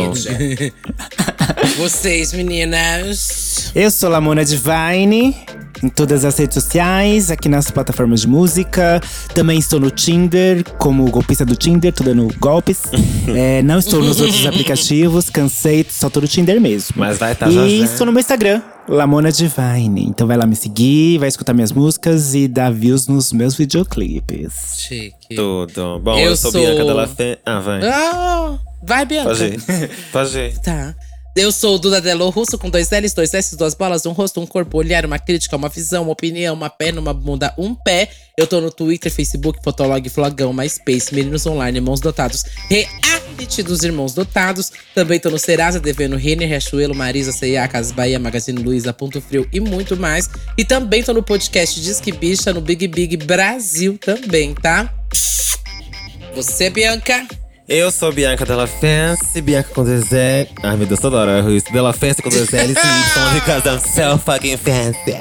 [1.77, 3.71] Vocês, meninas.
[3.75, 5.35] Eu sou Lamona Divine,
[5.83, 9.01] em todas as redes sociais, aqui nas plataformas de música.
[9.33, 12.81] Também estou no Tinder, como golpista do Tinder, tô dando golpes.
[13.29, 16.95] É, não estou nos outros aplicativos, cansei, só tô no Tinder mesmo.
[16.95, 17.85] Mas vai tá E já.
[17.85, 20.05] estou no meu Instagram, Lamona Divine.
[20.07, 24.77] Então vai lá me seguir, vai escutar minhas músicas e dar views nos meus videoclipes.
[24.77, 25.35] Chique.
[25.35, 25.99] Tudo.
[25.99, 27.37] Bom, Eu eu, sou, sou- Bianca Della Fé.
[27.45, 27.81] Ah, vai.
[27.83, 29.29] Ah, vai, Bianca.
[29.29, 29.59] Pode ir.
[30.11, 30.57] Pode ir.
[30.59, 30.95] Tá.
[31.37, 34.41] Eu sou o Duda Delo Russo, com dois L's, dois S, duas bolas, um rosto,
[34.41, 38.09] um corpo, olhar, uma crítica, uma visão, uma opinião, uma perna, uma bunda, um pé.
[38.35, 44.15] Eu tô no Twitter, Facebook, Fotolog, Flogão, MySpace, Meninos Online, Irmãos Dotados, Reality dos Irmãos
[44.15, 44.71] Dotados.
[44.95, 49.47] Também tô no Serasa, devendo Renner, Riachuelo, Marisa, C&A, Casas Bahia, Magazine Luiza, Ponto Frio
[49.53, 50.27] e muito mais.
[50.57, 54.91] E também tô no podcast Disque Bicha, no Big Big Brasil também, tá?
[56.33, 57.27] Você, Bianca?
[57.69, 60.49] Eu sou Bianca Della Fancy, Bianca com dois L.
[60.63, 61.69] Ai meu Deus, toda hora eu erro isso.
[61.73, 65.13] Della Fancy com dois L's e Y because I'm so fucking fancy.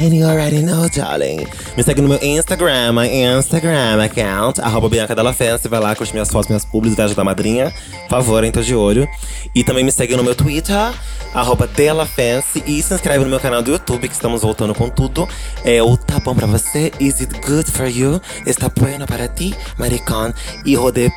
[0.00, 1.46] And you already know, darling.
[1.76, 5.68] Me segue no meu Instagram, my Instagram account, arroba Bianca Della Fancy.
[5.68, 7.72] Vai lá, curte minhas fotos, minhas publis, viagem da madrinha.
[8.08, 9.08] Por favor, tô de olho.
[9.54, 10.92] E também me segue no meu Twitter,
[11.32, 12.60] arroba Della Fancy.
[12.66, 15.28] E se inscreve no meu canal do YouTube, que estamos voltando com tudo.
[15.64, 18.20] É o Tá Bom Pra Você, Is It Good For You?
[18.44, 20.34] Está bueno para ti, maricón,
[20.64, 21.12] hijo de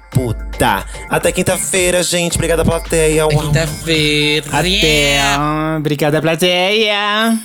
[1.10, 2.36] Até quinta-feira, gente.
[2.36, 3.22] Obrigada, plateia.
[3.22, 3.30] É Uau.
[3.30, 4.46] quinta-feira.
[4.52, 5.20] Até.
[5.78, 7.38] Obrigada, plateia.